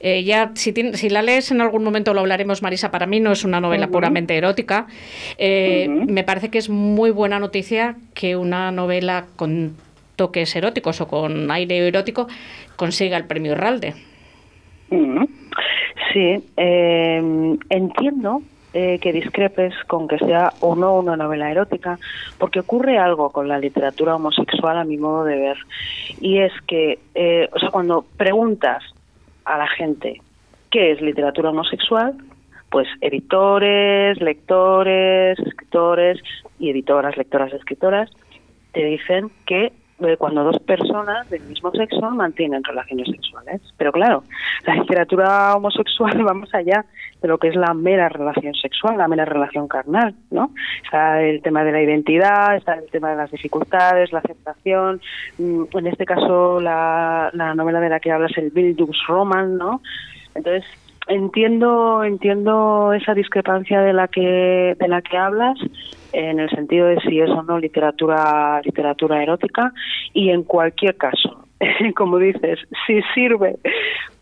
eh, 0.00 0.24
ya 0.24 0.52
si, 0.54 0.72
si, 0.72 1.08
la 1.10 1.22
lees 1.22 1.50
en 1.50 1.60
algún 1.60 1.84
momento 1.84 2.14
lo 2.14 2.20
hablaremos, 2.20 2.62
Marisa, 2.62 2.90
para 2.90 3.06
mí 3.06 3.20
no 3.20 3.32
es 3.32 3.44
una 3.44 3.60
novela 3.60 3.88
puramente 3.88 4.36
erótica. 4.36 4.86
Eh, 5.38 5.88
me 5.88 6.24
parece 6.24 6.50
que 6.50 6.58
es 6.58 6.68
muy 6.68 7.10
buena 7.10 7.38
noticia 7.38 7.96
que 8.14 8.36
una 8.36 8.70
novela 8.70 9.26
con 9.36 9.76
toques 10.16 10.54
eróticos 10.56 11.00
o 11.00 11.08
con 11.08 11.50
aire 11.50 11.86
erótico 11.86 12.28
consiga 12.76 13.16
el 13.16 13.26
premio 13.26 13.54
Ralde. 13.54 13.94
Sí, 16.12 16.44
eh, 16.56 17.56
entiendo 17.70 18.42
eh, 18.74 18.98
que 19.00 19.12
discrepes 19.12 19.72
con 19.86 20.08
que 20.08 20.18
sea 20.18 20.54
o 20.60 20.74
no 20.74 20.98
una 20.98 21.16
novela 21.16 21.50
erótica, 21.50 21.98
porque 22.38 22.60
ocurre 22.60 22.98
algo 22.98 23.30
con 23.30 23.46
la 23.46 23.58
literatura 23.58 24.16
homosexual 24.16 24.76
a 24.76 24.84
mi 24.84 24.96
modo 24.96 25.24
de 25.24 25.36
ver, 25.36 25.56
y 26.20 26.38
es 26.40 26.52
que, 26.66 26.98
eh, 27.14 27.48
o 27.52 27.58
sea, 27.60 27.70
cuando 27.70 28.04
preguntas 28.16 28.82
a 29.44 29.58
la 29.58 29.68
gente 29.68 30.20
qué 30.70 30.90
es 30.90 31.00
literatura 31.00 31.50
homosexual, 31.50 32.16
pues 32.68 32.88
editores, 33.00 34.20
lectores, 34.20 35.38
escritores 35.38 36.20
y 36.58 36.70
editoras, 36.70 37.16
lectoras, 37.16 37.52
escritoras, 37.52 38.10
te 38.72 38.84
dicen 38.84 39.30
que 39.46 39.72
cuando 40.18 40.44
dos 40.44 40.58
personas 40.60 41.28
del 41.30 41.42
mismo 41.42 41.70
sexo 41.72 42.10
mantienen 42.10 42.62
relaciones 42.64 43.08
sexuales. 43.08 43.60
Pero 43.76 43.92
claro, 43.92 44.24
la 44.66 44.76
literatura 44.76 45.54
homosexual 45.56 46.26
va 46.26 46.34
más 46.34 46.54
allá 46.54 46.84
de 47.20 47.28
lo 47.28 47.38
que 47.38 47.48
es 47.48 47.56
la 47.56 47.72
mera 47.74 48.08
relación 48.08 48.54
sexual, 48.54 48.98
la 48.98 49.08
mera 49.08 49.24
relación 49.24 49.66
carnal, 49.66 50.14
¿no? 50.30 50.50
Está 50.84 51.22
el 51.22 51.42
tema 51.42 51.64
de 51.64 51.72
la 51.72 51.82
identidad, 51.82 52.56
está 52.56 52.74
el 52.74 52.90
tema 52.90 53.10
de 53.10 53.16
las 53.16 53.30
dificultades, 53.30 54.12
la 54.12 54.18
aceptación. 54.18 55.00
Mm, 55.38 55.64
en 55.72 55.86
este 55.86 56.04
caso, 56.04 56.60
la, 56.60 57.30
la 57.32 57.54
novela 57.54 57.80
de 57.80 57.88
la 57.88 58.00
que 58.00 58.12
hablas, 58.12 58.36
el 58.36 58.50
Bildungsroman, 58.50 59.56
¿no? 59.56 59.80
Entonces, 60.34 60.64
entiendo 61.06 62.02
entiendo 62.04 62.92
esa 62.92 63.14
discrepancia 63.14 63.80
de 63.80 63.92
la 63.92 64.08
que 64.08 64.76
de 64.78 64.88
la 64.88 65.02
que 65.02 65.16
hablas 65.16 65.58
en 66.12 66.40
el 66.40 66.48
sentido 66.50 66.86
de 66.86 67.00
si 67.00 67.20
es 67.20 67.30
o 67.30 67.42
no 67.42 67.58
literatura 67.58 68.60
literatura 68.64 69.22
erótica 69.22 69.72
y 70.12 70.30
en 70.30 70.44
cualquier 70.44 70.96
caso 70.96 71.44
como 71.94 72.18
dices 72.18 72.58
si 72.86 73.00
sirve 73.14 73.58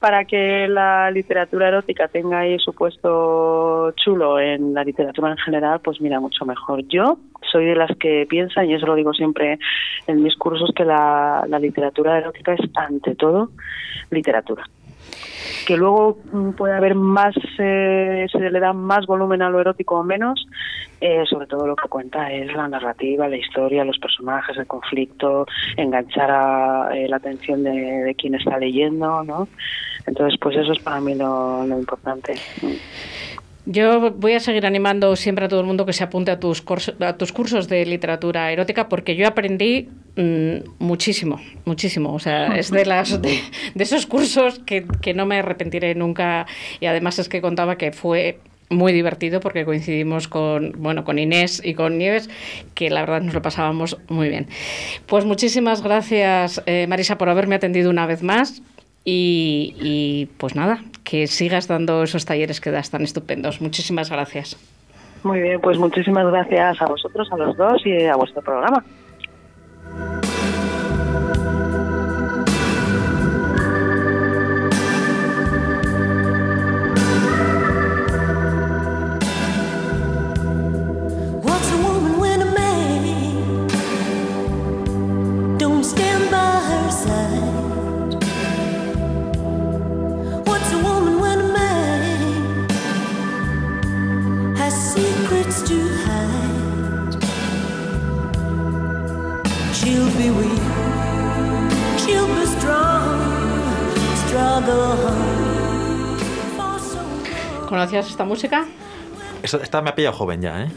para 0.03 0.25
que 0.25 0.67
la 0.67 1.13
literatura 1.13 1.69
erótica 1.69 2.09
tenga 2.09 2.41
ahí 2.41 2.59
su 2.59 2.75
puesto 2.75 3.93
chulo 3.93 4.41
en 4.41 4.75
la 4.75 4.83
literatura 4.83 5.31
en 5.31 5.37
general, 5.37 5.79
pues 5.79 6.01
mira, 6.01 6.19
mucho 6.19 6.45
mejor. 6.45 6.83
Yo 6.89 7.19
soy 7.53 7.67
de 7.67 7.77
las 7.77 7.97
que 7.99 8.27
piensan, 8.29 8.69
y 8.69 8.75
eso 8.75 8.87
lo 8.87 8.97
digo 8.97 9.13
siempre 9.13 9.61
en 10.09 10.23
mis 10.25 10.35
cursos, 10.35 10.73
que 10.75 10.85
la, 10.85 11.45
la 11.49 11.61
literatura 11.61 12.19
erótica 12.19 12.55
es 12.55 12.69
ante 12.75 13.15
todo 13.15 13.51
literatura 14.11 14.65
que 15.67 15.77
luego 15.77 16.19
mm, 16.33 16.51
puede 16.51 16.75
haber 16.75 16.95
más, 16.95 17.35
eh, 17.59 18.27
se 18.31 18.39
le 18.39 18.61
da 18.61 18.73
más 18.73 19.07
volumen 19.07 19.43
a 19.43 19.51
lo 19.51 19.61
erótico 19.61 19.97
o 19.97 20.05
menos, 20.05 20.47
eh, 21.01 21.25
sobre 21.29 21.47
todo 21.47 21.67
lo 21.67 21.77
que 21.77 21.89
cuenta 21.89 22.31
es 22.33 22.53
la 22.55 22.69
narrativa, 22.69 23.29
la 23.29 23.37
historia, 23.37 23.85
los 23.85 23.99
personajes, 23.99 24.57
el 24.57 24.67
conflicto, 24.67 25.47
enganchar 25.77 26.31
a 26.31 26.91
eh, 26.95 27.09
la 27.09 27.17
atención 27.17 27.63
de, 27.65 28.15
quien 28.19 28.35
está 28.35 28.59
leyendo, 28.59 29.23
¿no? 29.25 29.49
Entonces, 30.07 30.39
pues 30.41 30.57
eso 30.57 30.73
es 30.73 30.79
para 30.81 31.01
mí 31.01 31.15
lo 31.15 31.67
importante. 31.79 32.35
Yo 33.65 34.11
voy 34.11 34.33
a 34.33 34.41
seguir 34.41 34.67
animando 34.67 35.15
siempre 35.15 35.45
a 35.45 35.49
todo 35.49 35.61
el 35.61 35.67
mundo 35.67 35.87
que 35.87 35.93
se 35.93 36.03
apunte 36.03 36.33
a 36.33 36.41
tus, 36.41 36.65
a 37.01 37.17
tus 37.17 37.33
cursos 37.33 37.69
de 37.69 37.87
literatura 37.87 38.51
erótica 38.51 38.89
porque 38.89 39.15
yo 39.15 39.29
aprendí 39.29 39.89
mmm, 40.17 40.57
muchísimo, 40.81 41.41
muchísimo. 41.65 42.13
O 42.13 42.19
sea, 42.19 42.57
es 42.57 42.73
de, 42.73 42.85
las, 42.85 43.23
de, 43.23 43.41
de 43.75 43.85
esos 43.85 44.07
cursos 44.07 44.59
que, 44.67 44.85
que, 45.01 45.15
no 45.15 45.27
me 45.27 45.39
arrepentiré 45.39 45.95
nunca. 45.95 46.47
Y 46.81 46.87
además 46.87 47.21
es 47.21 47.29
que 47.29 47.41
contaba 47.41 47.77
que 47.77 47.93
fue 47.93 48.41
muy 48.73 48.93
divertido 48.93 49.41
porque 49.41 49.65
coincidimos 49.65 50.29
con 50.29 50.73
bueno 50.79 51.05
con 51.05 51.19
Inés 51.19 51.61
y 51.65 51.75
con 51.75 51.99
Nieves 51.99 52.31
que 52.75 52.91
la 52.91 53.01
verdad 53.03 53.21
nos 53.21 53.35
lo 53.35 53.43
pasábamos 53.43 53.99
muy 54.09 54.29
bien. 54.29 54.49
Pues 55.07 55.25
muchísimas 55.25 55.83
gracias 55.83 56.63
eh, 56.67 56.87
Marisa 56.89 57.19
por 57.19 57.29
haberme 57.29 57.55
atendido 57.55 57.91
una 57.91 58.07
vez 58.07 58.23
más 58.23 58.63
y, 59.05 59.75
y, 59.81 60.27
pues 60.39 60.55
nada, 60.55 60.81
que 61.05 61.27
sigas 61.27 61.69
dando 61.69 62.03
esos 62.03 62.25
talleres 62.25 62.61
que 62.61 62.71
das 62.71 62.91
tan 62.91 63.03
estupendos. 63.03 63.61
Muchísimas 63.61 64.11
gracias. 64.11 64.57
Muy 65.23 65.41
bien, 65.41 65.61
pues 65.61 65.79
muchísimas 65.79 66.27
gracias 66.27 66.83
a 66.83 66.87
vosotros, 66.87 67.31
a 67.33 67.37
los 67.37 67.57
dos 67.57 67.87
y 67.87 68.05
a 68.07 68.17
vuestro 68.17 68.43
programa. 68.43 68.85
¿Conocías 107.73 108.07
esta 108.11 108.27
música? 108.27 108.67
Esta, 109.43 109.59
esta, 109.59 109.83
me 109.83 109.91
ha 109.91 109.95
pillado 109.95 110.15
joven 110.15 110.41
ya, 110.41 110.65
¿eh? 110.65 110.69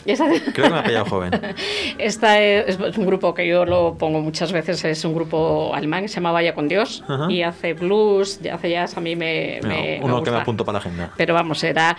Creo 0.53 0.67
que 0.67 0.73
me 0.73 0.79
ha 0.79 0.83
pillado 0.83 1.05
joven. 1.05 1.31
Esta 1.97 2.41
es, 2.41 2.79
es, 2.79 2.97
un 2.97 3.05
grupo 3.05 3.33
que 3.33 3.47
yo 3.47 3.65
lo 3.65 3.95
pongo 3.95 4.21
muchas 4.21 4.51
veces, 4.51 4.83
es 4.85 5.05
un 5.05 5.13
grupo 5.13 5.73
alemán 5.73 6.03
que 6.03 6.07
se 6.07 6.15
llama 6.15 6.31
Vaya 6.31 6.53
con 6.53 6.67
Dios 6.67 7.03
uh 7.07 7.11
-huh. 7.11 7.31
y 7.31 7.43
hace 7.43 7.73
blues, 7.73 8.39
hace 8.51 8.69
jazz, 8.69 8.97
a 8.97 9.01
mí 9.01 9.15
me, 9.15 9.59
no, 9.61 9.67
me 9.67 9.99
Uno 10.01 10.17
me 10.17 10.23
que 10.23 10.31
me 10.31 10.37
apunto 10.37 10.65
para 10.65 10.73
la 10.73 10.79
agenda. 10.79 11.11
Pero 11.15 11.33
vamos, 11.33 11.63
era, 11.63 11.95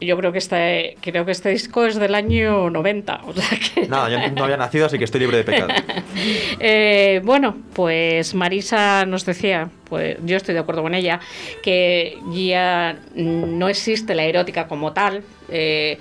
yo 0.00 0.16
creo 0.16 0.32
que 0.32 0.38
este, 0.38 0.96
creo 1.00 1.24
que 1.24 1.32
este 1.32 1.50
disco 1.50 1.84
es 1.84 1.96
del 1.96 2.14
año 2.14 2.70
90, 2.70 3.20
o 3.26 3.32
sea 3.32 3.58
que... 3.58 3.86
Nada, 3.86 4.10
yo 4.10 4.18
no 4.30 4.44
había 4.44 4.56
nacido, 4.56 4.86
así 4.86 4.98
que 4.98 5.04
estoy 5.04 5.20
libre 5.20 5.38
de 5.38 5.44
pecado. 5.44 5.68
eh, 6.60 7.20
bueno, 7.24 7.56
pues 7.74 8.34
Marisa 8.34 9.06
nos 9.06 9.24
decía, 9.24 9.70
pues 9.88 10.18
yo 10.24 10.36
estoy 10.36 10.54
de 10.54 10.60
acuerdo 10.60 10.82
con 10.82 10.94
ella, 10.94 11.20
que 11.62 12.18
ya 12.32 12.98
no 13.14 13.68
existe 13.68 14.14
la 14.14 14.24
erótica 14.24 14.68
como 14.68 14.92
tal. 14.92 15.22
Eh, 15.48 15.98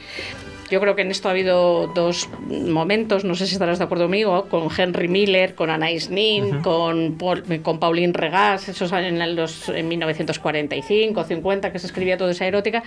yo 0.70 0.82
creo 0.82 0.96
que 0.96 1.02
en 1.02 1.12
esto 1.12 1.30
ha 1.30 1.32
habido 1.32 1.88
dos 1.88 2.30
momentos, 2.50 3.24
no 3.24 3.36
sé 3.36 3.48
si 3.48 3.54
estarás 3.54 3.78
de 3.78 3.86
acuerdo 3.86 4.06
conmigo, 4.06 4.48
con 4.50 4.68
Henry 4.76 5.08
Miller, 5.08 5.56
con 5.56 5.70
Anais 5.70 6.10
Nin, 6.10 6.44
uh 6.44 6.54
-huh. 6.56 6.62
con, 6.62 7.18
Paul, 7.18 7.62
con 7.62 7.80
Pauline 7.80 8.12
Regas, 8.12 8.68
esos 8.68 8.92
en, 8.92 9.36
los, 9.36 9.70
en 9.70 9.88
1945, 9.88 11.24
50, 11.24 11.72
que 11.72 11.80
se 11.80 11.88
escribía 11.88 12.18
toda 12.18 12.32
esa 12.32 12.46
erótica. 12.46 12.84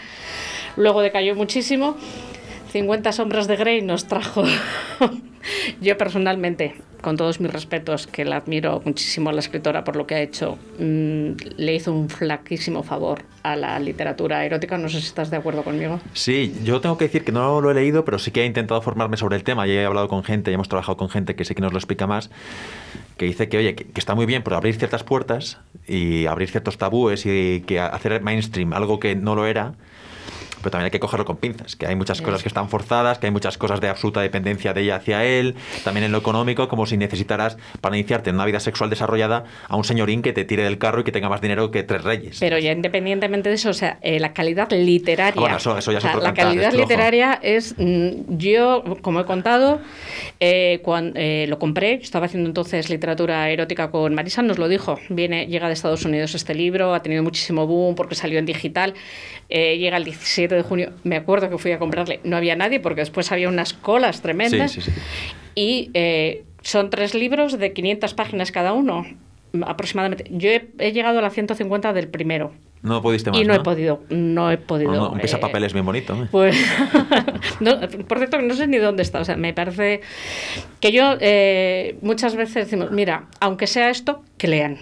Luego 0.77 1.01
decayó 1.01 1.35
muchísimo. 1.35 1.97
50 2.73 3.13
sombras 3.13 3.49
de 3.49 3.57
Grey 3.57 3.83
nos 3.83 4.07
trajo, 4.07 4.45
yo 5.81 5.97
personalmente, 5.97 6.75
con 7.01 7.17
todos 7.17 7.41
mis 7.41 7.53
respetos, 7.53 8.07
que 8.07 8.25
la 8.25 8.37
admiro 8.37 8.83
muchísimo 8.85 9.31
a 9.31 9.33
la 9.33 9.41
escritora 9.41 9.85
por 9.85 9.97
lo 9.97 10.07
que 10.07 10.15
ha 10.15 10.21
hecho, 10.21 10.59
mmm, 10.79 11.33
le 11.57 11.75
hizo 11.75 11.93
un 11.93 12.09
flaquísimo 12.09 12.83
favor 12.83 13.23
a 13.43 13.57
la 13.57 13.79
literatura 13.79 14.45
erótica. 14.45 14.77
No 14.79 14.89
sé 14.89 15.01
si 15.01 15.07
estás 15.07 15.31
de 15.31 15.37
acuerdo 15.37 15.63
conmigo. 15.63 16.01
Sí, 16.13 16.55
yo 16.65 16.81
tengo 16.81 16.99
que 16.99 17.05
decir 17.05 17.25
que 17.25 17.33
no 17.33 17.61
lo 17.61 17.71
he 17.71 17.75
leído, 17.75 18.05
pero 18.05 18.19
sí 18.19 18.31
que 18.31 18.43
he 18.43 18.47
intentado 18.47 18.83
formarme 18.83 19.17
sobre 19.17 19.37
el 19.37 19.45
tema 19.45 19.67
y 19.67 19.73
he 19.73 19.85
hablado 19.85 20.09
con 20.09 20.25
gente, 20.25 20.51
y 20.51 20.55
hemos 20.55 20.69
trabajado 20.69 20.97
con 20.97 21.09
gente 21.09 21.35
que 21.35 21.45
sé 21.45 21.55
que 21.55 21.63
nos 21.63 21.73
lo 21.73 21.79
explica 21.79 22.07
más, 22.07 22.31
que 23.17 23.27
dice 23.27 23.49
que, 23.49 23.59
oye, 23.59 23.75
que, 23.75 23.85
que 23.85 24.01
está 24.01 24.15
muy 24.15 24.27
bien 24.27 24.43
por 24.43 24.55
abrir 24.55 24.75
ciertas 24.77 25.05
puertas 25.05 25.59
y 25.87 26.27
abrir 26.27 26.51
ciertos 26.51 26.79
tabúes 26.79 27.25
y 27.27 27.63
que 27.67 27.81
hacer 27.81 28.21
mainstream 28.23 28.73
algo 28.73 29.01
que 29.01 29.17
no 29.17 29.35
lo 29.35 29.47
era, 29.47 29.75
pero 30.61 30.71
también 30.71 30.87
hay 30.87 30.91
que 30.91 31.01
cogerlo 31.01 31.25
con 31.25 31.37
pinzas, 31.37 31.77
que 31.77 31.87
hay 31.87 31.97
muchas 31.97 32.19
sí. 32.19 32.25
cosas 32.25 32.43
que 32.43 32.49
están 32.49 32.69
forzadas, 32.69 33.19
que 33.19 33.27
hay 33.27 33.33
muchas 33.33 33.59
cosas 33.59 33.81
de 33.81 33.89
absoluta 33.89 34.21
dependencia 34.21 34.73
de 34.73 34.83
ella 34.83 34.97
hacia 34.97 35.25
él, 35.25 35.55
también 35.85 36.05
en 36.05 36.13
lo 36.13 36.19
económico, 36.19 36.69
como 36.69 36.87
si 36.87 36.97
necesitaras 36.97 37.57
para 37.81 37.97
iniciarte 37.97 38.31
en 38.31 38.37
una 38.37 38.45
vida 38.45 38.61
sexual 38.61 38.91
desarrollada 38.91 39.45
a 39.69 39.77
un 39.77 39.85
señorín 39.85 40.23
que 40.23 40.33
te 40.33 40.45
tire 40.45 40.63
del 40.65 40.79
carro 40.79 41.01
y 41.01 41.05
que 41.05 41.13
tenga 41.13 41.29
más 41.29 41.41
dinero 41.41 41.71
que 41.71 41.83
tres 41.83 42.05
reyes. 42.05 42.39
Pero 42.41 42.59
ya 42.59 42.73
independientemente 42.73 43.49
de 43.49 43.55
eso, 43.55 43.71
o 43.71 43.75
sea, 43.75 43.99
eh, 44.03 44.21
la 44.21 44.33
calidad 44.33 44.71
literaria. 44.73 45.35
Ah, 45.37 45.41
bueno, 45.41 45.57
eso, 45.57 45.77
eso 45.77 45.93
ya 45.93 45.99
o 45.99 46.01
sea, 46.01 46.17
La 46.17 46.35
calidad 46.35 46.73
literaria 46.73 47.39
es, 47.43 47.75
mm, 47.77 48.37
yo, 48.37 48.85
como 49.03 49.21
he 49.21 49.25
contado, 49.25 49.81
eh, 50.41 50.81
cuando 50.83 51.19
eh, 51.21 51.47
lo 51.49 51.59
compré, 51.59 51.95
estaba 51.95 52.27
haciendo 52.27 52.49
entonces 52.49 52.89
literatura 52.91 53.51
erótica 53.51 53.91
con 53.91 54.15
Marisa, 54.15 54.43
nos 54.43 54.59
lo 54.59 54.69
dijo, 54.69 54.99
viene, 55.09 55.47
llega 55.47 55.67
de 55.67 55.75
Estados 55.75 56.05
Unidos 56.05 56.35
este 56.35 56.55
libro, 56.55 56.95
ha 56.95 57.03
tenido 57.03 57.23
muchísimo 57.23 57.67
boom 57.67 57.95
porque 57.95 58.15
salió 58.15 58.39
en 58.39 58.47
digital, 58.47 58.95
eh, 59.49 59.79
llega 59.79 59.97
el 59.97 60.05
17 60.05 60.50
de 60.57 60.63
junio, 60.63 60.93
me 61.05 61.17
acuerdo 61.17 61.51
que 61.51 61.59
fui 61.59 61.73
a 61.73 61.79
comprarle, 61.79 62.21
no 62.25 62.37
había 62.37 62.57
nadie 62.57 62.81
porque 62.81 63.01
después 63.01 63.31
había 63.33 63.49
unas 63.49 63.73
colas 63.73 64.23
tremendas 64.23 64.73
Sí, 64.73 64.81
sí, 64.81 64.91
sí. 64.91 65.01
y 65.55 65.91
eh, 65.95 66.45
son 66.63 66.91
tres 66.91 67.15
libros 67.15 67.59
de 67.59 67.73
500 67.73 68.15
páginas 68.15 68.53
cada 68.53 68.73
uno 68.73 69.07
aproximadamente. 69.67 70.25
Yo 70.31 70.51
he, 70.51 70.69
he, 70.79 70.93
llegado 70.93 71.19
a 71.19 71.23
la 71.23 71.31
150 71.31 71.93
del 71.93 72.09
primero. 72.09 72.53
No 72.83 73.03
pudiste 73.03 73.31
más, 73.31 73.39
Y 73.41 73.45
no, 73.45 73.55
¿no? 73.55 73.61
he 73.61 73.63
podido, 73.63 74.03
no 74.09 74.51
he 74.51 74.57
podido. 74.57 74.93
No, 74.93 74.97
no, 74.97 75.11
un 75.11 75.19
pesapapeles 75.21 75.73
eh, 75.73 75.75
bien 75.75 75.87
bonito. 75.87 76.15
¿eh? 76.15 76.29
Pues, 76.31 76.57
por 78.09 78.19
cierto, 78.19 78.41
no 78.41 78.55
sé 78.55 78.67
ni 78.69 78.79
dónde 78.79 79.03
está. 79.03 79.21
O 79.21 79.25
sea, 79.25 79.37
me 79.37 79.53
parece 79.53 80.01
que 80.81 80.93
yo 80.93 81.17
eh, 81.21 81.99
muchas 82.01 82.37
veces 82.37 82.55
decimos, 82.55 82.91
mira, 82.91 83.27
aunque 83.41 83.67
sea 83.67 83.91
esto, 83.91 84.23
que 84.39 84.49
lean. 84.49 84.79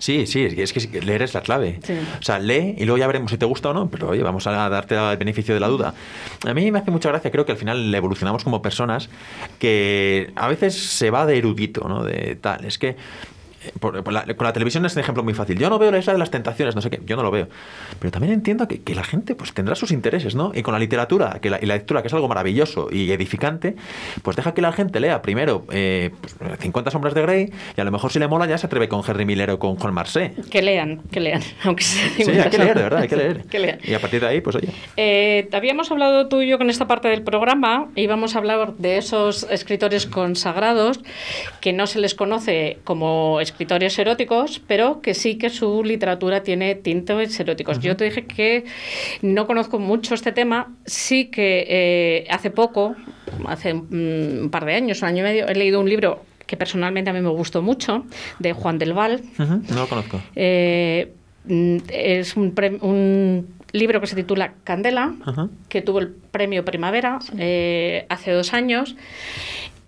Sí, 0.00 0.26
sí, 0.26 0.42
es 0.56 0.72
que 0.72 1.02
leer 1.02 1.20
es 1.20 1.34
la 1.34 1.42
clave. 1.42 1.78
Sí. 1.84 1.92
O 2.18 2.22
sea, 2.22 2.38
lee 2.38 2.74
y 2.78 2.84
luego 2.86 2.96
ya 2.96 3.06
veremos 3.06 3.30
si 3.30 3.36
te 3.36 3.44
gusta 3.44 3.68
o 3.68 3.74
no, 3.74 3.90
pero 3.90 4.08
oye, 4.08 4.22
vamos 4.22 4.46
a 4.46 4.68
darte 4.70 4.96
el 4.96 5.16
beneficio 5.18 5.52
de 5.52 5.60
la 5.60 5.68
duda. 5.68 5.94
A 6.46 6.54
mí 6.54 6.72
me 6.72 6.78
hace 6.78 6.90
mucha 6.90 7.10
gracia, 7.10 7.30
creo 7.30 7.44
que 7.44 7.52
al 7.52 7.58
final 7.58 7.94
evolucionamos 7.94 8.42
como 8.42 8.62
personas 8.62 9.10
que 9.58 10.32
a 10.36 10.48
veces 10.48 10.74
se 10.74 11.10
va 11.10 11.26
de 11.26 11.36
erudito, 11.36 11.86
¿no? 11.86 12.02
De 12.02 12.34
tal. 12.40 12.64
Es 12.64 12.78
que 12.78 12.96
por, 13.78 14.02
por 14.02 14.12
la, 14.12 14.24
con 14.24 14.44
la 14.46 14.52
televisión 14.52 14.84
es 14.86 14.94
un 14.94 15.00
ejemplo 15.00 15.22
muy 15.22 15.34
fácil. 15.34 15.58
Yo 15.58 15.70
no 15.70 15.78
veo 15.78 15.90
la 15.90 15.98
isla 15.98 16.12
de 16.12 16.18
las 16.18 16.30
tentaciones, 16.30 16.74
no 16.74 16.80
sé 16.80 16.90
qué, 16.90 17.00
yo 17.04 17.16
no 17.16 17.22
lo 17.22 17.30
veo. 17.30 17.48
Pero 17.98 18.10
también 18.10 18.32
entiendo 18.32 18.66
que, 18.68 18.82
que 18.82 18.94
la 18.94 19.04
gente 19.04 19.34
pues 19.34 19.52
tendrá 19.52 19.74
sus 19.74 19.90
intereses, 19.90 20.34
¿no? 20.34 20.52
Y 20.54 20.62
con 20.62 20.72
la 20.72 20.78
literatura, 20.78 21.38
que 21.40 21.50
la, 21.50 21.58
y 21.60 21.66
la 21.66 21.74
lectura, 21.74 22.02
que 22.02 22.08
es 22.08 22.14
algo 22.14 22.28
maravilloso 22.28 22.88
y 22.90 23.10
edificante, 23.12 23.76
pues 24.22 24.36
deja 24.36 24.54
que 24.54 24.62
la 24.62 24.72
gente 24.72 25.00
lea 25.00 25.22
primero 25.22 25.64
eh, 25.70 26.10
pues, 26.20 26.36
50 26.60 26.90
sombras 26.90 27.14
de 27.14 27.22
Grey 27.22 27.52
y 27.76 27.80
a 27.80 27.84
lo 27.84 27.90
mejor 27.90 28.10
si 28.12 28.18
le 28.18 28.28
mola 28.28 28.46
ya 28.46 28.58
se 28.58 28.66
atreve 28.66 28.88
con 28.88 29.02
Henry 29.06 29.24
Miller 29.24 29.50
o 29.50 29.58
con 29.58 29.76
Juan 29.76 29.94
Marsé. 29.94 30.32
Que 30.50 30.62
lean, 30.62 31.02
que 31.10 31.20
lean, 31.20 31.42
aunque 31.64 31.84
sea 31.84 32.08
Sí, 32.10 32.22
hay 32.30 32.50
que 32.50 32.58
leer, 32.58 32.76
de 32.76 32.82
verdad, 32.82 33.00
hay 33.02 33.08
que 33.08 33.16
leer. 33.16 33.44
que 33.50 33.58
lean. 33.58 33.78
Y 33.82 33.94
a 33.94 34.00
partir 34.00 34.20
de 34.20 34.26
ahí, 34.28 34.40
pues 34.40 34.56
oye. 34.56 34.68
Eh, 34.96 35.48
habíamos 35.52 35.90
hablado 35.90 36.28
tú 36.28 36.42
y 36.42 36.48
yo 36.48 36.58
con 36.58 36.70
esta 36.70 36.86
parte 36.86 37.08
del 37.08 37.22
programa, 37.22 37.88
íbamos 37.94 38.34
a 38.34 38.38
hablar 38.38 38.74
de 38.74 38.98
esos 38.98 39.44
escritores 39.50 40.06
consagrados 40.06 41.00
que 41.60 41.72
no 41.72 41.86
se 41.86 41.98
les 41.98 42.14
conoce 42.14 42.78
como 42.84 43.40
escritores 43.40 43.49
eróticos, 43.98 44.60
pero 44.66 45.00
que 45.00 45.14
sí 45.14 45.36
que 45.36 45.50
su 45.50 45.82
literatura 45.84 46.42
tiene 46.42 46.74
tintes 46.74 47.38
eróticos. 47.40 47.76
Uh 47.76 47.80
-huh. 47.80 47.84
Yo 47.84 47.96
te 47.96 48.04
dije 48.04 48.24
que 48.26 48.64
no 49.22 49.46
conozco 49.46 49.78
mucho 49.78 50.14
este 50.14 50.32
tema, 50.32 50.74
sí 50.86 51.26
que 51.26 51.66
eh, 51.68 52.26
hace 52.30 52.50
poco, 52.50 52.94
hace 53.46 53.72
un 53.72 54.48
par 54.50 54.64
de 54.64 54.74
años, 54.74 55.02
un 55.02 55.08
año 55.08 55.20
y 55.20 55.22
medio, 55.22 55.48
he 55.48 55.54
leído 55.54 55.80
un 55.80 55.88
libro 55.88 56.24
que 56.46 56.56
personalmente 56.56 57.10
a 57.10 57.12
mí 57.12 57.20
me 57.20 57.28
gustó 57.28 57.62
mucho, 57.62 58.04
de 58.40 58.52
Juan 58.52 58.78
del 58.78 58.92
Val. 58.92 59.20
Uh 59.38 59.42
-huh. 59.42 59.68
No 59.70 59.80
lo 59.82 59.88
conozco. 59.88 60.20
Eh, 60.34 61.12
mm, 61.44 61.76
es 61.88 62.36
un, 62.36 62.52
un 62.82 63.46
libro 63.72 64.00
que 64.00 64.08
se 64.08 64.16
titula 64.16 64.54
Candela, 64.64 65.14
que 65.68 65.80
tuvo 65.80 66.00
el 66.00 66.08
premio 66.08 66.64
Primavera 66.64 67.20
eh, 67.38 68.04
hace 68.08 68.32
dos 68.32 68.52
años. 68.52 68.96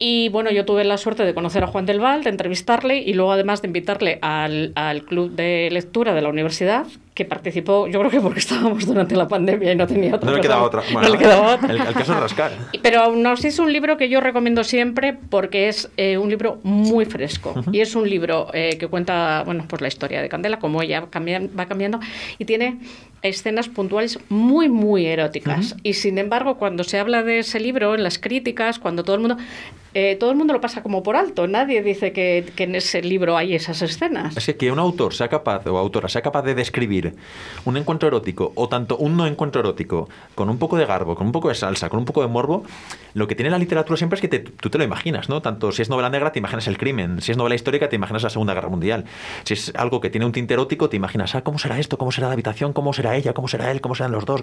Y 0.04 0.30
bueno, 0.30 0.50
yo 0.50 0.64
tuve 0.64 0.82
la 0.82 0.98
suerte 0.98 1.24
de 1.24 1.32
conocer 1.32 1.62
a 1.62 1.68
Juan 1.68 1.86
del 1.86 2.00
Val, 2.00 2.24
de 2.24 2.30
entrevistarle 2.30 2.98
y 2.98 3.12
luego 3.12 3.30
además 3.30 3.62
de 3.62 3.68
invitarle 3.68 4.18
al, 4.20 4.72
al 4.74 5.04
club 5.04 5.30
de 5.30 5.68
lectura 5.70 6.12
de 6.12 6.20
la 6.20 6.28
universidad, 6.28 6.88
que 7.14 7.26
participó, 7.26 7.86
yo 7.88 7.98
creo 7.98 8.10
que 8.10 8.20
porque 8.22 8.38
estábamos 8.38 8.86
durante 8.86 9.14
la 9.14 9.28
pandemia 9.28 9.72
y 9.72 9.76
no 9.76 9.86
tenía 9.86 10.14
otra 10.14 10.30
No 10.30 10.36
le 10.36 10.40
quedaba 10.42 10.62
otra. 10.62 10.80
no 10.86 10.92
Bueno, 10.94 11.08
le 11.10 11.18
quedaba 11.18 11.54
otra. 11.56 11.70
El, 11.70 11.76
el 11.80 11.92
caso 11.92 12.12
es 12.14 12.20
rascar. 12.20 12.52
Pero 12.82 13.00
aún 13.02 13.26
así 13.26 13.48
es 13.48 13.58
un 13.58 13.70
libro 13.70 13.98
que 13.98 14.08
yo 14.08 14.20
recomiendo 14.20 14.64
siempre 14.64 15.14
porque 15.28 15.68
es 15.68 15.90
eh, 15.98 16.16
un 16.16 16.30
libro 16.30 16.58
muy 16.62 17.04
fresco. 17.04 17.54
Y 17.70 17.80
es 17.80 17.94
un 17.94 18.08
libro 18.08 18.48
eh, 18.54 18.78
que 18.78 18.86
cuenta 18.88 19.42
bueno, 19.44 19.66
pues 19.68 19.82
la 19.82 19.88
historia 19.88 20.22
de 20.22 20.28
Candela, 20.30 20.58
cómo 20.58 20.80
ella 20.80 21.04
cambia- 21.10 21.42
va 21.58 21.66
cambiando, 21.66 22.00
y 22.38 22.46
tiene 22.46 22.78
escenas 23.20 23.68
puntuales 23.68 24.18
muy, 24.30 24.68
muy 24.68 25.06
eróticas. 25.06 25.76
Y 25.82 25.92
sin 25.92 26.18
embargo, 26.18 26.56
cuando 26.56 26.82
se 26.82 26.98
habla 26.98 27.22
de 27.22 27.40
ese 27.40 27.60
libro, 27.60 27.94
en 27.94 28.02
las 28.02 28.18
críticas, 28.18 28.78
cuando 28.80 29.04
todo 29.04 29.14
el 29.16 29.20
mundo... 29.20 29.36
eh, 29.94 30.16
todo 30.18 30.30
el 30.32 30.36
mundo 30.36 30.52
lo 30.54 30.60
pasa 30.60 30.82
como 30.82 31.02
por 31.04 31.14
alto. 31.14 31.46
Nadie 31.46 31.82
dice 31.84 32.12
que, 32.12 32.44
que 32.56 32.64
en 32.64 32.74
ese 32.74 33.00
libro 33.02 33.36
hay 33.36 33.54
esas 33.54 33.80
escenas. 33.82 34.36
Es 34.36 34.46
que, 34.46 34.56
que 34.56 34.72
un 34.72 34.78
autor 34.80 35.14
sea 35.14 35.28
capaz, 35.28 35.64
o 35.68 35.78
autora, 35.78 36.08
sea 36.08 36.20
capaz 36.22 36.42
de 36.42 36.54
describir 36.56 37.01
un 37.64 37.76
encuentro 37.76 38.08
erótico, 38.08 38.52
o 38.54 38.68
tanto 38.68 38.96
un 38.96 39.16
no 39.16 39.26
encuentro 39.26 39.60
erótico, 39.60 40.08
con 40.34 40.48
un 40.48 40.58
poco 40.58 40.76
de 40.76 40.86
garbo, 40.86 41.14
con 41.14 41.26
un 41.26 41.32
poco 41.32 41.48
de 41.48 41.54
salsa, 41.54 41.88
con 41.88 41.98
un 41.98 42.04
poco 42.04 42.22
de 42.22 42.28
morbo, 42.28 42.64
lo 43.14 43.26
que 43.28 43.34
tiene 43.34 43.50
la 43.50 43.58
literatura 43.58 43.96
siempre 43.96 44.16
es 44.16 44.20
que 44.20 44.28
te- 44.28 44.40
tú 44.40 44.70
te 44.70 44.78
lo 44.78 44.84
imaginas, 44.84 45.28
¿no? 45.28 45.42
Tanto 45.42 45.72
si 45.72 45.82
es 45.82 45.90
novela 45.90 46.08
negra, 46.08 46.32
te 46.32 46.38
imaginas 46.38 46.66
el 46.68 46.78
crimen, 46.78 47.20
si 47.20 47.32
es 47.32 47.36
novela 47.38 47.54
histórica, 47.54 47.88
te 47.88 47.96
imaginas 47.96 48.22
la 48.22 48.30
Segunda 48.30 48.54
Guerra 48.54 48.68
Mundial. 48.68 49.04
Si 49.44 49.54
es 49.54 49.72
algo 49.76 50.00
que 50.00 50.10
tiene 50.10 50.24
un 50.26 50.32
tinte 50.32 50.54
erótico, 50.54 50.88
te 50.88 50.96
imaginas, 50.96 51.34
ah, 51.34 51.42
¿cómo 51.42 51.58
será 51.58 51.78
esto? 51.78 51.98
¿Cómo 51.98 52.12
será 52.12 52.28
la 52.28 52.32
habitación? 52.34 52.72
¿Cómo 52.72 52.92
será 52.92 53.16
ella? 53.16 53.32
¿Cómo 53.34 53.48
será 53.48 53.70
él? 53.70 53.80
¿Cómo 53.80 53.94
serán 53.94 54.12
los 54.12 54.24
dos? 54.24 54.42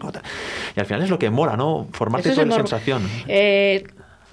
Y 0.75 0.79
al 0.79 0.85
final 0.85 1.01
es 1.03 1.09
lo 1.09 1.19
que 1.19 1.29
mola, 1.29 1.57
¿no? 1.57 1.87
Formarte 1.91 2.29
Eso 2.29 2.35
toda 2.41 2.47
la 2.47 2.55
sensación. 2.55 3.01
Eh, 3.27 3.85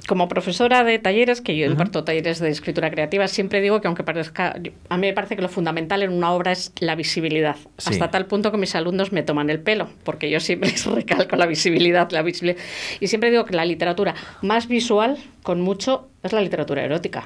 como 0.06 0.28
profesora 0.28 0.84
de 0.84 0.98
talleres, 0.98 1.40
que 1.40 1.56
yo 1.56 1.66
imparto 1.66 2.04
talleres 2.04 2.38
de 2.38 2.48
escritura 2.48 2.90
creativa, 2.90 3.26
siempre 3.28 3.60
digo 3.60 3.80
que 3.80 3.88
aunque 3.88 4.04
parezca, 4.04 4.56
a 4.88 4.96
mí 4.96 5.06
me 5.06 5.12
parece 5.12 5.36
que 5.36 5.42
lo 5.42 5.48
fundamental 5.48 6.02
en 6.02 6.12
una 6.12 6.32
obra 6.32 6.52
es 6.52 6.72
la 6.80 6.94
visibilidad. 6.94 7.56
Sí. 7.78 7.90
Hasta 7.90 8.10
tal 8.10 8.26
punto 8.26 8.52
que 8.52 8.58
mis 8.58 8.74
alumnos 8.74 9.12
me 9.12 9.22
toman 9.22 9.50
el 9.50 9.60
pelo, 9.60 9.88
porque 10.04 10.30
yo 10.30 10.40
siempre 10.40 10.70
les 10.70 10.86
recalco 10.86 11.36
la 11.36 11.46
visibilidad, 11.46 12.10
la 12.12 12.22
visibilidad. 12.22 12.60
Y 13.00 13.08
siempre 13.08 13.30
digo 13.30 13.44
que 13.44 13.54
la 13.54 13.64
literatura 13.64 14.14
más 14.42 14.68
visual, 14.68 15.18
con 15.42 15.60
mucho, 15.60 16.08
es 16.22 16.32
la 16.32 16.40
literatura 16.40 16.84
erótica. 16.84 17.24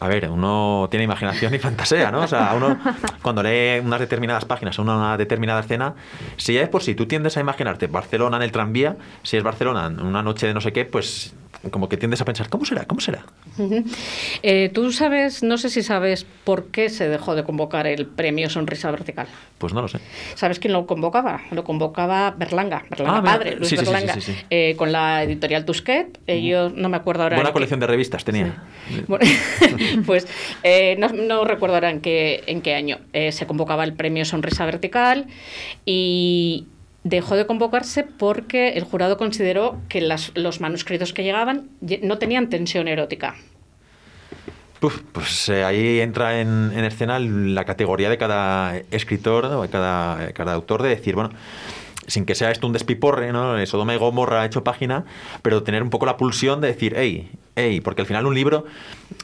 A 0.00 0.08
ver, 0.08 0.28
uno 0.28 0.88
tiene 0.90 1.04
imaginación 1.04 1.54
y 1.54 1.58
fantasía, 1.58 2.10
¿no? 2.10 2.20
O 2.20 2.26
sea, 2.26 2.52
uno 2.56 2.78
cuando 3.22 3.42
lee 3.42 3.78
unas 3.78 4.00
determinadas 4.00 4.44
páginas 4.44 4.78
una, 4.78 4.96
una 4.96 5.16
determinada 5.16 5.60
escena, 5.60 5.94
si 6.36 6.54
ya 6.54 6.62
es 6.62 6.68
por 6.68 6.82
si 6.82 6.94
tú 6.94 7.06
tiendes 7.06 7.36
a 7.36 7.40
imaginarte 7.40 7.86
Barcelona 7.86 8.38
en 8.38 8.42
el 8.42 8.52
tranvía, 8.52 8.96
si 9.22 9.36
es 9.36 9.42
Barcelona 9.42 9.86
en 9.86 10.00
una 10.00 10.22
noche 10.22 10.46
de 10.46 10.54
no 10.54 10.60
sé 10.60 10.72
qué, 10.72 10.84
pues 10.84 11.34
como 11.70 11.88
que 11.88 11.96
tiendes 11.96 12.20
a 12.20 12.24
pensar, 12.24 12.48
¿cómo 12.48 12.64
será? 12.64 12.84
¿Cómo 12.84 13.00
será? 13.00 13.24
Eh, 14.42 14.70
Tú 14.72 14.92
sabes, 14.92 15.42
no 15.42 15.58
sé 15.58 15.70
si 15.70 15.82
sabes 15.82 16.26
por 16.44 16.66
qué 16.66 16.88
se 16.88 17.08
dejó 17.08 17.34
de 17.34 17.44
convocar 17.44 17.86
el 17.86 18.06
premio 18.06 18.50
Sonrisa 18.50 18.90
Vertical. 18.90 19.26
Pues 19.58 19.72
no 19.72 19.82
lo 19.82 19.88
sé. 19.88 19.98
¿Sabes 20.34 20.58
quién 20.58 20.72
lo 20.72 20.86
convocaba? 20.86 21.42
Lo 21.50 21.64
convocaba 21.64 22.32
Berlanga, 22.36 22.84
Berlanga 22.90 23.18
Ah, 23.18 23.22
padre, 23.22 23.56
Luis 23.56 23.68
sí, 23.70 23.76
Berlanga, 23.76 24.14
sí, 24.14 24.20
sí. 24.20 24.36
eh, 24.50 24.74
con 24.76 24.92
la 24.92 25.22
editorial 25.22 25.64
Tusquet. 25.64 26.18
Eh, 26.26 26.42
yo 26.42 26.70
no 26.70 26.88
me 26.88 26.96
acuerdo 26.96 27.22
ahora. 27.22 27.36
Buena 27.36 27.52
colección 27.52 27.80
de 27.80 27.86
revistas 27.86 28.24
tenía. 28.24 28.62
Bueno, 29.06 29.24
pues 30.06 30.26
eh, 30.62 30.96
no, 30.98 31.08
no 31.08 31.44
recuerdo 31.44 31.76
ahora 31.76 31.90
en 31.90 32.00
qué, 32.00 32.42
en 32.46 32.60
qué 32.62 32.74
año 32.74 32.98
se 33.30 33.46
convocaba 33.46 33.84
el 33.84 33.94
premio 33.94 34.24
Sonrisa 34.24 34.64
Vertical 34.66 35.26
y 35.86 36.66
dejó 37.04 37.36
de 37.36 37.46
convocarse 37.46 38.02
porque 38.02 38.70
el 38.70 38.84
jurado 38.84 39.16
consideró 39.16 39.78
que 39.88 40.00
las- 40.00 40.32
los 40.34 40.60
manuscritos 40.60 41.12
que 41.12 41.22
llegaban 41.22 41.68
no 42.02 42.18
tenían 42.18 42.48
tensión 42.50 42.88
erótica. 42.88 43.36
Uf, 44.80 45.00
pues 45.12 45.48
eh, 45.48 45.64
ahí 45.64 46.00
entra 46.00 46.40
en, 46.40 46.70
en 46.74 46.84
escena 46.84 47.18
la 47.18 47.64
categoría 47.64 48.10
de 48.10 48.18
cada 48.18 48.76
escritor 48.90 49.46
o 49.46 49.62
de 49.62 49.68
cada, 49.68 50.32
cada 50.32 50.52
autor 50.52 50.82
de 50.82 50.90
decir, 50.90 51.14
bueno, 51.14 51.30
sin 52.06 52.26
que 52.26 52.34
sea 52.34 52.50
esto 52.50 52.66
un 52.66 52.74
despiporre, 52.74 53.32
¿no? 53.32 53.56
Eh, 53.56 53.66
Sodoma 53.66 53.94
y 53.94 53.98
Gomorra 53.98 54.44
hecho 54.44 54.62
página, 54.62 55.06
pero 55.40 55.62
tener 55.62 55.82
un 55.82 55.88
poco 55.88 56.04
la 56.04 56.18
pulsión 56.18 56.60
de 56.60 56.68
decir, 56.68 56.92
hey, 56.96 57.30
hey, 57.56 57.80
porque 57.80 58.02
al 58.02 58.06
final 58.06 58.26
un 58.26 58.34
libro 58.34 58.66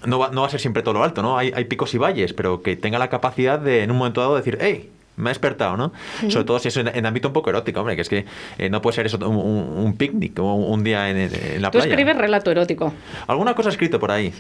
no 0.07 0.19
va, 0.19 0.31
no 0.31 0.41
va 0.43 0.47
a 0.47 0.51
ser 0.51 0.61
siempre 0.61 0.83
todo 0.83 0.95
lo 0.95 1.05
alto, 1.05 1.21
¿no? 1.21 1.37
Hay, 1.37 1.53
hay 1.55 1.65
picos 1.65 1.93
y 1.93 1.99
valles, 1.99 2.33
pero 2.33 2.63
que 2.63 2.77
tenga 2.77 2.99
la 2.99 3.11
capacidad 3.11 3.59
de 3.59 3.83
en 3.83 3.91
un 3.91 3.99
momento 3.99 4.23
dado 4.23 4.37
decir, 4.37 4.57
hey, 4.63 4.89
me 5.21 5.31
ha 5.31 5.33
despertado, 5.33 5.77
¿no? 5.77 5.93
Sobre 6.29 6.45
todo 6.45 6.59
si 6.59 6.69
es 6.69 6.77
en, 6.77 6.89
en 6.89 7.07
ámbito 7.07 7.29
un 7.29 7.35
poco 7.35 7.51
erótico, 7.51 7.81
hombre, 7.81 7.97
que 7.97 8.03
es 8.03 8.09
que 8.09 8.25
eh, 8.59 8.69
no 8.71 8.81
puede 8.83 8.97
ser 8.97 9.07
eso 9.07 9.19
un, 9.19 9.37
un- 9.37 9.85
un 9.85 9.97
picnic 9.97 10.39
o 10.39 10.55
un 10.55 10.83
día 10.85 11.11
en, 11.11 11.17
en 11.19 11.63
la 11.63 11.71
Tú 11.71 11.79
playa. 11.79 11.91
escribes 11.93 12.17
relato 12.17 12.51
erótico. 12.51 12.93
Alguna 13.27 13.55
cosa 13.55 13.69
escrito 13.71 13.99
por 14.01 14.11
ahí. 14.11 14.33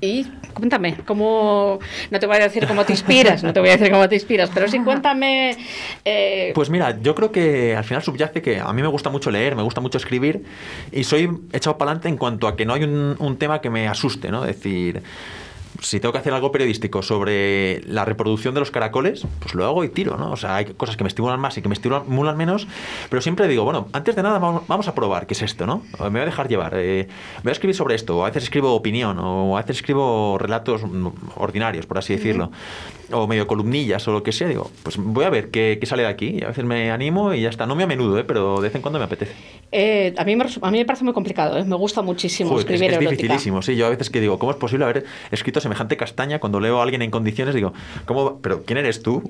Y 0.00 0.24
cuéntame, 0.54 0.96
¿cómo.? 1.06 1.78
No 2.10 2.18
te 2.20 2.26
voy 2.26 2.36
a 2.36 2.40
decir 2.40 2.66
cómo 2.66 2.84
te 2.84 2.92
inspiras, 2.92 3.42
no 3.42 3.52
te 3.52 3.60
voy 3.60 3.68
a 3.70 3.72
decir 3.76 3.90
cómo 3.90 4.08
te 4.08 4.14
inspiras, 4.14 4.50
pero 4.52 4.68
sí 4.68 4.78
cuéntame. 4.80 5.56
eh, 6.04 6.52
Pues 6.54 6.70
mira, 6.70 6.98
yo 7.00 7.14
creo 7.14 7.30
que 7.32 7.76
al 7.76 7.84
final 7.84 8.02
subyace 8.02 8.42
que 8.42 8.60
a 8.60 8.72
mí 8.72 8.82
me 8.82 8.88
gusta 8.88 9.10
mucho 9.10 9.30
leer, 9.30 9.56
me 9.56 9.62
gusta 9.62 9.80
mucho 9.80 9.98
escribir 9.98 10.44
y 10.92 11.04
soy 11.04 11.30
echado 11.52 11.78
para 11.78 11.90
adelante 11.92 12.08
en 12.08 12.16
cuanto 12.16 12.48
a 12.48 12.56
que 12.56 12.64
no 12.64 12.74
hay 12.74 12.84
un, 12.84 13.16
un 13.18 13.36
tema 13.36 13.60
que 13.60 13.70
me 13.70 13.88
asuste, 13.88 14.30
¿no? 14.30 14.44
Es 14.44 14.56
decir, 14.56 15.02
si 15.80 16.00
tengo 16.00 16.12
que 16.12 16.18
hacer 16.18 16.32
algo 16.32 16.50
periodístico 16.52 17.02
sobre 17.02 17.82
la 17.86 18.04
reproducción 18.04 18.54
de 18.54 18.60
los 18.60 18.70
caracoles, 18.70 19.26
pues 19.40 19.54
lo 19.54 19.64
hago 19.64 19.84
y 19.84 19.88
tiro, 19.88 20.16
¿no? 20.16 20.32
O 20.32 20.36
sea, 20.36 20.56
hay 20.56 20.64
cosas 20.66 20.96
que 20.96 21.04
me 21.04 21.08
estimulan 21.08 21.38
más 21.38 21.56
y 21.56 21.62
que 21.62 21.68
me 21.68 21.74
estimulan 21.74 22.36
menos, 22.36 22.66
pero 23.10 23.22
siempre 23.22 23.46
digo, 23.48 23.64
bueno, 23.64 23.88
antes 23.92 24.16
de 24.16 24.22
nada 24.22 24.38
vamos, 24.38 24.62
vamos 24.66 24.88
a 24.88 24.94
probar 24.94 25.26
qué 25.26 25.34
es 25.34 25.42
esto, 25.42 25.66
¿no? 25.66 25.82
Me 26.00 26.08
voy 26.10 26.20
a 26.20 26.24
dejar 26.24 26.48
llevar, 26.48 26.72
eh, 26.76 27.08
voy 27.42 27.50
a 27.50 27.52
escribir 27.52 27.76
sobre 27.76 27.94
esto, 27.94 28.18
o 28.18 28.22
a 28.24 28.26
veces 28.26 28.44
escribo 28.44 28.74
opinión, 28.74 29.18
o 29.20 29.56
a 29.56 29.60
veces 29.62 29.76
escribo 29.76 30.36
relatos 30.38 30.82
ordinarios, 31.36 31.86
por 31.86 31.98
así 31.98 32.14
decirlo, 32.16 32.50
o 33.12 33.26
medio 33.26 33.46
columnillas 33.46 34.06
o 34.08 34.12
lo 34.12 34.22
que 34.22 34.32
sea, 34.32 34.48
digo, 34.48 34.70
pues 34.82 34.96
voy 34.98 35.24
a 35.24 35.30
ver 35.30 35.50
qué, 35.50 35.78
qué 35.80 35.86
sale 35.86 36.02
de 36.02 36.08
aquí, 36.08 36.38
y 36.40 36.44
a 36.44 36.48
veces 36.48 36.64
me 36.64 36.90
animo 36.90 37.32
y 37.32 37.40
ya 37.42 37.48
está, 37.48 37.66
no 37.66 37.74
muy 37.74 37.84
a 37.84 37.86
menudo, 37.86 38.18
¿eh? 38.18 38.24
pero 38.24 38.56
de 38.56 38.62
vez 38.68 38.74
en 38.74 38.82
cuando 38.82 38.98
me 38.98 39.04
apetece. 39.04 39.32
eh, 39.72 40.14
a, 40.18 40.24
mí 40.24 40.36
me, 40.36 40.44
a 40.60 40.70
mí 40.70 40.78
me 40.78 40.84
parece 40.84 41.04
muy 41.04 41.14
complicado, 41.14 41.56
¿eh? 41.56 41.64
me 41.64 41.76
gusta 41.76 42.02
muchísimo 42.02 42.50
Joder, 42.50 42.66
es, 42.66 42.72
escribir 42.72 42.90
es 42.90 42.96
erótica. 42.96 43.10
dificilísimo, 43.22 43.62
sí. 43.62 43.76
Yo 43.76 43.86
a 43.86 43.90
veces 43.90 44.10
que 44.10 44.20
digo, 44.20 44.38
¿cómo 44.38 44.52
es 44.52 44.58
posible 44.58 44.84
haber 44.84 45.04
escrito 45.30 45.60
semejante 45.68 45.96
castaña 45.96 46.38
cuando 46.38 46.60
leo 46.60 46.80
a 46.80 46.82
alguien 46.82 47.02
en 47.02 47.10
condiciones? 47.10 47.54
Digo, 47.54 47.72
¿cómo? 48.06 48.40
¿Pero 48.40 48.64
quién 48.64 48.78
eres 48.78 49.02
tú, 49.02 49.22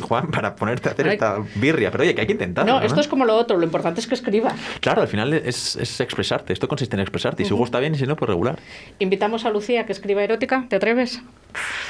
Juan, 0.00 0.30
para 0.30 0.56
ponerte 0.56 0.88
a 0.88 0.92
hacer 0.92 1.06
esta 1.08 1.38
birria? 1.56 1.90
Pero 1.90 2.02
oye, 2.04 2.14
que 2.14 2.22
hay 2.22 2.26
que 2.26 2.32
intentarlo. 2.32 2.72
No, 2.72 2.80
esto 2.84 3.00
es 3.00 3.08
como 3.08 3.24
lo 3.24 3.36
otro, 3.36 3.58
lo 3.58 3.64
importante 3.64 4.00
es 4.00 4.06
que 4.06 4.14
escribas. 4.14 4.54
Claro, 4.80 5.02
al 5.02 5.08
final 5.08 5.32
es, 5.34 5.76
es 5.76 6.00
expresarte. 6.00 6.52
Esto 6.52 6.66
consiste 6.68 6.96
en 6.96 7.00
expresarte. 7.00 7.42
Y 7.42 7.46
si 7.46 7.54
gusta 7.54 7.78
bien 7.80 7.94
y 7.94 7.98
si 7.98 8.06
no, 8.06 8.16
pues 8.16 8.28
regular. 8.28 8.58
Invitamos 8.98 9.44
a 9.44 9.50
Lucía 9.50 9.86
que 9.86 9.92
escriba 9.92 10.22
erótica, 10.22 10.64
¿te 10.68 10.76
atreves? 10.76 11.22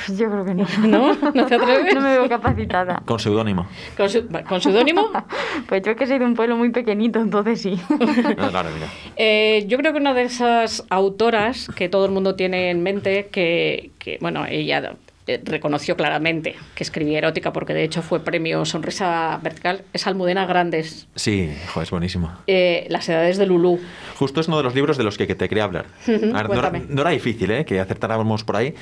Yo 0.08 0.28
creo 0.28 0.44
que 0.44 0.54
no. 0.54 0.66
¿No? 0.88 1.14
¿No 1.34 1.46
te 1.46 1.54
atreves? 1.56 1.94
No 1.94 2.00
me 2.00 2.10
veo 2.10 2.28
capacitada. 2.28 3.02
Con 3.04 3.20
seudónimo. 3.20 3.66
¿Con 3.96 4.08
su- 4.08 4.26
con 4.48 4.60
seudónimo? 4.60 5.10
Pues 5.68 5.82
yo 5.82 5.94
que 5.96 6.06
soy 6.06 6.18
de 6.18 6.24
un 6.24 6.34
pueblo 6.34 6.56
muy 6.56 6.70
pequeñito, 6.70 7.20
entonces 7.20 7.60
sí. 7.62 7.78
No, 7.88 7.98
claro, 8.50 8.70
mira. 8.74 8.88
Eh, 9.16 9.64
yo 9.68 9.78
creo 9.78 9.92
que 9.92 9.98
una 10.00 10.12
de 10.14 10.22
esas 10.24 10.84
autoras 10.90 11.68
que 11.76 11.88
todo 11.88 12.04
el 12.06 12.10
mundo 12.10 12.34
tiene 12.34 12.70
en 12.70 12.82
mente, 12.82 13.28
que, 13.30 13.90
que, 13.98 14.18
bueno, 14.20 14.44
ella 14.48 14.94
eh, 15.26 15.40
reconoció 15.44 15.96
claramente 15.96 16.56
que 16.74 16.82
escribía 16.82 17.18
erótica, 17.18 17.52
porque 17.52 17.74
de 17.74 17.84
hecho 17.84 18.02
fue 18.02 18.20
premio 18.20 18.64
Sonrisa 18.64 19.38
Vertical, 19.42 19.82
es 19.92 20.06
Almudena 20.06 20.46
Grandes, 20.46 21.06
Sí, 21.14 21.48
joder, 21.72 21.84
es 21.84 21.90
buenísimo. 21.90 22.32
eh, 22.46 22.86
Las 22.90 23.08
edades 23.08 23.36
de 23.38 23.46
Lulú. 23.46 23.78
Justo 24.16 24.40
es 24.40 24.48
uno 24.48 24.56
de 24.56 24.64
los 24.64 24.74
libros 24.74 24.96
de 24.96 25.04
los 25.04 25.16
que, 25.18 25.26
que 25.28 25.34
te 25.36 25.48
quería 25.48 25.64
hablar. 25.64 25.86
Ver, 26.06 26.20
no, 26.48 26.58
era, 26.58 26.72
no 26.88 27.00
era 27.02 27.10
difícil 27.10 27.50
¿eh? 27.52 27.64
que 27.64 27.78
acertáramos 27.80 28.42
por 28.44 28.56
ahí, 28.56 28.74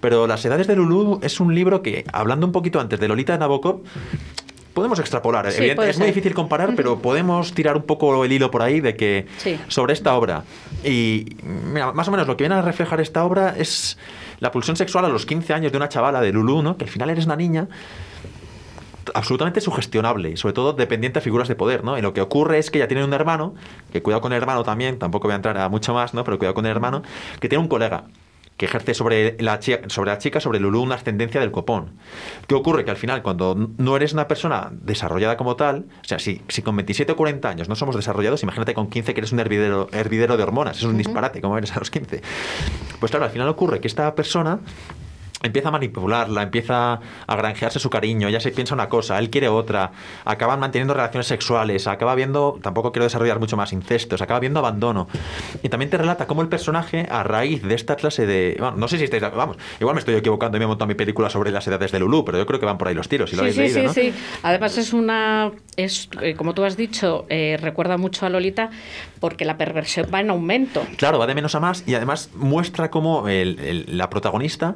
pero 0.00 0.26
Las 0.28 0.44
edades 0.44 0.66
de 0.68 0.76
Lulú 0.76 1.18
es 1.22 1.40
un 1.40 1.54
libro 1.54 1.82
que, 1.82 2.04
hablando 2.12 2.46
un 2.46 2.52
poquito 2.52 2.78
antes 2.80 3.00
de 3.00 3.08
Lolita 3.08 3.32
de 3.32 3.40
Nabokov, 3.40 3.82
podemos 4.74 5.00
extrapolar. 5.00 5.50
Sí, 5.50 5.58
Evidente- 5.58 5.74
puede 5.76 5.90
es 5.90 5.98
muy 5.98 6.06
difícil 6.06 6.34
comparar, 6.34 6.74
pero 6.76 7.00
podemos 7.02 7.52
tirar 7.52 7.76
un 7.76 7.82
poco 7.82 8.24
el 8.24 8.30
hilo 8.30 8.48
por 8.52 8.62
ahí 8.62 8.78
de 8.80 8.94
que 8.94 9.26
Sí. 9.38 9.58
sobre 9.66 9.92
esta 9.92 10.14
obra. 10.14 10.44
Y 10.84 11.26
mira, 11.42 11.90
más 11.92 12.06
o 12.06 12.12
menos 12.12 12.28
lo 12.28 12.36
que 12.36 12.44
viene 12.44 12.54
a 12.54 12.62
reflejar 12.62 13.00
esta 13.00 13.24
obra 13.24 13.54
es 13.58 13.98
la 14.40 14.50
pulsión 14.50 14.76
sexual 14.76 15.04
a 15.04 15.08
los 15.08 15.26
15 15.26 15.54
años 15.54 15.72
de 15.72 15.78
una 15.78 15.88
chavala 15.88 16.20
de 16.20 16.32
Lulú, 16.32 16.62
¿no? 16.62 16.76
que 16.76 16.84
al 16.84 16.90
final 16.90 17.10
eres 17.10 17.26
una 17.26 17.36
niña 17.36 17.68
absolutamente 19.14 19.60
sugestionable 19.60 20.30
y 20.30 20.36
sobre 20.36 20.52
todo 20.54 20.72
dependiente 20.72 21.18
a 21.18 21.22
figuras 21.22 21.48
de 21.48 21.56
poder, 21.56 21.84
¿no? 21.84 21.96
Y 21.96 22.02
lo 22.02 22.12
que 22.12 22.20
ocurre 22.20 22.58
es 22.58 22.70
que 22.70 22.78
ella 22.78 22.88
tiene 22.88 23.04
un 23.04 23.12
hermano, 23.14 23.54
que 23.92 24.02
cuidado 24.02 24.20
con 24.20 24.32
el 24.32 24.38
hermano 24.38 24.64
también, 24.64 24.98
tampoco 24.98 25.28
voy 25.28 25.32
a 25.32 25.36
entrar 25.36 25.56
a 25.56 25.68
mucho 25.68 25.94
más, 25.94 26.14
¿no? 26.14 26.24
Pero 26.24 26.38
cuidado 26.38 26.54
con 26.54 26.66
el 26.66 26.70
hermano, 26.70 27.02
que 27.40 27.48
tiene 27.48 27.62
un 27.62 27.68
colega 27.68 28.04
que 28.58 28.66
ejerce 28.66 28.92
sobre 28.92 29.36
la, 29.40 29.60
chica, 29.60 29.88
sobre 29.88 30.10
la 30.10 30.18
chica, 30.18 30.40
sobre 30.40 30.58
Lulú, 30.58 30.82
una 30.82 30.96
ascendencia 30.96 31.40
del 31.40 31.52
copón. 31.52 31.92
¿Qué 32.48 32.56
ocurre? 32.56 32.84
Que 32.84 32.90
al 32.90 32.96
final, 32.96 33.22
cuando 33.22 33.56
no 33.78 33.96
eres 33.96 34.12
una 34.12 34.28
persona 34.28 34.70
desarrollada 34.72 35.36
como 35.36 35.54
tal, 35.56 35.86
o 36.02 36.04
sea, 36.04 36.18
si, 36.18 36.42
si 36.48 36.60
con 36.62 36.76
27 36.76 37.12
o 37.12 37.16
40 37.16 37.48
años 37.48 37.68
no 37.68 37.76
somos 37.76 37.94
desarrollados, 37.94 38.42
imagínate 38.42 38.74
con 38.74 38.90
15 38.90 39.14
que 39.14 39.20
eres 39.20 39.32
un 39.32 39.38
hervidero, 39.38 39.88
hervidero 39.92 40.36
de 40.36 40.42
hormonas, 40.42 40.76
es 40.76 40.82
un 40.82 40.98
disparate 40.98 41.40
como 41.40 41.56
eres 41.56 41.74
a 41.74 41.78
los 41.78 41.90
15. 41.90 42.20
Pues 42.98 43.10
claro, 43.10 43.24
al 43.24 43.30
final 43.30 43.48
ocurre 43.48 43.80
que 43.80 43.86
esta 43.86 44.12
persona 44.16 44.58
empieza 45.42 45.68
a 45.68 45.72
manipularla, 45.72 46.42
empieza 46.42 47.00
a 47.26 47.36
granjearse 47.36 47.78
su 47.78 47.90
cariño, 47.90 48.28
ya 48.28 48.40
se 48.40 48.50
piensa 48.50 48.74
una 48.74 48.88
cosa, 48.88 49.18
él 49.18 49.30
quiere 49.30 49.48
otra, 49.48 49.92
acaban 50.24 50.58
manteniendo 50.60 50.94
relaciones 50.94 51.26
sexuales, 51.28 51.86
acaba 51.86 52.14
viendo, 52.16 52.58
tampoco 52.62 52.90
quiero 52.92 53.04
desarrollar 53.04 53.38
mucho 53.38 53.56
más 53.56 53.72
incestos, 53.72 54.20
acaba 54.20 54.40
viendo 54.40 54.58
abandono. 54.58 55.06
Y 55.62 55.68
también 55.68 55.90
te 55.90 55.96
relata 55.98 56.26
cómo 56.26 56.42
el 56.42 56.48
personaje, 56.48 57.06
a 57.10 57.22
raíz 57.22 57.62
de 57.62 57.74
esta 57.74 57.94
clase 57.96 58.26
de... 58.26 58.56
Bueno, 58.58 58.76
no 58.76 58.88
sé 58.88 58.98
si 58.98 59.04
estáis... 59.04 59.22
Vamos, 59.22 59.56
igual 59.80 59.94
me 59.94 60.00
estoy 60.00 60.14
equivocando 60.16 60.56
y 60.56 60.60
me 60.60 60.64
he 60.64 60.68
montado 60.68 60.88
mi 60.88 60.94
película 60.94 61.30
sobre 61.30 61.50
las 61.52 61.66
edades 61.68 61.92
de 61.92 61.98
Lulú, 62.00 62.24
pero 62.24 62.38
yo 62.38 62.46
creo 62.46 62.58
que 62.58 62.66
van 62.66 62.78
por 62.78 62.88
ahí 62.88 62.94
los 62.94 63.08
tiros, 63.08 63.30
si 63.30 63.36
lo 63.36 63.42
sí, 63.44 63.48
habéis 63.50 63.56
sí, 63.72 63.78
leído, 63.78 63.92
sí, 63.92 64.08
¿no? 64.10 64.12
sí. 64.16 64.22
Además 64.42 64.76
es 64.78 64.92
una... 64.92 65.52
es 65.76 66.08
eh, 66.20 66.34
Como 66.34 66.54
tú 66.54 66.64
has 66.64 66.76
dicho, 66.76 67.26
eh, 67.28 67.56
recuerda 67.60 67.96
mucho 67.96 68.26
a 68.26 68.28
Lolita 68.28 68.70
porque 69.20 69.44
la 69.44 69.56
perversión 69.56 70.08
va 70.12 70.20
en 70.20 70.30
aumento. 70.30 70.82
Claro, 70.96 71.18
va 71.18 71.26
de 71.26 71.34
menos 71.34 71.54
a 71.54 71.60
más 71.60 71.84
y 71.86 71.94
además 71.94 72.30
muestra 72.34 72.90
cómo 72.90 73.28
el- 73.28 73.58
el- 73.60 73.98
la 73.98 74.10
protagonista 74.10 74.74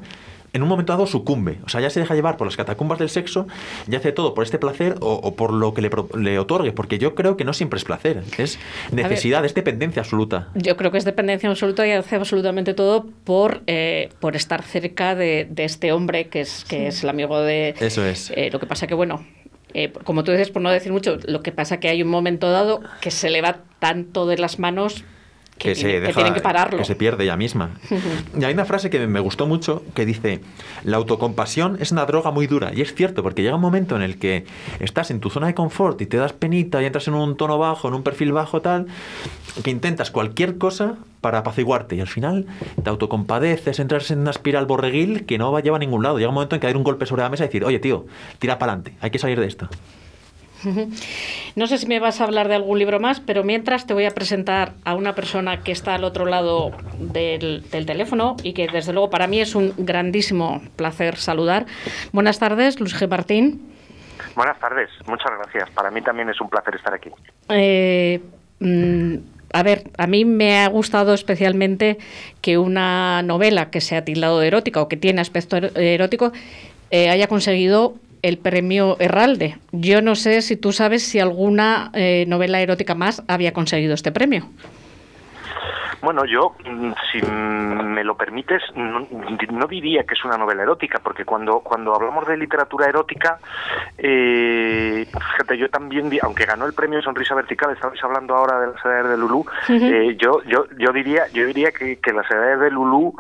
en 0.53 0.63
un 0.63 0.69
momento 0.69 0.93
dado 0.93 1.07
sucumbe. 1.07 1.59
O 1.65 1.69
sea, 1.69 1.81
ya 1.81 1.91
se 1.91 2.01
deja 2.01 2.15
llevar 2.15 2.37
por 2.37 2.47
las 2.47 2.57
catacumbas 2.57 2.99
del 2.99 3.09
sexo 3.09 3.47
y 3.91 3.95
hace 3.97 4.13
todo 4.13 4.35
por 4.35 4.45
este 4.45 4.59
placer 4.59 4.97
o, 5.01 5.15
o 5.15 5.35
por 5.35 5.53
lo 5.53 5.73
que 5.75 5.83
le, 5.83 5.91
pro- 5.91 6.09
le 6.19 6.39
otorgue, 6.39 6.73
porque 6.73 6.99
yo 6.99 7.15
creo 7.15 7.37
que 7.37 7.45
no 7.45 7.53
siempre 7.53 7.79
es 7.79 7.85
placer, 7.85 8.23
es 8.39 8.59
necesidad, 8.91 9.45
es 9.45 9.55
dependencia 9.55 10.03
absoluta. 10.03 10.49
Yo 10.55 10.77
creo 10.77 10.91
que 10.91 10.99
es 10.99 11.05
dependencia 11.05 11.49
absoluta 11.49 11.87
y 11.87 11.93
hace 11.93 12.17
absolutamente 12.17 12.75
todo 12.75 13.07
por, 13.25 13.63
eh, 13.67 14.11
por 14.21 14.37
estar 14.37 14.63
cerca 14.63 15.15
de, 15.15 15.47
de 15.51 15.65
este 15.65 15.93
hombre 15.93 16.29
que 16.29 16.43
es, 16.43 16.65
que 16.69 16.89
es 16.89 17.03
el 17.03 17.09
amigo 17.09 17.41
de... 17.41 17.75
Eso 17.81 18.05
es. 18.05 18.31
Eh, 18.37 18.51
lo 18.53 18.61
que 18.61 18.67
pasa 18.67 18.87
que, 18.87 18.95
bueno, 18.95 19.25
eh, 19.75 19.91
como 20.05 20.23
tú 20.23 20.33
dices, 20.33 20.51
por 20.51 20.61
no 20.61 20.71
decir 20.71 20.93
mucho, 20.93 21.17
lo 21.27 21.43
que 21.43 21.53
pasa 21.53 21.81
que 21.81 21.89
hay 21.89 22.03
un 22.03 22.09
momento 22.09 22.51
dado 22.51 22.83
que 23.01 23.11
se 23.11 23.31
le 23.31 23.41
va 23.41 23.61
tanto 23.79 24.27
de 24.27 24.37
las 24.37 24.59
manos 24.59 25.05
que, 25.59 25.69
que 25.71 25.75
se 25.75 25.81
tiene- 25.83 25.95
que 25.95 26.01
deja- 26.09 26.15
tienen 26.15 26.35
que 26.35 26.41
pararlo. 26.41 26.79
que 26.79 26.85
se 26.85 26.95
pierde 26.97 27.25
ella 27.25 27.37
misma. 27.37 27.71
Y 28.39 28.45
hay 28.45 28.55
una 28.55 28.65
frase 28.65 28.91
que 28.91 29.07
me 29.07 29.21
gustó 29.21 29.47
mucho 29.47 29.83
que 29.95 30.05
dice, 30.07 30.41
la 30.85 30.97
autocompasión 30.97 31.77
es 31.81 31.93
una 31.93 32.05
droga 32.07 32.31
muy 32.31 32.47
dura. 32.47 32.73
Y 32.75 32.81
es 32.81 32.95
cierto, 32.95 33.23
porque 33.23 33.43
llega 33.43 33.55
un 33.55 33.61
momento 33.61 33.95
en 33.97 34.03
el 34.03 34.19
que 34.19 34.45
estás 34.81 35.11
en 35.11 35.21
tu 35.21 35.31
zona 35.31 35.47
de 35.49 35.55
confort 35.55 36.01
y 36.01 36.07
te 36.07 36.17
das 36.17 36.33
penita 36.33 36.83
y 36.83 36.87
entras 36.87 37.07
en 37.09 37.15
un 37.15 37.37
tono 37.37 37.59
bajo, 37.59 37.89
en 37.89 37.95
un 37.95 38.03
perfil 38.03 38.33
bajo 38.33 38.61
tal, 38.61 38.87
que 39.63 39.71
intentas 39.71 40.11
cualquier 40.11 40.59
cosa 40.59 40.95
para 41.21 41.39
apaciguarte 41.39 41.95
y 41.95 42.01
al 42.01 42.09
final 42.09 42.47
te 42.83 42.91
autocompadeces, 42.91 43.79
entras 43.79 44.11
en 44.11 44.21
una 44.21 44.31
espiral 44.33 44.67
borreguil 44.67 45.25
que 45.27 45.39
no 45.39 45.53
va 45.53 45.61
a 45.61 45.63
llevar 45.63 45.79
a 45.79 45.85
ningún 45.85 46.03
lado. 46.03 46.19
Llega 46.19 46.31
un 46.31 46.35
momento 46.35 46.57
en 46.57 46.61
que 46.61 46.67
hay 46.67 46.75
un 46.75 46.83
golpe 46.83 47.07
sobre 47.07 47.23
la 47.23 47.29
mesa 47.29 47.45
y 47.45 47.47
decir, 47.49 47.65
oye 47.65 47.79
tío, 47.79 48.07
tira 48.41 48.59
para 48.59 48.73
adelante, 48.73 48.95
hay 49.01 49.11
que 49.11 49.19
salir 49.21 49.39
de 49.39 49.47
esto. 49.47 49.69
No 51.57 51.67
sé 51.67 51.77
si 51.79 51.87
me 51.87 52.01
vas 52.01 52.21
a 52.21 52.25
hablar 52.25 52.49
de 52.49 52.55
algún 52.55 52.79
libro 52.79 52.99
más, 52.99 53.21
pero 53.21 53.45
mientras 53.45 53.87
te 53.87 53.93
voy 53.95 54.07
a 54.07 54.11
presentar 54.11 54.73
a 54.85 54.95
una 54.95 55.15
persona 55.15 55.63
que 55.63 55.73
está 55.73 55.95
al 55.95 56.05
otro 56.05 56.25
lado 56.25 56.73
del, 56.99 57.63
del 57.71 57.85
teléfono 57.87 58.37
y 58.43 58.53
que 58.55 58.67
desde 58.69 58.93
luego 58.93 59.11
para 59.11 59.27
mí 59.27 59.41
es 59.41 59.55
un 59.55 59.75
grandísimo 59.77 60.63
placer 60.77 61.17
saludar. 61.17 61.67
Buenas 62.13 62.39
tardes, 62.39 62.81
Luz 62.81 62.95
G. 63.01 63.09
Martín. 63.09 63.69
Buenas 64.35 64.59
tardes, 64.61 64.89
muchas 65.07 65.31
gracias. 65.43 65.69
Para 65.71 65.91
mí 65.91 66.01
también 66.01 66.31
es 66.31 66.41
un 66.41 66.49
placer 66.49 66.75
estar 66.77 66.95
aquí. 66.95 67.11
Eh, 67.51 68.21
mm, 68.61 69.15
a 69.53 69.63
ver, 69.63 69.85
a 69.99 70.07
mí 70.07 70.25
me 70.25 70.61
ha 70.61 70.69
gustado 70.69 71.13
especialmente 71.13 71.99
que 72.41 72.57
una 72.57 73.23
novela 73.23 73.69
que 73.69 73.83
se 73.83 73.95
ha 73.97 74.05
tildado 74.05 74.41
de 74.41 74.47
erótica 74.47 74.81
o 74.81 74.89
que 74.89 74.97
tiene 74.97 75.21
aspecto 75.21 75.57
ero- 75.59 75.71
erótico 75.77 76.33
eh, 76.91 77.11
haya 77.11 77.27
conseguido 77.27 77.95
el 78.23 78.39
premio 78.39 78.97
Herralde. 79.01 79.59
Yo 79.73 80.01
no 80.01 80.15
sé 80.15 80.41
si 80.43 80.57
tú 80.57 80.73
sabes 80.73 81.03
si 81.03 81.19
alguna 81.19 81.91
eh, 81.95 82.25
novela 82.29 82.61
erótica 82.61 82.95
más 82.95 83.23
había 83.27 83.53
conseguido 83.53 83.95
este 83.95 84.13
premio. 84.13 84.49
Bueno, 86.03 86.25
yo, 86.25 86.57
mm, 86.69 86.93
si 87.13 87.23
me 87.23 88.03
lo 88.03 88.17
permites, 88.17 88.61
no, 88.75 89.07
no 89.53 89.67
diría 89.69 90.03
que 90.03 90.15
es 90.15 90.25
una 90.25 90.37
novela 90.37 90.65
erótica, 90.65 90.99
porque 90.99 91.25
cuando, 91.25 91.61
cuando 91.61 91.95
hablamos 91.95 92.27
de 92.27 92.37
literatura 92.37 92.89
erótica, 92.89 93.39
eh, 93.97 95.07
fíjate, 95.07 95.57
yo 95.57 95.71
también, 95.71 96.11
aunque 96.23 96.45
ganó 96.45 96.67
el 96.67 96.73
premio 96.73 97.01
Sonrisa 97.03 97.37
Vertical, 97.37 97.71
estabais 97.71 98.03
hablando 98.03 98.35
ahora 98.35 98.59
de 98.59 98.67
las 98.73 98.85
edades 98.85 99.11
de 99.11 99.17
Lulú, 99.17 99.47
eh, 99.69 100.17
yo, 100.19 100.43
yo, 100.43 100.67
yo 100.77 100.93
diría, 100.93 101.29
yo 101.29 101.47
diría 101.47 101.71
que, 101.71 101.99
que 102.01 102.13
las 102.13 102.29
edades 102.29 102.59
de 102.59 102.71
Lulú 102.73 103.15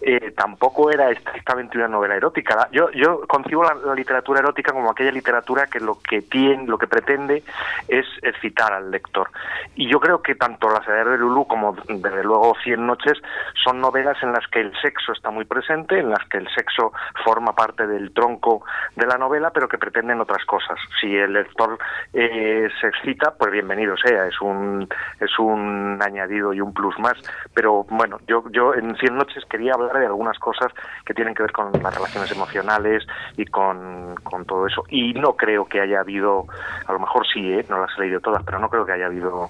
eh, 0.00 0.32
tampoco 0.36 0.92
era 0.92 1.10
estrictamente 1.10 1.76
una 1.76 1.88
novela 1.88 2.14
erótica. 2.14 2.68
Yo, 2.70 2.88
yo 2.92 3.26
concibo 3.26 3.64
la, 3.64 3.74
la 3.74 3.94
literatura 3.94 4.38
erótica 4.38 4.72
como 4.72 4.90
aquella 4.92 5.10
literatura 5.10 5.66
que 5.66 5.80
lo 5.80 5.98
que 6.00 6.22
tiene, 6.22 6.68
lo 6.68 6.78
que 6.78 6.86
pretende 6.86 7.42
es 7.88 8.06
excitar 8.22 8.72
al 8.72 8.92
lector. 8.92 9.28
Y 9.74 9.90
yo 9.90 9.98
creo 9.98 10.22
que 10.22 10.36
tanto 10.36 10.70
las 10.70 10.86
edades 10.86 11.12
de 11.12 11.18
Lulú 11.18 11.44
como 11.46 11.76
desde 11.88 12.27
luego 12.28 12.54
Cien 12.62 12.86
noches 12.86 13.18
son 13.64 13.80
novelas 13.80 14.16
en 14.22 14.32
las 14.32 14.46
que 14.48 14.60
el 14.60 14.72
sexo 14.80 15.12
está 15.12 15.30
muy 15.30 15.44
presente, 15.44 15.98
en 15.98 16.10
las 16.10 16.24
que 16.28 16.38
el 16.38 16.48
sexo 16.54 16.92
forma 17.24 17.54
parte 17.54 17.86
del 17.86 18.12
tronco 18.12 18.64
de 18.94 19.06
la 19.06 19.16
novela, 19.16 19.50
pero 19.50 19.68
que 19.68 19.78
pretenden 19.78 20.20
otras 20.20 20.44
cosas. 20.44 20.78
Si 21.00 21.16
el 21.16 21.32
lector 21.32 21.78
eh, 22.12 22.68
se 22.80 22.86
excita, 22.88 23.34
pues 23.38 23.50
bienvenido 23.52 23.96
sea, 23.96 24.26
es 24.26 24.40
un 24.40 24.88
es 25.20 25.38
un 25.38 25.98
añadido 26.04 26.52
y 26.52 26.60
un 26.60 26.72
plus 26.72 26.98
más. 26.98 27.16
Pero 27.54 27.84
bueno, 27.88 28.18
yo 28.26 28.44
yo 28.50 28.74
en 28.74 28.96
Cien 28.98 29.16
noches 29.16 29.44
quería 29.48 29.72
hablar 29.74 29.98
de 29.98 30.06
algunas 30.06 30.38
cosas 30.38 30.72
que 31.04 31.14
tienen 31.14 31.34
que 31.34 31.42
ver 31.42 31.52
con 31.52 31.72
las 31.72 31.94
relaciones 31.94 32.30
emocionales 32.30 33.06
y 33.36 33.46
con, 33.46 34.14
con 34.22 34.44
todo 34.44 34.66
eso. 34.66 34.84
Y 34.88 35.14
no 35.14 35.34
creo 35.34 35.66
que 35.66 35.80
haya 35.80 36.00
habido, 36.00 36.46
a 36.86 36.92
lo 36.92 36.98
mejor 36.98 37.26
sí, 37.26 37.52
¿eh? 37.52 37.64
no 37.68 37.80
las 37.80 37.90
he 37.96 38.02
leído 38.02 38.20
todas, 38.20 38.42
pero 38.44 38.58
no 38.58 38.68
creo 38.68 38.84
que 38.84 38.92
haya 38.92 39.06
habido 39.06 39.48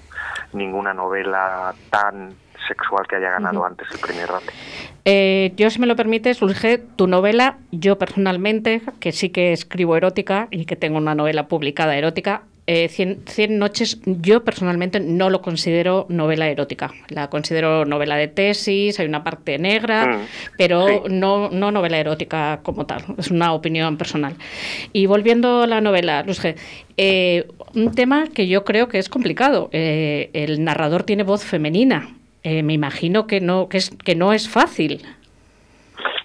ninguna 0.53 0.93
novela 0.93 1.73
tan 1.89 2.33
sexual 2.67 3.05
que 3.07 3.15
haya 3.15 3.31
ganado 3.31 3.57
Ujú. 3.59 3.65
antes 3.67 3.87
el 3.91 3.99
premio 3.99 4.23
Errante. 4.23 4.51
Eh, 5.05 5.53
yo, 5.55 5.69
si 5.69 5.79
me 5.79 5.87
lo 5.87 5.95
permites, 5.95 6.41
G, 6.41 6.81
tu 6.95 7.07
novela, 7.07 7.57
yo 7.71 7.97
personalmente, 7.97 8.81
que 8.99 9.11
sí 9.11 9.29
que 9.29 9.53
escribo 9.53 9.95
erótica 9.95 10.47
y 10.51 10.65
que 10.65 10.75
tengo 10.75 10.97
una 10.97 11.15
novela 11.15 11.47
publicada 11.47 11.95
erótica, 11.97 12.43
eh, 12.67 12.87
Cien, 12.89 13.23
Cien 13.25 13.57
noches, 13.57 13.99
yo 14.05 14.43
personalmente 14.43 14.99
no 14.99 15.31
lo 15.31 15.41
considero 15.41 16.05
novela 16.09 16.47
erótica. 16.49 16.91
La 17.07 17.27
considero 17.27 17.83
novela 17.85 18.15
de 18.15 18.27
tesis, 18.27 18.99
hay 18.99 19.07
una 19.07 19.23
parte 19.23 19.57
negra, 19.57 20.05
Mm, 20.05 20.19
pero 20.55 20.87
sí. 20.87 20.93
no, 21.09 21.49
no 21.49 21.71
novela 21.71 21.97
erótica 21.97 22.59
como 22.61 22.85
tal. 22.85 23.03
Es 23.17 23.31
una 23.31 23.53
opinión 23.53 23.97
personal. 23.97 24.35
Y 24.93 25.07
volviendo 25.07 25.63
a 25.63 25.67
la 25.67 25.81
novela, 25.81 26.21
Luz 26.21 26.43
G, 26.43 26.55
eh, 26.97 27.47
un 27.73 27.95
tema 27.95 28.27
que 28.27 28.47
yo 28.47 28.63
creo 28.63 28.87
que 28.87 28.99
es 28.99 29.09
complicado. 29.09 29.69
Eh, 29.71 30.29
el 30.33 30.63
narrador 30.63 31.01
tiene 31.01 31.23
voz 31.23 31.43
femenina. 31.43 32.09
Eh, 32.43 32.63
me 32.63 32.73
imagino 32.73 33.27
que 33.27 33.41
no, 33.41 33.67
que, 33.69 33.77
es, 33.77 33.89
que 34.03 34.15
no 34.15 34.33
es 34.33 34.49
fácil. 34.49 35.05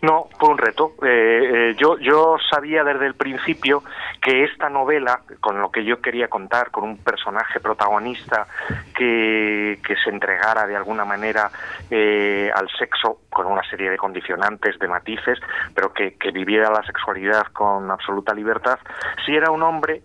No, 0.04 0.28
fue 0.38 0.50
un 0.50 0.58
reto. 0.58 0.92
Eh, 1.02 1.70
eh, 1.70 1.76
yo, 1.78 1.96
yo 1.98 2.36
sabía 2.50 2.84
desde 2.84 3.06
el 3.06 3.14
principio 3.14 3.82
que 4.20 4.44
esta 4.44 4.68
novela, 4.68 5.22
con 5.40 5.62
lo 5.62 5.70
que 5.70 5.82
yo 5.82 6.02
quería 6.02 6.28
contar, 6.28 6.70
con 6.70 6.84
un 6.84 6.98
personaje 6.98 7.58
protagonista 7.58 8.46
que, 8.94 9.78
que 9.82 9.96
se 9.96 10.10
entregara 10.10 10.66
de 10.66 10.76
alguna 10.76 11.06
manera 11.06 11.50
eh, 11.90 12.50
al 12.54 12.68
sexo 12.78 13.20
con 13.30 13.46
una 13.46 13.62
serie 13.70 13.88
de 13.88 13.96
condicionantes, 13.96 14.78
de 14.78 14.88
matices, 14.88 15.38
pero 15.74 15.94
que, 15.94 16.16
que 16.16 16.32
viviera 16.32 16.70
la 16.70 16.82
sexualidad 16.82 17.46
con 17.54 17.90
absoluta 17.90 18.34
libertad, 18.34 18.78
si 19.24 19.34
era 19.34 19.50
un 19.50 19.62
hombre 19.62 20.02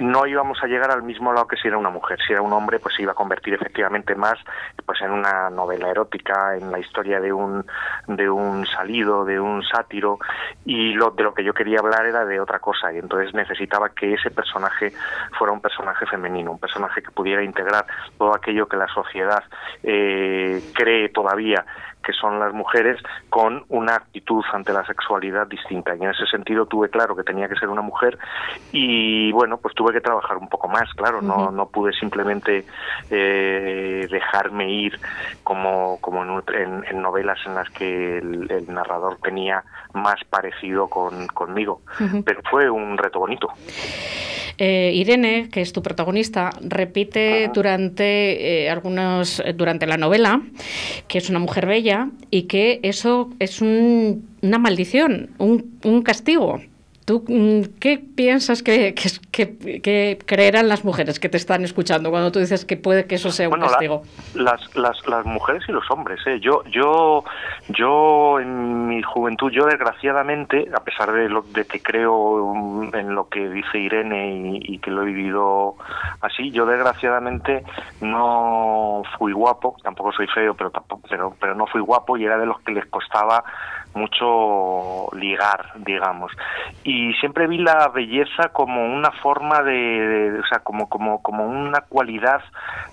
no 0.00 0.26
íbamos 0.26 0.62
a 0.62 0.66
llegar 0.66 0.90
al 0.90 1.02
mismo 1.02 1.32
lado 1.32 1.46
que 1.46 1.56
si 1.56 1.68
era 1.68 1.78
una 1.78 1.90
mujer. 1.90 2.18
Si 2.26 2.32
era 2.32 2.42
un 2.42 2.52
hombre, 2.52 2.78
pues 2.78 2.94
se 2.94 3.02
iba 3.02 3.12
a 3.12 3.14
convertir 3.14 3.54
efectivamente 3.54 4.14
más 4.14 4.38
pues 4.84 5.00
en 5.02 5.10
una 5.10 5.50
novela 5.50 5.90
erótica, 5.90 6.56
en 6.56 6.70
la 6.70 6.78
historia 6.78 7.20
de 7.20 7.32
un 7.32 7.64
de 8.06 8.30
un 8.30 8.66
salido, 8.66 9.24
de 9.24 9.40
un 9.40 9.62
sátiro 9.62 10.18
y 10.64 10.92
lo 10.92 11.10
de 11.10 11.22
lo 11.22 11.34
que 11.34 11.44
yo 11.44 11.52
quería 11.54 11.80
hablar 11.80 12.06
era 12.06 12.24
de 12.24 12.40
otra 12.40 12.58
cosa 12.58 12.92
y 12.92 12.98
entonces 12.98 13.34
necesitaba 13.34 13.90
que 13.90 14.14
ese 14.14 14.30
personaje 14.30 14.92
fuera 15.36 15.52
un 15.52 15.60
personaje 15.60 16.06
femenino, 16.06 16.52
un 16.52 16.58
personaje 16.58 17.02
que 17.02 17.10
pudiera 17.10 17.42
integrar 17.42 17.86
todo 18.18 18.34
aquello 18.34 18.68
que 18.68 18.76
la 18.76 18.88
sociedad 18.88 19.42
eh, 19.82 20.62
cree 20.74 21.08
todavía 21.08 21.64
que 22.06 22.12
son 22.12 22.38
las 22.38 22.52
mujeres 22.54 23.00
con 23.28 23.64
una 23.68 23.96
actitud 23.96 24.44
ante 24.52 24.72
la 24.72 24.86
sexualidad 24.86 25.48
distinta. 25.48 25.96
Y 25.96 26.02
en 26.04 26.10
ese 26.10 26.24
sentido 26.26 26.66
tuve 26.66 26.88
claro 26.88 27.16
que 27.16 27.24
tenía 27.24 27.48
que 27.48 27.56
ser 27.56 27.68
una 27.68 27.82
mujer 27.82 28.16
y 28.70 29.32
bueno, 29.32 29.56
pues 29.58 29.74
tuve 29.74 29.92
que 29.92 30.00
trabajar 30.00 30.36
un 30.36 30.48
poco 30.48 30.68
más, 30.68 30.88
claro, 30.94 31.20
no, 31.20 31.50
no 31.50 31.66
pude 31.68 31.92
simplemente 31.94 32.64
eh, 33.10 34.06
dejarme 34.10 34.70
ir 34.70 34.98
como, 35.42 35.98
como 36.00 36.22
en, 36.22 36.30
un- 36.30 36.44
en- 36.54 36.84
en 36.88 37.02
novelas 37.02 37.38
en 37.46 37.54
las 37.56 37.68
que 37.70 38.18
el, 38.18 38.50
el 38.50 38.72
narrador 38.72 39.16
tenía 39.22 39.64
más 39.94 40.22
parecido 40.30 40.88
con, 40.88 41.26
conmigo. 41.28 41.80
Pero 42.24 42.40
fue 42.48 42.70
un 42.70 42.96
reto 42.96 43.18
bonito. 43.18 43.48
Eh, 44.58 44.92
Irene, 44.94 45.48
que 45.52 45.60
es 45.60 45.72
tu 45.74 45.82
protagonista, 45.82 46.50
repite 46.62 47.50
durante 47.52 48.64
eh, 48.64 48.70
algunos 48.70 49.40
eh, 49.40 49.52
durante 49.52 49.86
la 49.86 49.98
novela 49.98 50.40
que 51.08 51.18
es 51.18 51.28
una 51.28 51.38
mujer 51.38 51.66
bella 51.66 52.08
y 52.30 52.42
que 52.44 52.80
eso 52.82 53.30
es 53.38 53.60
un- 53.60 54.26
una 54.40 54.58
maldición, 54.58 55.30
un, 55.38 55.78
un 55.84 56.02
castigo. 56.02 56.60
¿Tú 57.06 57.24
mm, 57.28 57.78
qué 57.78 57.98
piensas 57.98 58.64
que, 58.64 58.92
que, 58.92 60.18
creerán 60.26 60.68
las 60.68 60.84
mujeres 60.84 61.20
que 61.20 61.28
te 61.28 61.36
están 61.36 61.62
escuchando 61.62 62.10
cuando 62.10 62.32
tú 62.32 62.40
dices 62.40 62.64
que 62.64 62.76
puede 62.76 63.06
que 63.06 63.14
eso 63.14 63.30
sea 63.30 63.48
un 63.48 63.60
castigo? 63.60 64.02
las, 64.34 64.74
las, 64.74 65.06
las, 65.06 65.24
mujeres 65.24 65.62
y 65.68 65.72
los 65.72 65.88
hombres. 65.88 66.18
¿eh? 66.26 66.40
Yo, 66.40 66.64
yo, 66.64 67.22
yo 67.68 68.40
en 68.40 68.88
mi 68.88 69.02
juventud, 69.02 69.52
yo 69.52 69.66
desgraciadamente, 69.66 70.68
a 70.74 70.80
pesar 70.80 71.12
de, 71.12 71.28
lo, 71.28 71.42
de 71.42 71.64
que 71.64 71.80
creo 71.80 72.82
en 72.92 73.14
lo 73.14 73.28
que 73.28 73.50
dice 73.50 73.78
Irene 73.78 74.58
y, 74.64 74.78
que 74.78 74.90
lo 74.90 75.02
he 75.02 75.06
vivido 75.06 75.76
así, 76.22 76.50
yo 76.50 76.66
desgraciadamente 76.66 77.62
no 78.00 79.04
fui 79.16 79.32
guapo, 79.32 79.76
tampoco 79.80 80.10
soy 80.10 80.26
feo, 80.26 80.54
pero, 80.54 80.72
pero, 81.08 81.36
pero 81.40 81.54
no 81.54 81.68
fui 81.68 81.80
guapo 81.80 82.16
y 82.16 82.24
era 82.24 82.36
de 82.36 82.46
los 82.46 82.60
que 82.62 82.72
les 82.72 82.86
costaba 82.86 83.44
mucho 83.96 85.08
ligar, 85.16 85.72
digamos. 85.76 86.30
Y 86.84 87.12
siempre 87.14 87.46
vi 87.46 87.58
la 87.58 87.88
belleza 87.88 88.50
como 88.52 88.84
una 88.84 89.10
forma 89.10 89.62
de, 89.62 90.38
o 90.38 90.46
sea, 90.46 90.60
como, 90.60 90.88
como, 90.88 91.22
como 91.22 91.46
una 91.46 91.80
cualidad 91.80 92.42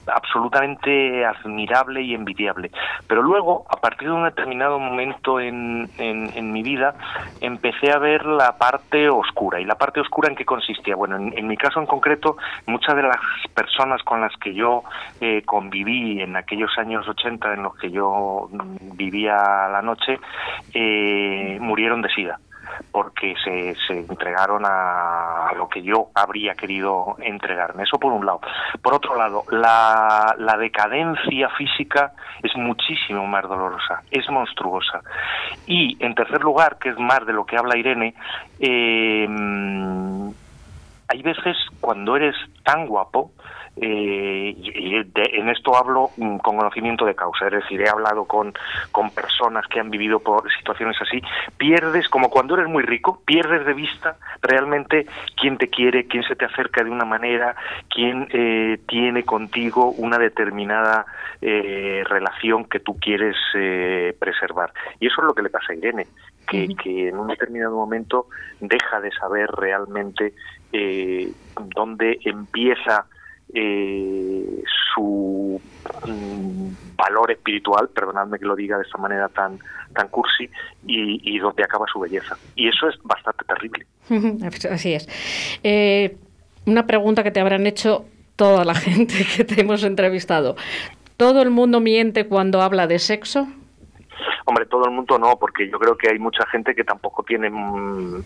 absolutamente 0.08 1.26
admirable 1.26 2.02
y 2.02 2.14
envidiable. 2.14 2.72
Pero 3.08 3.22
luego, 3.22 3.66
a 3.70 3.78
partir 3.78 4.08
de 4.08 4.14
un 4.14 4.24
determinado 4.24 4.80
momento 4.80 5.40
en, 5.40 5.90
en, 5.98 6.52
mi 6.52 6.64
vida, 6.64 6.96
empecé 7.42 7.92
a 7.92 7.98
ver 7.98 8.26
la 8.26 8.58
parte 8.58 9.10
oscura. 9.10 9.60
¿Y 9.60 9.66
la 9.66 9.76
parte 9.76 10.00
oscura 10.00 10.30
en 10.30 10.36
qué 10.36 10.46
consistía? 10.46 10.96
Bueno, 10.96 11.18
en, 11.18 11.48
mi 11.48 11.58
caso 11.58 11.80
en 11.80 11.86
concreto, 11.86 12.38
muchas 12.66 12.96
de 12.96 13.04
las 13.04 13.18
personas 13.54 14.02
con 14.04 14.22
las 14.22 14.36
que 14.38 14.54
yo 14.54 14.84
eh, 15.22 15.44
conviví 15.46 16.22
en 16.22 16.36
aquellos 16.36 16.72
años 16.78 17.08
80 17.08 17.54
en 17.54 17.64
los 17.64 17.76
que 17.78 17.92
yo 17.92 18.50
vivía 18.96 19.36
la 19.72 19.82
noche, 19.82 20.20
eh, 20.74 20.93
eh, 20.94 21.60
murieron 21.60 22.02
de 22.02 22.10
sida 22.10 22.40
porque 22.92 23.36
se, 23.44 23.76
se 23.88 24.00
entregaron 24.00 24.64
a, 24.66 25.52
lo 25.56 25.68
que 25.70 25.82
yo 25.82 26.10
habría 26.16 26.56
querido 26.56 27.16
entregarme. 27.20 27.84
Eso 27.84 28.00
por 28.00 28.12
un 28.12 28.26
lado. 28.26 28.42
Por 28.82 28.94
otro 28.94 29.16
lado, 29.16 29.44
la, 29.52 30.36
la 30.38 30.58
decadencia 30.58 31.50
física 31.50 32.14
es 32.42 32.56
muchísimo 32.56 33.26
más 33.28 33.44
dolorosa, 33.44 34.02
es 34.10 34.28
monstruosa. 34.30 35.02
Y 35.68 35.98
en 36.04 36.16
tercer 36.16 36.42
lugar, 36.42 36.78
que 36.80 36.90
es 36.90 36.98
más 36.98 37.26
de 37.26 37.34
lo 37.34 37.46
que 37.46 37.58
habla 37.58 37.78
Irene, 37.78 38.16
eh, 38.60 39.28
hay 41.08 41.22
veces 41.22 41.58
cuando 41.80 42.16
eres 42.16 42.36
tan 42.64 42.88
guapo, 42.88 43.32
eh, 43.76 44.56
y 44.56 44.96
en 44.96 45.50
esto 45.50 45.76
hablo 45.76 46.12
mm, 46.18 46.38
con 46.38 46.58
conocimiento 46.58 47.06
de 47.06 47.16
causa, 47.16 47.48
es 47.48 47.54
decir, 47.54 47.82
he 47.82 47.90
hablado 47.90 48.26
con, 48.26 48.54
con 48.92 49.10
personas 49.12 49.66
que 49.68 49.80
han 49.80 49.90
vivido 49.90 50.20
por 50.20 50.52
situaciones 50.52 50.96
así, 51.02 51.22
pierdes, 51.58 52.08
como 52.10 52.30
cuando 52.30 52.56
eres 52.56 52.68
muy 52.68 52.84
rico, 52.84 53.22
pierdes 53.26 53.66
de 53.66 53.74
vista 53.74 54.18
realmente 54.42 55.08
quién 55.40 55.58
te 55.58 55.70
quiere, 55.70 56.06
quién 56.06 56.24
se 56.24 56.36
te 56.36 56.46
acerca 56.46 56.84
de 56.84 56.92
una 56.92 57.06
manera, 57.06 57.56
quién 57.90 58.28
eh, 58.32 58.80
tiene 58.88 59.24
contigo 59.24 59.90
una 59.92 60.18
determinada 60.18 61.06
eh, 61.42 62.04
relación 62.06 62.66
que 62.66 62.80
tú 62.80 62.98
quieres 63.00 63.36
eh, 63.56 64.16
preservar. 64.20 64.72
Y 65.00 65.08
eso 65.08 65.22
es 65.22 65.28
lo 65.28 65.34
que 65.34 65.42
le 65.42 65.50
pasa 65.50 65.74
a 65.74 65.76
Irene, 65.76 66.08
que, 66.48 66.68
que 66.82 67.10
en 67.10 67.18
un 67.18 67.28
determinado 67.28 67.76
momento 67.76 68.28
deja 68.60 69.02
de 69.02 69.12
saber 69.12 69.50
realmente 69.50 70.34
eh, 70.72 71.32
dónde 71.76 72.20
empieza 72.24 73.06
eh, 73.54 74.64
su 74.94 75.62
mm, 76.08 76.96
valor 76.96 77.32
espiritual, 77.32 77.90
perdonadme 77.90 78.40
que 78.40 78.46
lo 78.46 78.56
diga 78.56 78.78
de 78.78 78.84
esta 78.84 78.98
manera 78.98 79.30
tan, 79.30 79.60
tan 79.94 80.08
cursi, 80.08 80.50
y, 80.86 81.38
donde 81.40 81.64
acaba 81.64 81.86
su 81.92 82.00
belleza. 82.00 82.38
Y 82.56 82.68
eso 82.68 82.88
es 82.88 82.96
bastante 83.04 83.46
terrible. 83.46 83.86
Así 84.72 84.94
es. 84.94 85.08
Eh, 85.64 86.18
una 86.66 86.86
pregunta 86.88 87.24
que 87.24 87.32
te 87.32 87.40
habrán 87.40 87.68
hecho 87.68 88.06
toda 88.36 88.66
la 88.66 88.76
gente 88.76 89.26
que 89.36 89.44
te 89.44 89.62
hemos 89.62 89.84
entrevistado. 89.84 90.56
¿Todo 91.18 91.42
el 91.42 91.52
mundo 91.52 91.80
miente 91.80 92.28
cuando 92.28 92.62
habla 92.62 92.88
de 92.88 93.00
sexo? 93.00 93.48
Hombre, 94.46 94.66
todo 94.66 94.86
el 94.86 94.92
mundo 94.92 95.18
no, 95.18 95.38
porque 95.38 95.70
yo 95.70 95.80
creo 95.80 95.98
que 95.98 96.10
hay 96.10 96.20
mucha 96.20 96.46
gente 96.48 96.76
que 96.76 96.84
tampoco 96.84 97.24
tiene, 97.24 97.50
mm, 97.50 98.24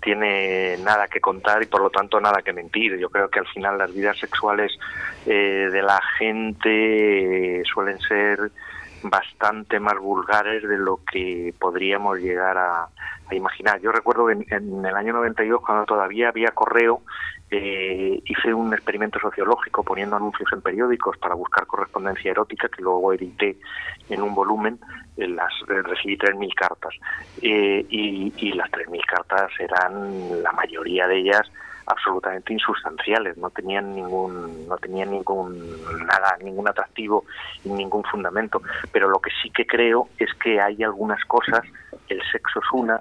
tiene 0.00 0.76
nada 0.78 1.08
que 1.08 1.20
contar 1.20 1.62
y 1.62 1.66
por 1.66 1.80
lo 1.80 1.90
tanto 1.90 2.20
nada 2.20 2.42
que 2.42 2.52
mentir. 2.52 2.96
Yo 2.98 3.10
creo 3.10 3.28
que 3.28 3.40
al 3.40 3.46
final 3.48 3.78
las 3.78 3.92
vidas 3.92 4.18
sexuales 4.18 4.72
eh, 5.26 5.68
de 5.70 5.82
la 5.82 6.00
gente 6.18 7.62
suelen 7.72 7.98
ser 8.00 8.50
bastante 9.02 9.80
más 9.80 9.98
vulgares 9.98 10.62
de 10.62 10.78
lo 10.78 11.00
que 11.10 11.54
podríamos 11.58 12.18
llegar 12.18 12.56
a, 12.58 12.88
imaginar. 13.32 13.80
Yo 13.80 13.90
recuerdo 13.90 14.30
en, 14.30 14.46
en, 14.50 14.86
el 14.86 14.94
año 14.94 15.12
92, 15.12 15.60
cuando 15.60 15.84
todavía 15.84 16.28
había 16.28 16.52
correo, 16.52 17.02
eh, 17.50 18.20
hice 18.24 18.52
un 18.52 18.74
experimento 18.74 19.20
sociológico 19.20 19.84
poniendo 19.84 20.16
anuncios 20.16 20.52
en 20.52 20.60
periódicos 20.60 21.16
para 21.18 21.34
buscar 21.34 21.66
correspondencia 21.66 22.30
erótica 22.30 22.68
que 22.68 22.82
luego 22.82 23.12
edité 23.12 23.56
en 24.08 24.22
un 24.22 24.34
volumen. 24.34 24.78
las 25.16 25.52
eh, 25.68 25.82
recibí 25.82 26.16
3.000 26.18 26.54
cartas 26.54 26.94
eh, 27.42 27.86
y, 27.88 28.32
y 28.36 28.52
las 28.52 28.70
3.000 28.70 29.00
cartas 29.06 29.50
eran 29.60 30.42
la 30.42 30.52
mayoría 30.52 31.06
de 31.06 31.18
ellas 31.18 31.42
absolutamente 31.86 32.52
insustanciales, 32.52 33.36
no 33.38 33.50
tenían 33.50 33.94
ningún, 33.94 34.66
no 34.68 34.76
tenían 34.76 35.10
ningún 35.10 35.56
nada, 36.04 36.36
ningún 36.42 36.68
atractivo 36.68 37.24
y 37.64 37.70
ningún 37.70 38.02
fundamento. 38.04 38.60
Pero 38.92 39.08
lo 39.08 39.20
que 39.20 39.30
sí 39.42 39.50
que 39.50 39.66
creo 39.66 40.08
es 40.18 40.32
que 40.34 40.60
hay 40.60 40.82
algunas 40.82 41.24
cosas, 41.26 41.62
el 42.08 42.20
sexo 42.32 42.58
es 42.58 42.66
una, 42.72 43.00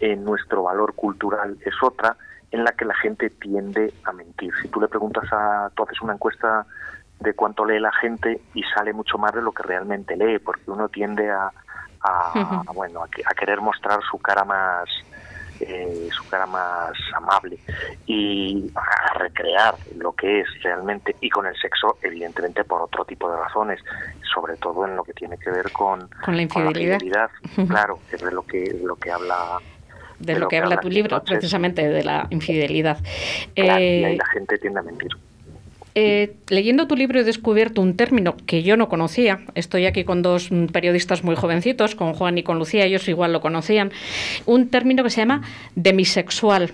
en 0.00 0.24
nuestro 0.24 0.64
valor 0.64 0.94
cultural 0.94 1.56
es 1.64 1.74
otra, 1.82 2.16
en 2.50 2.64
la 2.64 2.72
que 2.72 2.84
la 2.84 2.94
gente 2.94 3.30
tiende 3.30 3.92
a 4.04 4.12
mentir. 4.12 4.52
Si 4.62 4.68
tú 4.68 4.80
le 4.80 4.88
preguntas 4.88 5.24
a, 5.32 5.70
tú 5.74 5.82
haces 5.82 6.00
una 6.00 6.14
encuesta 6.14 6.66
de 7.20 7.34
cuánto 7.34 7.64
lee 7.64 7.80
la 7.80 7.92
gente 7.92 8.40
y 8.54 8.62
sale 8.74 8.92
mucho 8.92 9.18
más 9.18 9.32
de 9.32 9.42
lo 9.42 9.52
que 9.52 9.62
realmente 9.62 10.16
lee, 10.16 10.38
porque 10.38 10.70
uno 10.70 10.88
tiende 10.88 11.30
a, 11.30 11.50
a 12.02 12.62
bueno, 12.74 13.02
a, 13.02 13.34
querer 13.34 13.60
mostrar 13.60 14.00
su 14.10 14.18
cara 14.18 14.44
más, 14.44 14.88
eh, 15.60 16.08
su 16.12 16.28
cara 16.28 16.46
más 16.46 16.92
amable 17.14 17.58
y 18.06 18.70
a 18.74 19.18
recrear 19.18 19.74
lo 19.96 20.12
que 20.12 20.40
es 20.40 20.62
realmente 20.62 21.16
y 21.20 21.30
con 21.30 21.46
el 21.46 21.56
sexo 21.56 21.96
evidentemente 22.02 22.62
por 22.64 22.82
otro 22.82 23.04
tipo 23.04 23.30
de 23.30 23.38
razones 23.38 23.80
sobre 24.34 24.56
todo 24.56 24.86
en 24.86 24.96
lo 24.96 25.02
que 25.02 25.14
tiene 25.14 25.38
que 25.38 25.50
ver 25.50 25.72
con, 25.72 26.08
la 26.26 26.42
infidelidad, 26.42 27.30
claro 27.68 27.98
que 28.10 28.16
es 28.16 28.22
de 28.22 28.32
lo 28.32 28.42
que 28.42 28.78
lo 28.82 28.96
que 28.96 29.10
habla 29.10 29.58
de, 30.18 30.38
lo, 30.38 30.48
que, 30.48 30.58
habla 30.58 30.80
tu 30.80 30.88
libro, 30.88 31.22
precisamente 31.22 31.88
de 31.88 32.04
la 32.04 32.26
infidelidad. 32.30 32.98
y 33.54 33.60
eh, 33.62 34.16
la 34.18 34.26
gente 34.26 34.58
tiende 34.58 34.80
a 34.80 34.82
mentir. 34.82 35.10
Eh, 35.98 36.36
leyendo 36.48 36.86
tu 36.86 36.94
libro 36.94 37.20
he 37.20 37.24
descubierto 37.24 37.80
un 37.80 37.96
término 37.96 38.36
que 38.46 38.62
yo 38.62 38.76
no 38.76 38.88
conocía. 38.88 39.40
Estoy 39.54 39.86
aquí 39.86 40.04
con 40.04 40.20
dos 40.20 40.50
periodistas 40.70 41.24
muy 41.24 41.36
jovencitos, 41.36 41.94
con 41.94 42.12
Juan 42.12 42.36
y 42.36 42.42
con 42.42 42.58
Lucía, 42.58 42.84
ellos 42.84 43.08
igual 43.08 43.32
lo 43.32 43.40
conocían. 43.40 43.92
Un 44.44 44.68
término 44.68 45.02
que 45.02 45.08
se 45.08 45.22
llama 45.22 45.40
demisexual. 45.74 46.70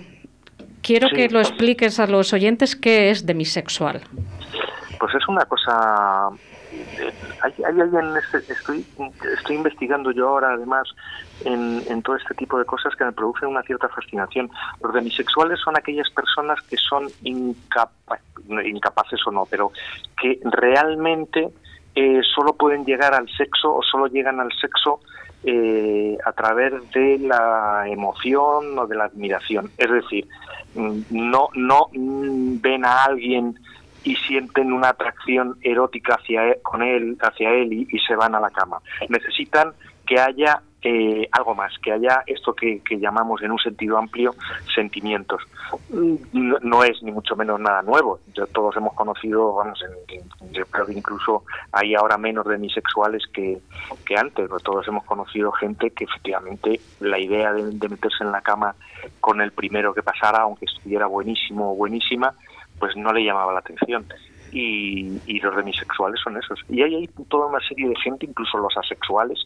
Quiero 0.81 1.07
que 1.07 1.29
lo 1.29 1.39
expliques 1.39 2.01
a 2.01 2.07
los 2.07 2.33
oyentes 2.33 2.75
qué 2.75 3.11
es 3.11 3.25
demisexual. 3.25 4.01
Pues 4.99 5.15
es 5.15 5.25
una 5.29 5.45
cosa 5.45 6.29
hay, 7.41 7.81
alguien, 7.81 8.15
este, 8.17 8.51
estoy, 8.51 8.85
estoy 9.37 9.55
investigando 9.55 10.11
yo 10.11 10.29
ahora 10.29 10.53
además 10.53 10.87
en, 11.45 12.01
todo 12.01 12.15
este 12.15 12.33
tipo 12.33 12.57
de 12.57 12.65
cosas 12.65 12.95
que 12.95 13.05
me 13.05 13.11
producen 13.11 13.49
una 13.49 13.63
cierta 13.63 13.89
fascinación. 13.89 14.49
Los 14.81 14.93
demisexuales 14.93 15.59
son 15.59 15.77
aquellas 15.77 16.09
personas 16.09 16.61
que 16.63 16.77
son 16.77 17.07
incapaces 17.23 19.19
o 19.25 19.31
no, 19.31 19.45
pero 19.49 19.71
que 20.21 20.39
realmente 20.43 21.49
eh, 21.95 22.21
solo 22.35 22.53
pueden 22.53 22.85
llegar 22.85 23.13
al 23.13 23.29
sexo 23.29 23.75
o 23.75 23.83
solo 23.83 24.07
llegan 24.07 24.39
al 24.39 24.51
sexo 24.59 24.99
eh, 25.43 26.17
a 26.25 26.31
través 26.31 26.73
de 26.91 27.19
la 27.19 27.83
emoción 27.87 28.79
o 28.79 28.87
de 28.87 28.95
la 28.95 29.05
admiración. 29.05 29.71
Es 29.77 29.91
decir, 29.91 30.27
mm, 30.75 31.01
no, 31.11 31.49
no 31.53 31.87
mm, 31.93 32.61
ven 32.61 32.85
a 32.85 33.03
alguien 33.03 33.59
y 34.03 34.15
sienten 34.15 34.71
una 34.71 34.89
atracción 34.89 35.57
erótica 35.61 36.15
hacia 36.15 36.45
él, 36.45 36.57
con 36.61 36.81
él, 36.81 37.17
hacia 37.21 37.49
él 37.51 37.73
y, 37.73 37.99
se 37.99 38.15
van 38.15 38.35
a 38.35 38.39
la 38.39 38.49
cama. 38.49 38.79
Necesitan 39.09 39.73
que 40.05 40.19
haya 40.19 40.61
eh, 40.83 41.27
algo 41.31 41.55
más, 41.55 41.71
que 41.79 41.93
haya 41.93 42.23
esto 42.27 42.53
que, 42.53 42.81
llamamos 42.99 43.41
en 43.41 43.51
un 43.51 43.59
sentido 43.59 43.97
amplio 43.97 44.35
sentimientos. 44.75 45.41
No, 46.33 46.83
es 46.83 47.01
ni 47.01 47.11
mucho 47.11 47.35
menos 47.35 47.59
nada 47.59 47.81
nuevo. 47.81 48.19
todos 48.51 48.75
hemos 48.75 48.93
conocido, 48.93 49.53
vamos, 49.53 49.79
yo 50.51 50.65
creo 50.65 50.85
que 50.85 50.93
incluso 50.93 51.43
hay 51.71 51.95
ahora 51.95 52.17
menos 52.17 52.45
demisexuales 52.45 53.23
que, 53.33 53.59
que 54.05 54.15
antes. 54.17 54.49
Todos 54.63 54.87
hemos 54.87 55.05
conocido 55.05 55.51
gente 55.53 55.91
que 55.91 56.03
efectivamente 56.03 56.79
la 56.99 57.17
idea 57.17 57.53
de, 57.53 57.71
de 57.71 57.89
meterse 57.89 58.23
en 58.23 58.31
la 58.31 58.41
cama 58.41 58.75
con 59.21 59.41
el 59.41 59.51
primero 59.51 59.93
que 59.93 60.03
pasara, 60.03 60.41
aunque 60.43 60.65
estuviera 60.65 61.07
buenísimo 61.07 61.71
o 61.71 61.75
buenísima, 61.75 62.33
pues 62.79 62.95
no 62.97 63.13
le 63.13 63.23
llamaba 63.23 63.53
la 63.53 63.59
atención. 63.59 64.05
Y, 64.51 65.19
y 65.25 65.39
los 65.39 65.55
demisexuales 65.55 66.19
son 66.21 66.37
esos. 66.37 66.59
Y 66.69 66.83
hay, 66.83 66.95
hay 66.95 67.09
toda 67.27 67.47
una 67.47 67.59
serie 67.61 67.89
de 67.89 67.95
gente, 67.95 68.25
incluso 68.27 68.57
los 68.59 68.75
asexuales, 68.77 69.39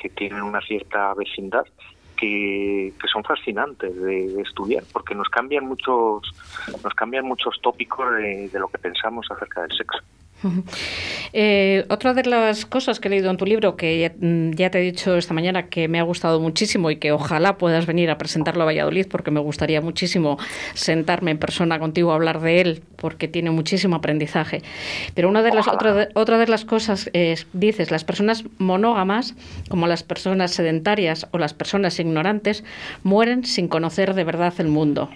que 0.00 0.08
tienen 0.08 0.42
una 0.42 0.60
cierta 0.60 1.14
vecindad, 1.14 1.64
que, 2.16 2.92
que 3.00 3.08
son 3.08 3.24
fascinantes 3.24 3.94
de, 4.00 4.40
estudiar, 4.40 4.84
porque 4.92 5.14
nos 5.14 5.28
cambian 5.28 5.66
muchos, 5.66 6.22
nos 6.82 6.94
cambian 6.94 7.26
muchos 7.26 7.60
tópicos 7.62 8.12
de 8.16 8.58
lo 8.58 8.68
que 8.68 8.78
pensamos 8.78 9.26
acerca 9.30 9.62
del 9.62 9.76
sexo. 9.76 9.98
Eh, 11.32 11.84
otra 11.88 12.14
de 12.14 12.24
las 12.24 12.66
cosas 12.66 12.98
que 12.98 13.08
he 13.08 13.10
leído 13.10 13.30
en 13.30 13.36
tu 13.36 13.46
libro, 13.46 13.76
que 13.76 14.00
ya, 14.00 14.12
mm, 14.18 14.52
ya 14.52 14.70
te 14.70 14.78
he 14.78 14.82
dicho 14.82 15.16
esta 15.16 15.34
mañana 15.34 15.68
que 15.68 15.86
me 15.88 16.00
ha 16.00 16.02
gustado 16.02 16.40
muchísimo 16.40 16.90
y 16.90 16.96
que 16.96 17.12
ojalá 17.12 17.56
puedas 17.58 17.86
venir 17.86 18.10
a 18.10 18.18
presentarlo 18.18 18.62
a 18.62 18.66
Valladolid, 18.66 19.06
porque 19.08 19.30
me 19.30 19.40
gustaría 19.40 19.80
muchísimo 19.80 20.38
sentarme 20.74 21.30
en 21.30 21.38
persona 21.38 21.78
contigo 21.78 22.12
a 22.12 22.14
hablar 22.16 22.40
de 22.40 22.60
él, 22.60 22.82
porque 22.96 23.28
tiene 23.28 23.50
muchísimo 23.50 23.96
aprendizaje. 23.96 24.62
Pero 25.14 25.28
una 25.28 25.42
de 25.42 25.52
las, 25.52 25.68
otra, 25.68 25.94
de, 25.94 26.08
otra 26.14 26.38
de 26.38 26.46
las 26.46 26.64
cosas 26.64 27.10
es, 27.12 27.46
dices, 27.52 27.90
las 27.90 28.04
personas 28.04 28.44
monógamas, 28.58 29.34
como 29.68 29.86
las 29.86 30.02
personas 30.02 30.52
sedentarias 30.52 31.26
o 31.30 31.38
las 31.38 31.54
personas 31.54 31.98
ignorantes, 32.00 32.64
mueren 33.02 33.44
sin 33.44 33.68
conocer 33.68 34.14
de 34.14 34.24
verdad 34.24 34.54
el 34.58 34.68
mundo. 34.68 35.10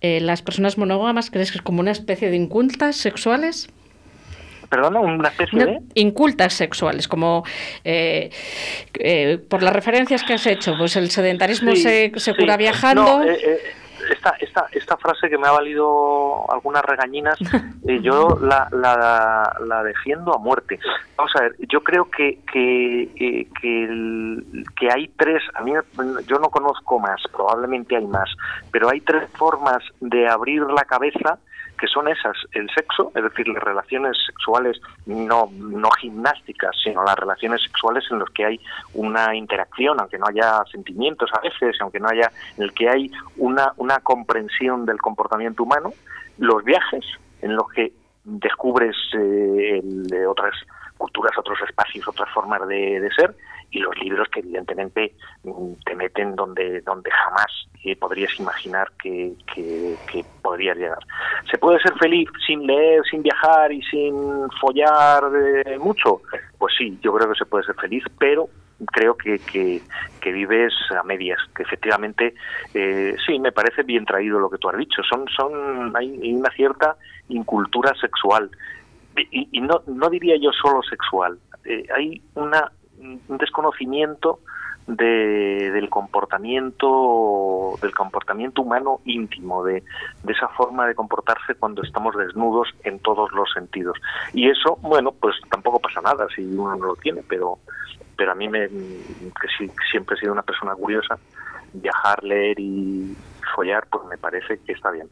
Eh, 0.00 0.20
¿Las 0.20 0.42
personas 0.42 0.78
monógamas 0.78 1.30
crees 1.30 1.50
que 1.50 1.58
es 1.58 1.62
como 1.62 1.80
una 1.80 1.90
especie 1.90 2.30
de 2.30 2.36
incultas 2.36 2.96
sexuales? 2.96 3.68
Perdona, 4.70 5.00
una 5.00 5.28
especie 5.28 5.64
de... 5.66 5.80
Incultas 5.94 6.54
sexuales, 6.54 7.08
como 7.08 7.44
eh, 7.84 8.30
eh, 8.94 9.38
por 9.50 9.62
las 9.62 9.74
referencias 9.74 10.22
que 10.22 10.34
has 10.34 10.46
hecho, 10.46 10.74
pues 10.78 10.96
el 10.96 11.10
sedentarismo 11.10 11.72
Sí, 11.72 11.82
se, 11.82 12.12
se 12.16 12.32
sí. 12.32 12.38
cura 12.38 12.56
viajando. 12.56 13.02
No, 13.18 13.22
eh, 13.24 13.38
eh, 13.42 13.58
esta, 14.10 14.30
esta, 14.40 14.66
esta 14.72 14.96
frase 14.96 15.28
que 15.28 15.36
me 15.38 15.46
ha 15.46 15.50
valido 15.52 16.50
algunas 16.50 16.82
regañinas, 16.84 17.38
eh, 17.86 18.00
yo 18.02 18.38
la, 18.40 18.66
la, 18.72 19.52
la 19.66 19.82
defiendo 19.82 20.34
a 20.34 20.38
muerte. 20.38 20.78
Vamos 21.16 21.32
a 21.36 21.42
ver, 21.42 21.54
yo 21.68 21.82
creo 21.82 22.10
que, 22.10 22.38
que, 22.50 23.02
eh, 23.02 23.46
que, 23.60 23.84
el- 23.84 24.64
que 24.78 24.88
hay 24.90 25.08
tres, 25.16 25.42
a 25.54 25.62
mí 25.62 25.72
yo 26.26 26.38
no 26.38 26.48
conozco 26.48 26.98
más, 26.98 27.20
probablemente 27.30 27.96
hay 27.96 28.06
más, 28.06 28.30
pero 28.72 28.88
hay 28.88 29.00
tres 29.00 29.28
formas 29.34 29.78
de 30.00 30.26
abrir 30.28 30.62
la 30.62 30.84
cabeza 30.84 31.38
que 31.80 31.86
son 31.86 32.08
esas, 32.08 32.36
el 32.52 32.68
sexo, 32.70 33.10
es 33.14 33.22
decir, 33.22 33.48
las 33.48 33.62
relaciones 33.62 34.16
sexuales 34.26 34.80
no, 35.06 35.48
no 35.52 35.90
gimnásticas, 35.92 36.76
sino 36.84 37.02
las 37.02 37.16
relaciones 37.18 37.62
sexuales 37.62 38.04
en 38.10 38.18
las 38.18 38.28
que 38.30 38.44
hay 38.44 38.60
una 38.94 39.34
interacción, 39.34 39.98
aunque 39.98 40.18
no 40.18 40.26
haya 40.26 40.62
sentimientos 40.70 41.30
a 41.32 41.40
veces, 41.40 41.76
aunque 41.80 41.98
no 41.98 42.08
haya, 42.08 42.30
en 42.58 42.64
el 42.64 42.74
que 42.74 42.88
hay 42.90 43.10
una, 43.38 43.72
una 43.78 43.98
comprensión 44.00 44.84
del 44.84 44.98
comportamiento 44.98 45.62
humano, 45.62 45.92
los 46.38 46.62
viajes, 46.64 47.04
en 47.40 47.56
los 47.56 47.68
que 47.72 47.92
descubres 48.24 48.94
eh, 49.14 49.78
el- 49.82 50.06
de 50.06 50.26
otras 50.26 50.54
culturas, 51.00 51.32
otros 51.38 51.58
espacios, 51.66 52.06
otras 52.06 52.28
formas 52.34 52.68
de, 52.68 53.00
de 53.00 53.10
ser, 53.12 53.34
y 53.70 53.78
los 53.78 53.96
libros 53.98 54.28
que 54.28 54.40
evidentemente 54.40 55.14
mm, 55.44 55.72
te 55.86 55.94
meten 55.94 56.36
donde, 56.36 56.82
donde 56.82 57.10
jamás 57.10 57.46
eh, 57.84 57.96
podrías 57.96 58.38
imaginar 58.38 58.88
que, 59.02 59.32
que, 59.54 59.96
que 60.12 60.24
podrías 60.42 60.76
llegar. 60.76 60.98
¿Se 61.50 61.56
puede 61.56 61.80
ser 61.80 61.94
feliz 61.98 62.28
sin 62.46 62.66
leer, 62.66 63.02
sin 63.10 63.22
viajar 63.22 63.72
y 63.72 63.80
sin 63.84 64.14
follar 64.60 65.24
eh, 65.64 65.78
mucho? 65.78 66.20
Pues 66.58 66.74
sí, 66.76 66.98
yo 67.02 67.14
creo 67.14 67.30
que 67.32 67.38
se 67.38 67.46
puede 67.46 67.64
ser 67.64 67.76
feliz, 67.76 68.04
pero 68.18 68.50
creo 68.92 69.16
que, 69.16 69.38
que, 69.38 70.32
vives 70.32 70.72
a 70.98 71.02
medias, 71.02 71.38
que 71.56 71.62
efectivamente 71.62 72.34
eh, 72.74 73.16
sí, 73.26 73.38
me 73.38 73.52
parece 73.52 73.82
bien 73.82 74.04
traído 74.04 74.38
lo 74.38 74.50
que 74.50 74.58
tú 74.58 74.68
has 74.68 74.76
dicho. 74.76 75.02
Son, 75.02 75.26
son, 75.28 75.96
hay 75.96 76.32
una 76.32 76.50
cierta 76.50 76.96
incultura 77.28 77.94
sexual 78.00 78.50
y, 79.30 79.48
y 79.52 79.60
no, 79.60 79.82
no 79.86 80.08
diría 80.08 80.36
yo 80.36 80.50
solo 80.52 80.82
sexual. 80.82 81.38
Eh, 81.64 81.86
hay 81.94 82.22
una, 82.34 82.70
un 83.00 83.38
desconocimiento 83.38 84.40
de, 84.86 85.70
del 85.70 85.88
comportamiento 85.88 87.78
del 87.80 87.94
comportamiento 87.94 88.62
humano 88.62 89.00
íntimo 89.04 89.64
de, 89.64 89.82
de 90.24 90.32
esa 90.32 90.48
forma 90.48 90.86
de 90.86 90.94
comportarse 90.94 91.54
cuando 91.54 91.82
estamos 91.82 92.16
desnudos 92.16 92.68
en 92.84 92.98
todos 92.98 93.30
los 93.32 93.50
sentidos 93.52 93.96
y 94.32 94.48
eso 94.48 94.76
bueno 94.82 95.12
pues 95.12 95.36
tampoco 95.50 95.78
pasa 95.78 96.00
nada 96.00 96.26
si 96.34 96.42
uno 96.42 96.74
no 96.76 96.86
lo 96.86 96.96
tiene 96.96 97.22
pero 97.28 97.58
pero 98.16 98.32
a 98.32 98.34
mí 98.34 98.48
me 98.48 98.68
que 98.68 99.48
sí, 99.56 99.70
siempre 99.90 100.16
he 100.16 100.20
sido 100.20 100.32
una 100.32 100.42
persona 100.42 100.74
curiosa 100.74 101.18
viajar 101.72 102.24
leer 102.24 102.58
y 102.58 103.16
follar 103.54 103.86
pues 103.90 104.04
me 104.06 104.18
parece 104.18 104.58
que 104.58 104.72
está 104.72 104.90
bien 104.90 105.08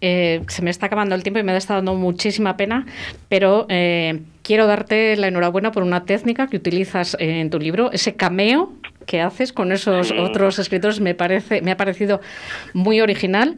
Eh, 0.00 0.42
se 0.48 0.62
me 0.62 0.70
está 0.70 0.86
acabando 0.86 1.14
el 1.14 1.22
tiempo 1.22 1.40
y 1.40 1.42
me 1.42 1.56
está 1.56 1.74
dando 1.74 1.94
muchísima 1.94 2.56
pena, 2.56 2.86
pero 3.28 3.66
eh, 3.68 4.20
quiero 4.42 4.66
darte 4.66 5.16
la 5.16 5.28
enhorabuena 5.28 5.72
por 5.72 5.82
una 5.82 6.04
técnica 6.04 6.46
que 6.46 6.56
utilizas 6.56 7.16
en 7.18 7.50
tu 7.50 7.58
libro, 7.58 7.92
ese 7.92 8.14
cameo 8.14 8.72
que 9.08 9.22
haces 9.22 9.54
con 9.54 9.72
esos 9.72 10.08
Sí. 10.08 10.18
otros 10.18 10.58
escritores 10.58 11.00
me 11.00 11.14
parece 11.14 11.62
me 11.62 11.70
ha 11.72 11.76
parecido 11.78 12.20
muy 12.74 13.00
original. 13.00 13.56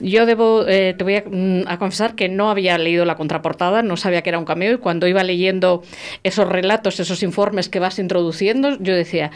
Yo 0.00 0.26
debo 0.26 0.66
eh, 0.68 0.94
te 0.96 1.02
voy 1.02 1.16
a, 1.16 1.24
mm, 1.26 1.62
a 1.66 1.78
confesar 1.78 2.14
que 2.14 2.28
no 2.28 2.50
había 2.50 2.76
leído 2.76 3.06
la 3.06 3.14
contraportada, 3.16 3.82
no 3.82 3.96
sabía 3.96 4.20
que 4.20 4.28
era 4.28 4.38
un 4.38 4.44
cameo 4.44 4.74
y 4.74 4.76
cuando 4.76 5.08
iba 5.08 5.22
leyendo 5.24 5.82
esos 6.24 6.46
relatos, 6.46 7.00
esos 7.00 7.22
informes 7.22 7.70
que 7.70 7.80
vas 7.80 7.98
introduciendo, 7.98 8.76
yo 8.80 8.94
decía, 8.94 9.30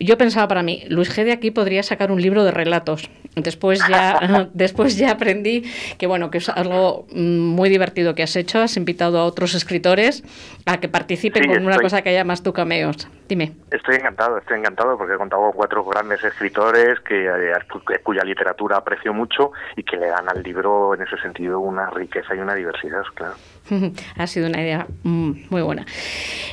yo 0.00 0.16
pensaba 0.16 0.48
para 0.48 0.62
mí, 0.62 0.82
Luis 0.88 1.14
G 1.14 1.24
de 1.24 1.32
aquí 1.32 1.50
podría 1.50 1.82
sacar 1.82 2.10
un 2.10 2.20
libro 2.22 2.42
de 2.44 2.50
relatos. 2.50 3.10
Después 3.36 3.80
ya 3.88 4.48
después 4.54 4.96
ya 4.96 5.10
aprendí 5.12 5.64
que 5.98 6.06
bueno, 6.06 6.30
que 6.30 6.38
es 6.38 6.48
algo 6.48 7.06
mm, 7.12 7.20
muy 7.38 7.68
divertido 7.68 8.14
que 8.14 8.22
has 8.22 8.34
hecho, 8.36 8.60
has 8.60 8.78
invitado 8.78 9.18
a 9.18 9.24
otros 9.24 9.54
escritores 9.54 10.24
a 10.64 10.80
que 10.80 10.88
participen 10.88 11.42
Sí, 11.42 11.48
con 11.50 11.58
una 11.64 11.72
estoy- 11.72 11.82
cosa 11.84 12.00
que 12.02 12.08
haya 12.08 12.24
más 12.24 12.42
tu 12.42 12.54
cameos. 12.54 13.08
Dime. 13.28 13.52
Estoy 13.70 13.96
encantado, 13.96 14.36
estoy 14.38 14.58
encantado 14.58 14.96
porque 15.02 15.14
he 15.14 15.18
contado 15.18 15.42
con 15.42 15.52
cuatro 15.52 15.84
grandes 15.84 16.22
escritores 16.22 17.00
que, 17.00 17.26
eh, 17.26 17.52
cu- 17.70 17.80
cuya 18.04 18.22
literatura 18.22 18.76
aprecio 18.76 19.12
mucho 19.12 19.50
y 19.76 19.82
que 19.82 19.96
le 19.96 20.06
dan 20.06 20.28
al 20.28 20.42
libro 20.44 20.94
en 20.94 21.02
ese 21.02 21.16
sentido 21.18 21.58
una 21.58 21.90
riqueza 21.90 22.36
y 22.36 22.38
una 22.38 22.54
diversidad, 22.54 23.02
claro. 23.14 23.34
ha 24.16 24.26
sido 24.28 24.46
una 24.46 24.60
idea 24.62 24.86
mm, 25.02 25.32
muy 25.50 25.62
buena. 25.62 25.84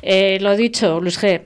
Eh, 0.01 0.39
lo 0.41 0.55
dicho, 0.55 0.99
Luis 0.99 1.21
G. 1.21 1.41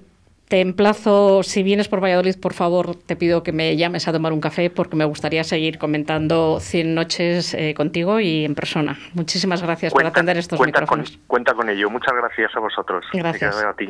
Te 0.48 0.62
emplazo, 0.62 1.42
si 1.42 1.64
vienes 1.64 1.88
por 1.88 2.00
Valladolid, 2.04 2.36
por 2.40 2.54
favor, 2.54 2.96
te 2.96 3.16
pido 3.16 3.42
que 3.42 3.52
me 3.52 3.76
llames 3.76 4.08
a 4.08 4.12
tomar 4.12 4.32
un 4.34 4.40
café 4.42 4.70
porque 4.70 4.96
me 4.96 5.04
gustaría 5.06 5.44
seguir 5.44 5.80
comentando 5.80 6.60
100 6.60 6.94
noches 6.94 7.54
eh, 7.56 7.74
contigo 7.74 8.20
y 8.20 8.46
en 8.46 8.54
persona. 8.54 9.00
Muchísimas 9.14 9.64
gracias 9.64 9.92
por 9.92 10.06
atender 10.06 10.38
estos 10.38 10.58
cuenta, 10.58 10.86
con, 10.86 11.04
cuenta 11.26 11.54
con 11.56 11.70
ello. 11.70 11.90
Muchas 11.90 12.14
gracias 12.14 12.56
a 12.56 12.60
vosotros. 12.60 13.04
Gracias. 13.14 13.56
Y 13.62 13.66
a 13.66 13.74
ti. 13.74 13.90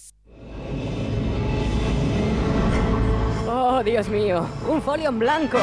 Oh, 3.81 3.83
Dios 3.83 4.09
mío, 4.09 4.47
un 4.69 4.79
folio 4.79 5.09
en 5.09 5.17
blanco. 5.17 5.57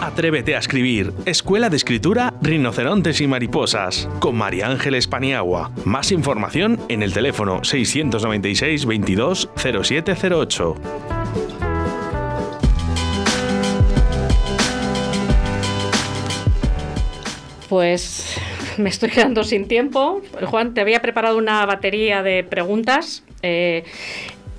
Atrévete 0.00 0.56
a 0.56 0.58
escribir 0.58 1.12
Escuela 1.24 1.70
de 1.70 1.76
Escritura 1.76 2.34
Rinocerontes 2.42 3.20
y 3.20 3.28
Mariposas 3.28 4.08
con 4.18 4.34
María 4.34 4.66
Ángeles 4.66 5.06
Paniagua. 5.06 5.70
Más 5.84 6.10
información 6.10 6.80
en 6.88 7.04
el 7.04 7.12
teléfono 7.12 7.62
696 7.62 8.86
22 8.86 9.50
0708. 9.54 10.74
Pues 17.68 18.36
me 18.78 18.88
estoy 18.88 19.10
quedando 19.10 19.44
sin 19.44 19.68
tiempo. 19.68 20.22
Juan, 20.46 20.74
te 20.74 20.80
había 20.80 21.00
preparado 21.00 21.38
una 21.38 21.64
batería 21.66 22.24
de 22.24 22.42
preguntas. 22.42 23.22
Eh, 23.42 23.84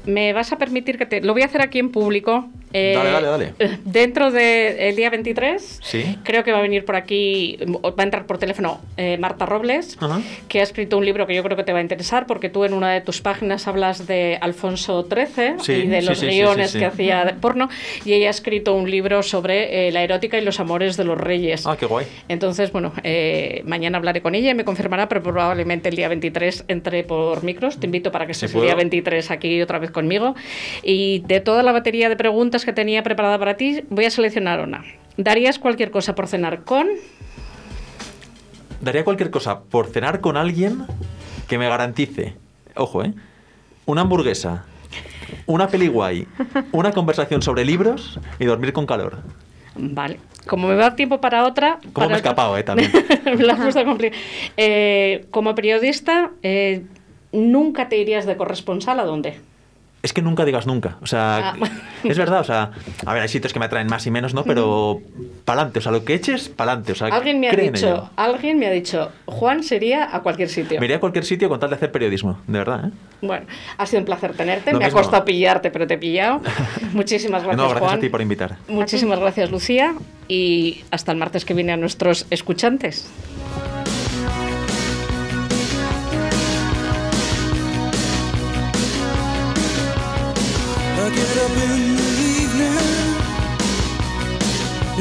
¿Me 0.08 0.32
vas 0.32 0.53
a 0.53 0.58
permitir 0.58 0.97
que 0.97 1.05
te... 1.05 1.20
Lo 1.20 1.34
voy 1.34 1.41
a 1.41 1.45
hacer 1.45 1.62
aquí 1.62 1.80
en 1.80 1.91
público. 1.91 2.49
Eh, 2.78 2.93
Dale, 2.95 3.11
dale, 3.11 3.28
dale. 3.28 3.53
Dentro 3.86 4.32
del 4.32 4.95
día 4.95 5.09
23, 5.09 5.80
Sí. 5.82 6.17
creo 6.23 6.43
que 6.43 6.51
va 6.51 6.59
a 6.59 6.61
venir 6.61 6.86
por 6.86 6.95
aquí, 6.95 7.57
va 7.84 7.91
a 7.97 8.03
entrar 8.03 8.25
por 8.28 8.38
teléfono 8.38 8.80
eh, 8.97 9.17
Marta 9.17 9.45
Robles, 9.45 9.97
Ajá. 9.99 10.21
que 10.47 10.59
ha 10.59 10.63
escrito 10.63 10.97
un 10.97 11.05
libro 11.05 11.25
que 11.25 11.34
yo 11.36 11.43
creo 11.43 11.57
que 11.57 11.63
te 11.63 11.73
va 11.73 11.80
a 11.80 11.82
interesar, 11.82 12.28
porque 12.28 12.49
tú 12.49 12.65
en 12.65 12.73
una 12.73 12.91
de 12.93 13.01
tus 13.01 13.21
páginas 13.21 13.67
hablas 13.67 14.05
de 14.07 14.38
Alfonso 14.41 15.07
XIII 15.09 15.55
Sí, 15.61 15.73
y 15.73 15.88
de 15.88 16.01
los 16.03 16.19
sí, 16.19 16.28
guiones 16.28 16.73
que 16.75 16.86
hacía 16.86 17.25
de 17.25 17.34
porno, 17.34 17.69
y 18.05 18.13
ella 18.13 18.28
ha 18.28 18.32
escrito 18.32 18.73
un 18.75 18.89
libro 18.89 19.23
sobre 19.23 19.88
eh, 19.88 19.91
la 19.91 20.03
erótica 20.03 20.38
y 20.38 20.41
los 20.41 20.59
amores 20.59 20.97
de 20.97 21.03
los 21.03 21.17
reyes. 21.17 21.65
Ah, 21.65 21.75
qué 21.80 21.86
guay. 21.86 22.05
Entonces, 22.30 22.71
bueno, 22.71 22.93
eh, 23.03 23.61
mañana 23.65 23.97
hablaré 23.97 24.21
con 24.21 24.36
ella 24.36 24.51
y 24.51 24.53
me 24.53 24.65
confirmará, 24.65 25.07
pero 25.09 25.23
probablemente 25.23 25.89
el 25.89 25.95
día 25.95 26.07
23 26.09 26.65
entre 26.67 27.03
por 27.03 27.43
micros. 27.43 27.80
Te 27.80 27.86
invito 27.88 28.11
para 28.11 28.25
que 28.25 28.34
estés 28.34 28.53
el 28.53 28.61
día 28.61 28.75
23 28.75 29.32
aquí 29.32 29.61
otra 29.61 29.80
vez 29.80 29.91
conmigo. 29.91 30.36
Y 30.84 31.19
de 31.28 31.39
toda 31.39 31.63
la 31.63 31.71
batería 31.71 32.09
de 32.09 32.15
preguntas 32.15 32.65
que 32.68 32.74
tenía 32.74 33.01
preparada 33.01 33.39
para 33.39 33.55
ti, 33.55 33.86
voy 33.89 34.03
a 34.03 34.11
seleccionar 34.11 34.59
una. 34.59 34.84
¿Darías 35.15 35.57
cualquier 35.57 35.89
cosa 35.89 36.15
por 36.15 36.28
cenar 36.28 36.65
con? 36.65 36.89
Daría 38.82 39.05
cualquier 39.05 39.32
cosa 39.32 39.61
por 39.61 39.88
cenar 39.88 40.20
con 40.20 40.36
alguien 40.36 40.86
que 41.47 41.57
me 41.57 41.70
garantice 41.70 42.36
ojo, 42.76 43.05
¿eh? 43.05 43.13
Una 43.86 44.01
hamburguesa, 44.01 44.65
una 45.45 45.70
peli 45.70 45.88
guay, 45.88 46.28
una 46.74 46.91
conversación 46.91 47.41
sobre 47.41 47.63
libros 47.63 48.20
y 48.38 48.43
dormir 48.43 48.74
con 48.74 48.86
calor. 48.86 49.20
Vale. 49.76 50.20
Como 50.45 50.68
me 50.68 50.76
va 50.76 50.93
tiempo 50.93 51.22
para 51.22 51.45
otra... 51.45 51.80
¿Cómo 51.80 51.93
para 51.93 52.07
me 52.09 52.13
he 52.15 52.18
escapado, 52.18 52.57
eh? 52.57 52.63
También. 52.63 52.91
Me 53.26 53.43
la 53.43 53.57
Eh, 54.57 55.26
como 55.32 55.55
periodista, 55.55 56.32
eh, 56.43 56.84
¿nunca 57.32 57.88
te 57.88 57.97
irías 57.97 58.26
de 58.26 58.36
corresponsal 58.36 58.99
a 58.99 59.05
dónde? 59.05 59.39
Es 60.08 60.14
que 60.14 60.22
nunca 60.22 60.45
digas 60.45 60.66
nunca. 60.66 60.95
O 61.01 61.05
sea, 61.05 61.49
Ah. 61.49 61.55
es 62.05 62.18
verdad. 62.18 62.39
O 62.39 62.43
sea, 62.45 62.72
a 63.05 63.14
ver, 63.14 63.24
hay 63.24 63.28
sitios 63.28 63.51
que 63.51 63.60
me 63.60 63.66
atraen 63.66 63.88
más 63.88 64.08
y 64.08 64.12
menos, 64.12 64.34
¿no? 64.34 64.45
Pero 64.45 65.01
pa'lante. 65.43 65.80
O 65.80 65.82
sea, 65.82 65.91
lo 65.91 66.05
que 66.05 66.14
eches, 66.14 66.47
pa'lante. 66.47 66.93
O 66.93 66.95
sea, 66.95 67.08
Alguien 67.08 67.41
me 67.41 67.49
ha 67.49 67.51
dicho, 67.51 68.10
alguien 68.16 68.58
me 68.58 68.68
ha 68.68 68.72
dicho, 68.72 69.12
Juan 69.26 69.64
sería 69.64 70.16
a 70.16 70.22
cualquier 70.22 70.47
sitio. 70.47 70.80
Me 70.80 70.86
iría 70.86 70.95
a 70.95 70.99
cualquier 71.01 71.26
sitio 71.26 71.49
con 71.49 71.60
tal 71.60 71.72
de 71.72 71.76
hacer 71.76 71.91
periodismo, 71.91 72.39
de 72.47 72.58
verdad, 72.58 72.86
¿eh? 72.88 72.91
Bueno, 73.22 73.47
ha 73.78 73.86
sido 73.86 73.99
un 73.99 74.05
placer 74.05 74.32
tenerte. 74.34 74.72
Lo 74.72 74.80
me 74.80 74.86
ha 74.86 74.88
mismo. 74.88 75.01
costado 75.01 75.26
pillarte, 75.26 75.72
pero 75.72 75.86
te 75.86 75.95
he 75.95 75.97
pillado. 75.97 76.39
Muchísimas 76.93 77.43
gracias, 77.43 77.58
no, 77.58 77.64
gracias 77.70 77.89
Juan. 77.89 77.97
a 77.97 78.01
ti 78.01 78.08
por 78.10 78.22
invitar. 78.22 78.55
Muchísimas 78.70 79.20
gracias, 79.20 79.51
Lucía. 79.51 79.93
Y 80.30 80.84
hasta 80.89 81.12
el 81.12 81.18
martes 81.18 81.43
que 81.43 81.53
viene 81.53 81.74
a 81.74 81.78
nuestros 81.78 82.28
escuchantes. 82.30 83.10
I 91.08 91.10
get 91.10 91.38
up 91.38 91.51
in 91.51 91.95
the 91.95 92.10
evening 92.36 92.78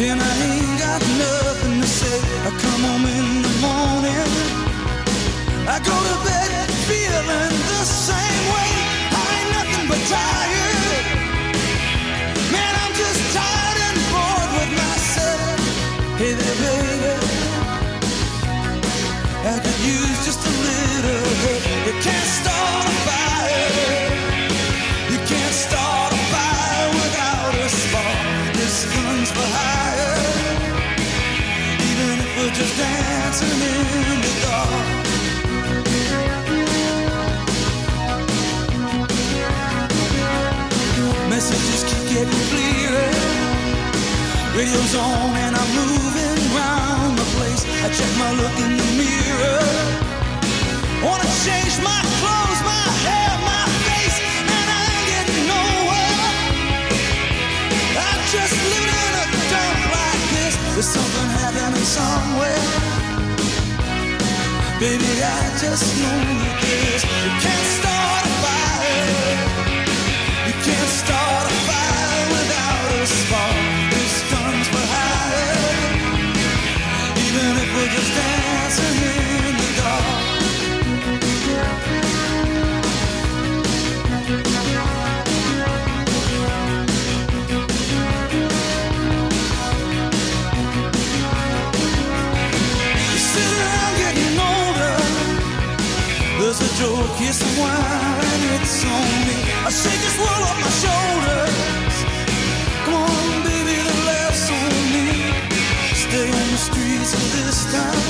and 0.07 0.21
I 0.23 0.35
ain't 0.47 0.79
got 0.79 1.03
nothing 1.19 1.81
to 1.81 1.87
say. 1.89 2.19
I 2.47 2.51
come 2.63 2.83
home 2.87 3.07
in 3.07 3.43
the 3.43 3.55
morning. 3.67 4.31
I 5.67 5.81
go 5.83 5.97
to 6.09 6.17
bed 6.25 6.71
feeling 6.87 7.55
the 7.75 7.85
same 7.85 8.45
way. 8.55 8.73
I 9.19 9.25
ain't 9.35 9.51
nothing 9.59 9.89
but 9.89 10.01
tired. 10.07 10.76
Getting 42.17 42.45
clearer. 42.49 43.13
Radio's 44.57 44.95
on 44.97 45.37
and 45.45 45.53
I'm 45.61 45.71
moving 45.77 46.41
round 46.57 47.13
the 47.21 47.29
place. 47.37 47.63
I 47.85 47.89
check 47.93 48.13
my 48.17 48.31
look 48.41 48.57
in 48.65 48.73
the 48.81 48.89
mirror. 49.01 49.65
Wanna 51.05 51.29
change 51.45 51.77
my 51.85 52.01
clothes, 52.19 52.61
my 52.73 52.85
hair, 53.05 53.33
my 53.53 53.65
face, 53.89 54.19
and 54.49 54.69
I 54.81 54.83
ain't 54.93 55.07
getting 55.13 55.45
nowhere. 55.53 56.25
I'm 58.07 58.21
just 58.33 58.55
living 58.73 59.01
in 59.07 59.13
a 59.23 59.27
dump 59.53 59.81
like 59.97 60.23
this. 60.37 60.55
There's 60.73 60.91
something 60.97 61.29
happening 61.41 61.89
somewhere. 62.01 62.65
Baby, 64.81 65.13
I 65.21 65.41
just 65.61 65.87
know. 66.01 66.21
You 66.45 67.33
can't 67.45 67.67
start 67.77 68.25
a 68.25 68.33
fire. 68.43 69.46
Yes, 97.21 97.41
and 97.43 97.55
wine, 97.59 98.43
it's 98.57 98.85
on 98.85 99.09
me. 99.27 99.37
I 99.65 99.71
shake 99.71 100.01
this 100.07 100.17
world 100.19 100.43
off 100.49 100.59
my 100.61 100.73
shoulders. 100.85 101.97
Come 102.85 102.95
on, 102.95 103.43
baby, 103.45 103.77
the 103.89 103.97
laughs 104.09 104.51
on 104.51 104.73
me. 104.95 105.09
Stay 106.05 106.29
on 106.29 106.47
the 106.55 106.61
streets 106.69 107.13
for 107.15 107.29
this 107.37 107.59
town, 107.73 108.05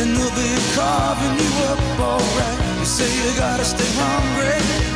and 0.00 0.16
they'll 0.16 0.36
be 0.36 0.50
carving 0.74 1.36
you 1.42 1.52
up 1.70 1.80
alright. 2.00 2.58
You 2.80 2.86
say 2.86 3.08
you 3.08 3.38
gotta 3.38 3.64
stay 3.64 3.90
hungry. 4.00 4.95